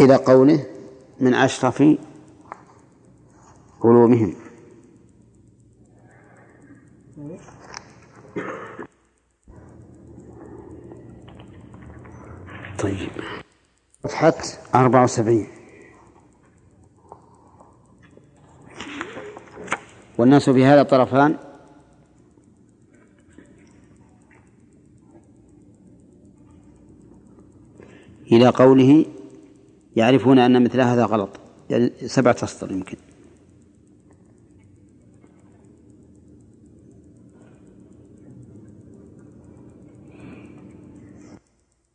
إلى 0.00 0.16
قوله 0.16 0.66
من 1.20 1.34
أشرف 1.34 1.82
علومهم 3.84 4.34
طيب. 12.78 13.35
صفحة 14.06 14.34
أربعة 14.74 15.04
وسبعين. 15.04 15.46
والناس 20.18 20.50
في 20.50 20.64
هذا 20.64 20.82
طرفان 20.82 21.36
إلى 28.32 28.48
قوله 28.48 29.06
يعرفون 29.96 30.38
أن 30.38 30.64
مثل 30.64 30.80
هذا 30.80 31.04
غلط. 31.04 31.40
يعني 31.70 31.92
سبعة 32.06 32.36
أسطر 32.42 32.72
يمكن. 32.72 32.96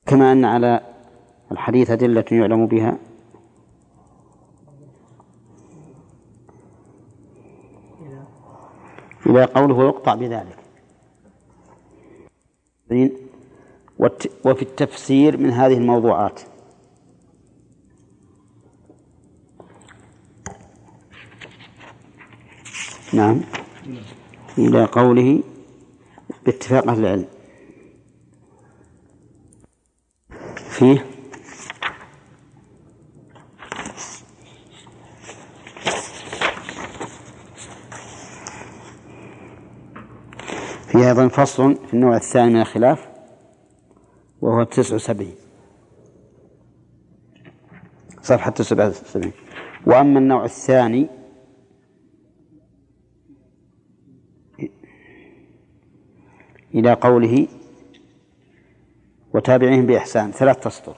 كما 0.05 0.32
أن 0.32 0.45
على 0.45 0.91
الحديث 1.52 1.91
أدلة 1.91 2.26
يعلم 2.32 2.66
بها. 2.68 2.97
إلى 9.26 9.43
قوله 9.45 9.76
ويقطع 9.76 10.16
بذلك. 10.16 10.58
وفي 14.45 14.62
التفسير 14.62 15.38
من 15.38 15.49
هذه 15.49 15.78
الموضوعات. 15.78 16.41
نعم. 23.14 23.41
إلى 24.58 24.86
قوله 24.86 25.43
باتفاق 26.45 26.88
أهل 26.88 26.99
العلم. 27.06 27.26
فيه 30.70 31.11
فيه 40.92 41.08
أيضا 41.08 41.28
فصل 41.28 41.88
في 41.88 41.94
النوع 41.94 42.16
الثاني 42.16 42.54
من 42.54 42.62
الخلاف 42.62 43.10
وهو 44.42 44.64
تسع 44.64 44.96
وسبعين. 44.96 45.36
صفحة 48.22 48.52
تسع 48.52 48.88
وسبعين. 48.88 49.34
وأما 49.88 50.20
النوع 50.20 50.46
الثاني 50.46 51.08
إلى 56.76 56.94
قوله 56.94 57.48
وتابعهم 59.34 59.86
بإحسان. 59.86 60.32
ثلاث 60.32 60.60
تسطر 60.60 60.98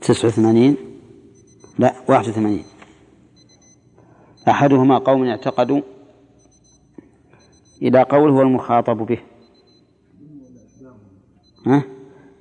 تسعة 0.00 0.28
وثمانين. 0.28 0.76
لا 1.78 1.94
واحد 2.08 2.28
وثمانين. 2.28 2.73
أحدهما 4.48 4.98
قوم 4.98 5.24
اعتقدوا 5.24 5.80
إلى 7.82 8.02
قوله 8.02 8.32
هو 8.32 8.42
المخاطب 8.42 8.96
به. 8.96 9.18
ها؟ 11.66 11.82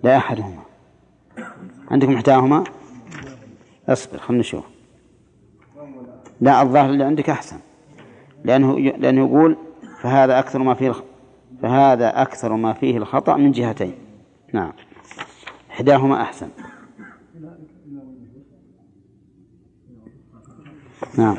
لا 0.04 0.18
أحدهما. 0.18 0.64
عندكم 1.91 2.14
إحداهما؟ 2.14 2.64
اصبر 3.89 4.18
خلنا 4.18 4.39
نشوف. 4.39 4.64
لا 6.41 6.62
الظاهر 6.62 6.89
اللي 6.89 7.04
عندك 7.04 7.30
أحسن. 7.30 7.58
لأنه 8.43 8.80
لأنه 8.80 9.28
يقول 9.28 9.58
فهذا 10.01 10.39
أكثر 10.39 10.60
ما 10.60 10.74
فيه. 10.74 10.93
فهذا 11.62 12.22
أكثر 12.22 12.54
ما 12.56 12.74
فيه 12.74 12.97
الخطأ 12.97 13.38
من 13.38 13.51
جهتين. 13.51 13.93
نعم. 14.54 14.74
إحداهما 15.72 16.22
أحسن. 16.22 16.49
نعم. 21.18 21.38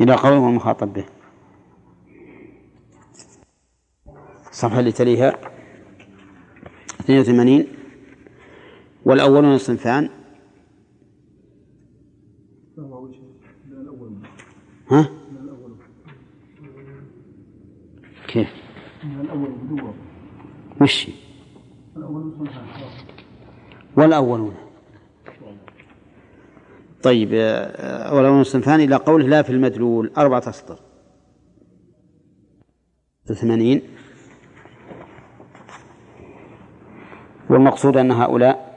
إلى 0.00 0.14
قوله 0.14 0.48
المخاطب 0.48 0.92
به. 0.92 1.04
الصفحة 4.50 4.80
اللي 4.80 4.92
تليها. 4.92 5.38
82 7.00 7.66
والأولون 9.04 9.58
صنفان 9.58 10.08
ها؟ 14.90 15.08
كيف؟ 18.28 18.48
وش؟ 20.80 21.08
والأولون. 23.96 24.71
طيب 27.02 27.30
آه، 27.34 28.14
والأولون 28.14 28.44
صنفان 28.44 28.80
إلى 28.80 28.96
قوله 28.96 29.26
لا 29.26 29.42
في 29.42 29.50
المدلول 29.50 30.12
أربعة 30.18 30.42
أسطر. 30.48 30.78
ثمانين. 33.24 33.82
والمقصود 37.50 37.96
أن 37.96 38.10
هؤلاء 38.10 38.72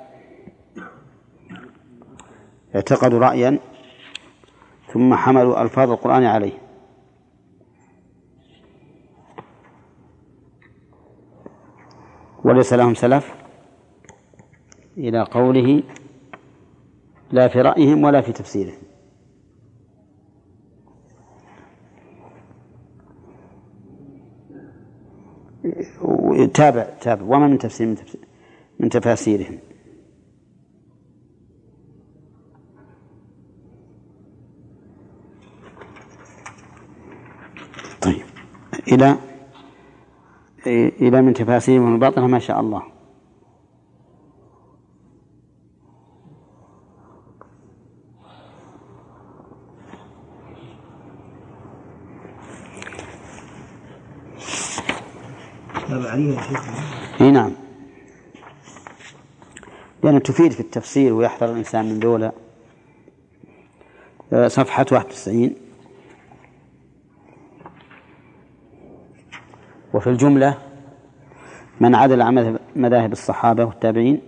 اعتقدوا 2.76 3.20
رأيا 3.20 3.60
ثم 4.94 5.16
حملوا 5.16 5.62
ألفاظ 5.62 5.92
القرآن 5.92 6.24
عليه. 6.24 6.54
وليس 12.44 12.74
لهم 12.74 12.94
سلف 12.94 13.36
إلى 14.98 15.22
قوله 15.24 15.84
لا 17.36 17.48
في 17.48 17.62
رأيهم 17.62 18.04
ولا 18.04 18.22
في 18.22 18.32
تفسيرهم. 18.32 18.78
تابع 26.54 26.84
تابع. 27.02 27.24
وما 27.24 27.48
من 27.48 27.58
تفسير 27.58 27.88
من, 27.88 27.96
تفسير 27.96 28.22
من 28.80 28.90
تفاسيرهم. 28.90 29.60
طيب. 38.02 38.26
إلى 38.88 39.18
إلى 41.02 41.22
من 41.22 41.34
تفاسيرهم 41.34 41.94
الباطنة 41.96 42.28
ما 42.28 42.40
شاء 42.40 42.60
الله. 42.60 42.95
اي 57.22 57.32
نعم. 57.32 57.52
لأنها 60.04 60.20
تفيد 60.20 60.52
في 60.52 60.60
التفسير 60.60 61.14
ويحذر 61.14 61.52
الإنسان 61.52 61.86
من 61.86 62.00
ذولا. 62.00 62.32
آه، 64.34 64.48
صفحة 64.48 64.86
91 64.92 65.56
وفي 69.94 70.08
الجملة 70.08 70.58
من 71.80 71.96
عدل 71.96 72.22
عن 72.22 72.60
مذاهب 72.76 73.12
الصحابة 73.12 73.66
والتابعين 73.66 74.22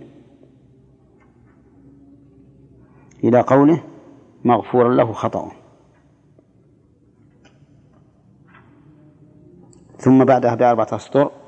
إلى 3.24 3.40
قوله 3.40 3.82
مغفورا 4.44 4.94
له 4.94 5.12
خطأه. 5.12 5.52
ثم 9.98 10.24
بعدها 10.24 10.54
بأربعة 10.54 10.88
أسطر. 10.92 11.47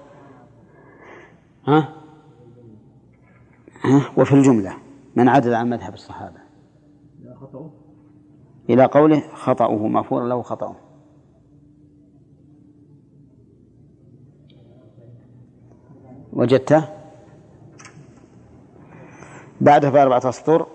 ها؟ 1.66 1.94
ها؟ 3.82 4.12
وفي 4.16 4.32
الجملة 4.32 4.76
من 5.16 5.28
عدل 5.28 5.54
عن 5.54 5.70
مذهب 5.70 5.94
الصحابة. 5.94 6.40
إلى 8.70 8.84
قوله 8.84 9.22
خطأه 9.34 9.86
مغفورا 9.86 10.28
له 10.28 10.42
خطأه. 10.42 10.76
وجدته؟ 16.32 16.84
بعدها 19.61 19.90
بأربعة 19.90 20.28
أسطر. 20.28 20.66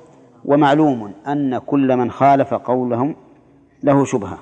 ومعلوم 0.46 1.14
أن 1.28 1.58
كل 1.58 1.98
من 1.98 2.12
خالف 2.12 2.54
قولهم 2.54 3.16
له 3.84 4.06
شبهة. 4.06 4.40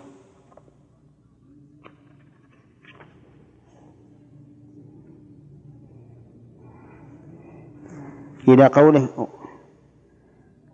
إلى 8.47 8.65
قوله 8.67 9.27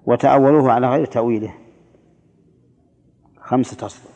وتأولوه 0.05 0.71
على 0.71 0.89
غير 0.89 1.05
تأويله. 1.05 1.53
خمسة 3.41 3.85
أسطر 3.85 4.09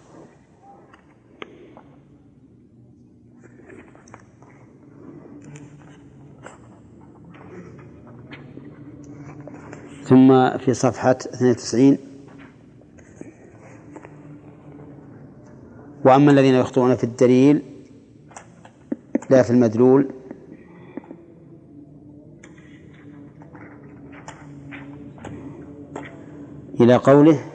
ثم 10.04 10.58
في 10.58 10.74
صفحة 10.74 11.12
92 11.12 11.98
وأما 16.06 16.32
الذين 16.32 16.54
يخطئون 16.54 16.96
في 16.96 17.04
الدليل 17.04 17.62
لا 19.30 19.44
في 19.44 19.50
المدلول 19.50 20.10
إلى 26.84 26.96
قوله 26.96 27.46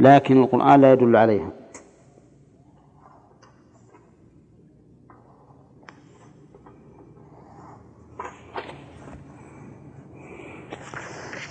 لكن 0.00 0.42
القرآن 0.42 0.80
لا 0.80 0.92
يدل 0.92 1.16
عليها. 1.16 1.52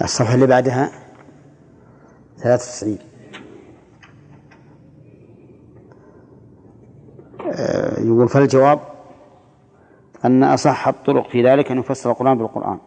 الصفحة 0.01 0.35
اللي 0.35 0.47
بعدها 0.47 0.91
ثلاثة 2.37 2.63
وتسعين. 2.63 2.99
آه، 7.51 7.99
يقول 7.99 8.29
فالجواب 8.29 8.79
أن 10.25 10.43
أصح 10.43 10.87
الطرق 10.87 11.29
في 11.29 11.43
ذلك 11.43 11.71
أن 11.71 11.79
يفسر 11.79 12.11
القرآن 12.11 12.37
بالقرآن. 12.37 12.79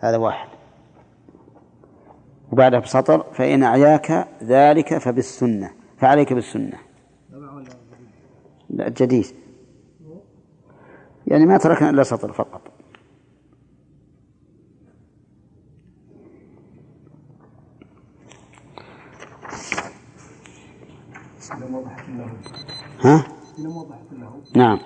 هذا 0.00 0.16
واحد. 0.16 0.53
وبعدها 2.54 2.80
بسطر 2.80 3.22
فإن 3.32 3.62
أعياك 3.62 4.28
ذلك 4.42 4.98
فبالسنة 4.98 5.70
فعليك 5.98 6.32
بالسنة. 6.32 6.78
لا 8.70 8.88
جديد. 8.88 9.26
يعني 11.26 11.46
ما 11.46 11.56
تركنا 11.58 11.90
إلا 11.90 12.02
سطر 12.02 12.32
فقط. 12.32 12.60
ها؟ 23.00 23.24
نعم. 24.56 24.78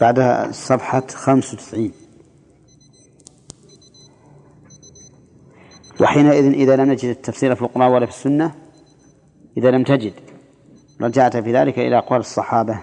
بعدها 0.00 0.52
صفحة 0.52 1.06
95 1.14 2.01
وحينئذ 6.00 6.44
إذا 6.52 6.76
لم 6.76 6.90
نجد 6.90 7.08
التفسير 7.08 7.54
في 7.54 7.62
القرآن 7.62 7.92
ولا 7.92 8.06
في 8.06 8.12
السنة 8.12 8.54
إذا 9.56 9.70
لم 9.70 9.84
تجد. 9.84 10.12
رجعت 11.00 11.36
في 11.36 11.52
ذلك 11.52 11.78
إلى 11.78 11.98
أقوال 11.98 12.20
الصحابة. 12.20 12.80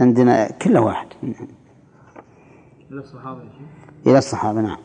عندنا 0.00 0.50
كل 0.50 0.78
واحد. 0.78 1.06
إلى 2.90 3.00
الصحابة 3.00 3.42
إلى 4.06 4.18
الصحابة 4.18 4.60
نعم. 4.60 4.78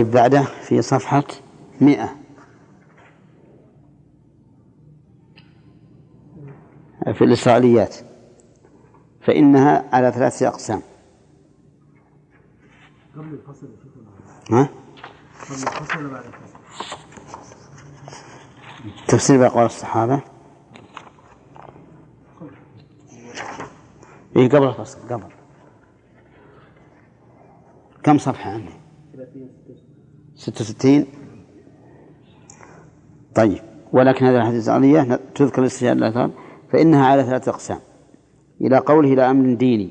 طيب 0.00 0.10
بعده 0.10 0.42
في 0.42 0.82
صفحة 0.82 1.24
مئة. 1.80 2.16
في 7.12 7.24
الإسرائيليات. 7.24 7.96
فإنها 9.20 9.88
على 9.92 10.12
ثلاثة 10.12 10.48
أقسام. 10.48 10.82
قبل 13.16 13.34
الفصل 13.34 13.68
ها؟ 14.50 14.68
قبل 15.42 15.54
الفصل 15.54 15.98
ولا 15.98 16.08
بعد 16.08 16.24
الفصل؟ 16.24 16.58
تفسير 19.08 19.38
بأقوال 19.38 19.66
الصحابة. 19.66 20.22
إيه 24.36 24.48
قبل 24.48 24.68
الفصل 24.68 24.98
قبل. 25.08 25.32
كم 28.02 28.18
صفحة 28.18 28.50
عندي؟ 28.50 28.80
66 30.40 31.06
طيب 33.34 33.62
ولكن 33.92 34.26
هذه 34.26 34.36
الحديث 34.36 34.54
الإسرائيلية 34.54 35.20
تذكر 35.34 35.62
الاستشهاد 35.62 35.96
الآثار 35.96 36.30
فإنها 36.72 37.06
على 37.06 37.24
ثلاثة 37.24 37.50
أقسام. 37.50 37.78
إلى 38.60 38.78
قوله 38.78 39.12
إلى 39.12 39.30
أمر 39.30 39.54
ديني. 39.54 39.90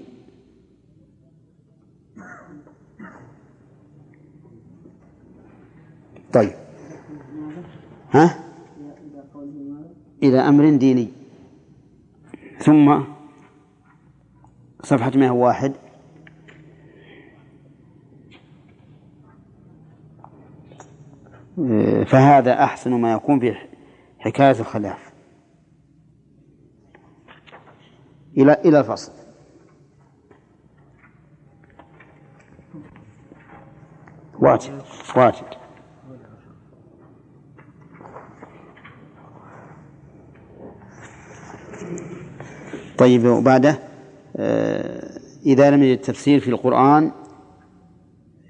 طيب. 6.34 6.54
ها؟ 8.12 8.40
إلى 10.24 10.40
أمر 10.40 10.70
ديني. 10.70 11.08
ثم 12.60 13.00
صفحة 14.84 15.12
101 15.16 15.89
فهذا 22.06 22.64
أحسن 22.64 22.92
ما 22.92 23.14
يكون 23.14 23.40
في 23.40 23.56
حكاية 24.20 24.60
الخلاف. 24.60 25.14
إلى 28.38 28.54
إلى 28.66 28.80
الفصل. 28.80 29.12
واجد 34.40 34.82
واجد 35.16 35.46
طيب 42.98 43.26
وبعده 43.26 43.80
آه، 44.38 45.20
إذا 45.46 45.72
لم 45.72 45.84
يجد 45.84 45.98
التفسير 45.98 46.40
في 46.40 46.48
القرآن 46.48 47.12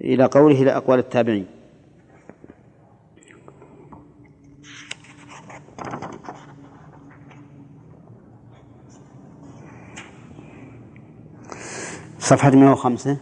إلى 0.02 0.26
قوله 0.26 0.62
إلى 0.62 0.72
أقوال 0.72 1.00
التابعين. 1.00 1.59
صفحة 12.30 12.52
105 12.52 13.18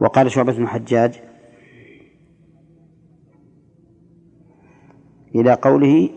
وقال 0.00 0.30
شعبة 0.30 0.52
بن 0.52 0.62
الحجاج 0.62 1.22
إلى 5.34 5.54
قوله 5.54 6.10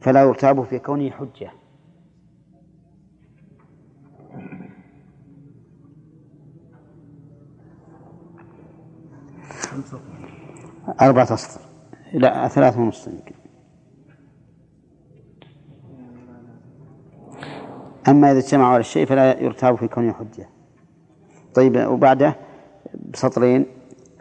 فلا 0.00 0.22
يرتاب 0.22 0.64
في 0.64 0.78
كونه 0.78 1.10
حجة. 1.10 1.50
أربعة 11.00 11.34
أسطر 11.34 11.60
لا 12.12 12.48
ثلاثة 12.48 12.80
ونص 12.80 13.08
يمكن. 13.08 13.43
أما 18.08 18.30
إذا 18.30 18.38
اجتمعوا 18.38 18.72
على 18.72 18.80
الشيء 18.80 19.06
فلا 19.06 19.42
يرتاب 19.42 19.76
في 19.76 19.88
كونه 19.88 20.12
حجة. 20.12 20.48
طيب 21.54 21.76
وبعده 21.76 22.36
بسطرين. 23.12 23.66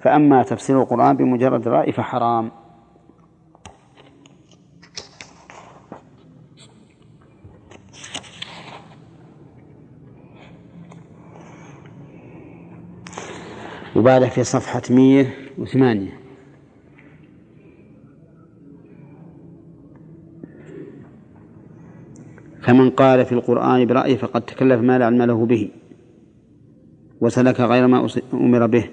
فأما 0.02 0.44
تفسير 0.44 0.82
القرآن 0.82 1.18
بمجرد 1.18 1.68
رأي 1.68 1.92
فحرام. 1.92 2.52
وبعده 13.96 14.30
في 14.30 14.44
صفحة 14.44 14.82
108 14.90 16.23
فمن 22.64 22.90
قال 22.90 23.26
في 23.26 23.32
القرآن 23.32 23.86
برأيه 23.86 24.18
فقد 24.18 24.42
تكلف 24.42 24.82
ما 24.82 24.98
لا 24.98 25.06
علم 25.06 25.22
له 25.22 25.46
به 25.46 25.72
وسلك 27.22 27.60
غير 27.60 27.88
ما 27.88 28.08
أمر 28.34 28.68
به 28.68 28.90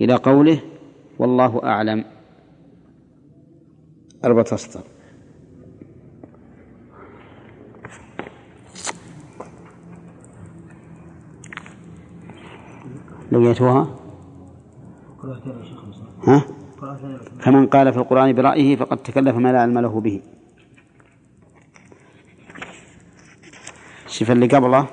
إلى 0.00 0.14
قوله 0.14 0.60
والله 1.18 1.64
أعلم 1.64 2.04
أربعة 4.24 4.46
أسطر 4.52 4.80
لقيتوها؟ 13.32 13.86
ها؟ 16.26 16.42
فمن 17.40 17.66
قال 17.66 17.92
في 17.92 17.98
القرآن 17.98 18.32
برأيه 18.32 18.76
فقد 18.76 18.96
تكلف 18.96 19.36
ما 19.36 19.52
لا 19.52 19.60
علم 19.60 19.78
له 19.78 20.00
به 20.00 20.20
شوف 24.18 24.30
اللي 24.30 24.46
قبله 24.46 24.86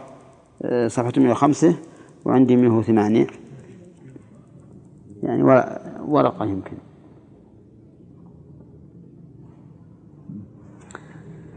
آه، 0.62 0.88
صفحة 0.88 1.14
105 1.18 1.76
وعندي 2.26 2.56
108 2.56 3.28
يعني 5.24 5.44
ورقة 6.08 6.46
يمكن. 6.46 6.78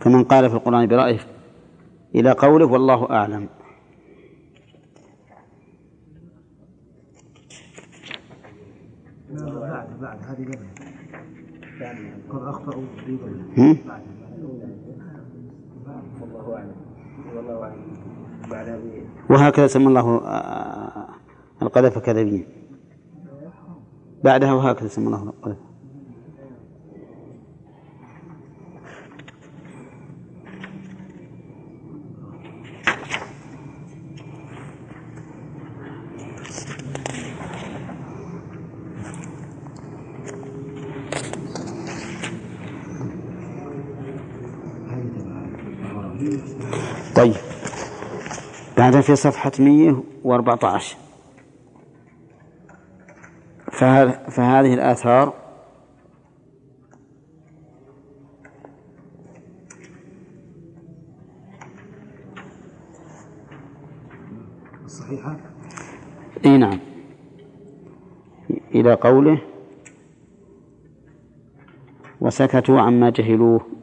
فمن 0.00 0.24
قال 0.24 0.50
في 0.50 0.56
القرآن 0.56 0.86
برأيه 0.86 1.18
إلى 2.14 2.30
قوله 2.32 2.66
والله 2.66 3.10
أعلم. 3.10 3.48
بعد 9.30 10.00
بعد 10.00 10.18
هذه 10.24 10.44
قبل 10.44 10.66
قد 12.30 12.42
أخطأوا 12.42 12.82
هم؟ 13.58 13.78
والله 16.20 16.56
أعلم. 16.56 16.87
وهكذا 19.30 19.66
سمى 19.66 19.86
الله 19.86 20.16
آه، 20.16 20.28
آه، 20.28 21.08
القذف 21.62 21.98
كذبين 21.98 22.46
بعدها 24.24 24.52
وهكذا 24.52 24.88
سمى 24.88 25.06
الله 25.06 25.22
القذف 25.22 25.56
آية 25.56 25.68
Thank 46.20 46.72
you. 46.74 46.77
طيب. 47.18 47.34
بعدها 48.76 49.00
في 49.00 49.16
صفحة 49.16 49.52
114 49.58 50.96
فه- 53.72 54.28
فهذه 54.28 54.74
الآثار 54.74 55.32
الصحيحة 64.84 65.36
إي 66.44 66.56
نعم. 66.58 66.78
إلى 68.74 68.94
قوله 68.94 69.40
وسكتوا 72.20 72.80
عما 72.80 73.10
جهلوه. 73.10 73.77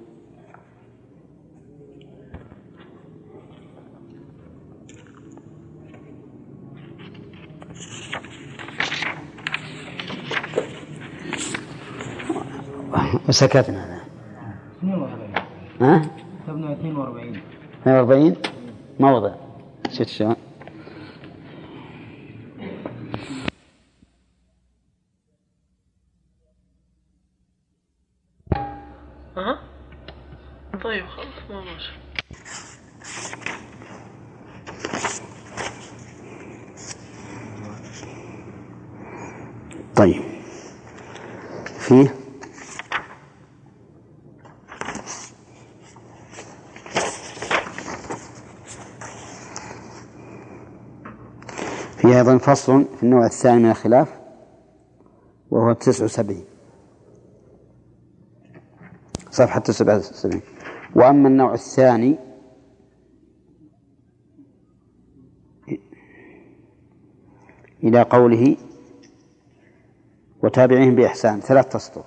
وسكتنا 13.35 13.99
42 14.83 15.33
ها؟ 15.81 16.01
كتبنا 16.47 16.71
42 16.73 17.41
42 17.83 18.35
موضع. 18.99 19.33
شفت 19.91 20.07
شلون؟ 20.07 20.35
ها 29.37 29.59
طيب 30.83 31.05
خلاص 31.07 31.49
ما 31.49 31.61
ماشي 31.61 31.91
طيب 39.95 40.21
فيه 41.79 42.13
فصل 52.65 52.85
في 52.97 53.03
النوع 53.03 53.25
الثاني 53.25 53.63
من 53.63 53.69
الخلاف 53.69 54.19
وهو 55.51 55.73
تسع 55.73 56.05
وسبعين. 56.05 56.45
صفحة 59.31 59.59
تسع 59.59 59.95
وسبعين. 59.97 60.41
وأما 60.95 61.27
النوع 61.27 61.53
الثاني 61.53 62.17
إلى 67.83 68.01
قوله 68.01 68.57
وتابعهم 70.43 70.95
بإحسان 70.95 71.39
ثلاث 71.39 71.75
أسطر. 71.75 72.03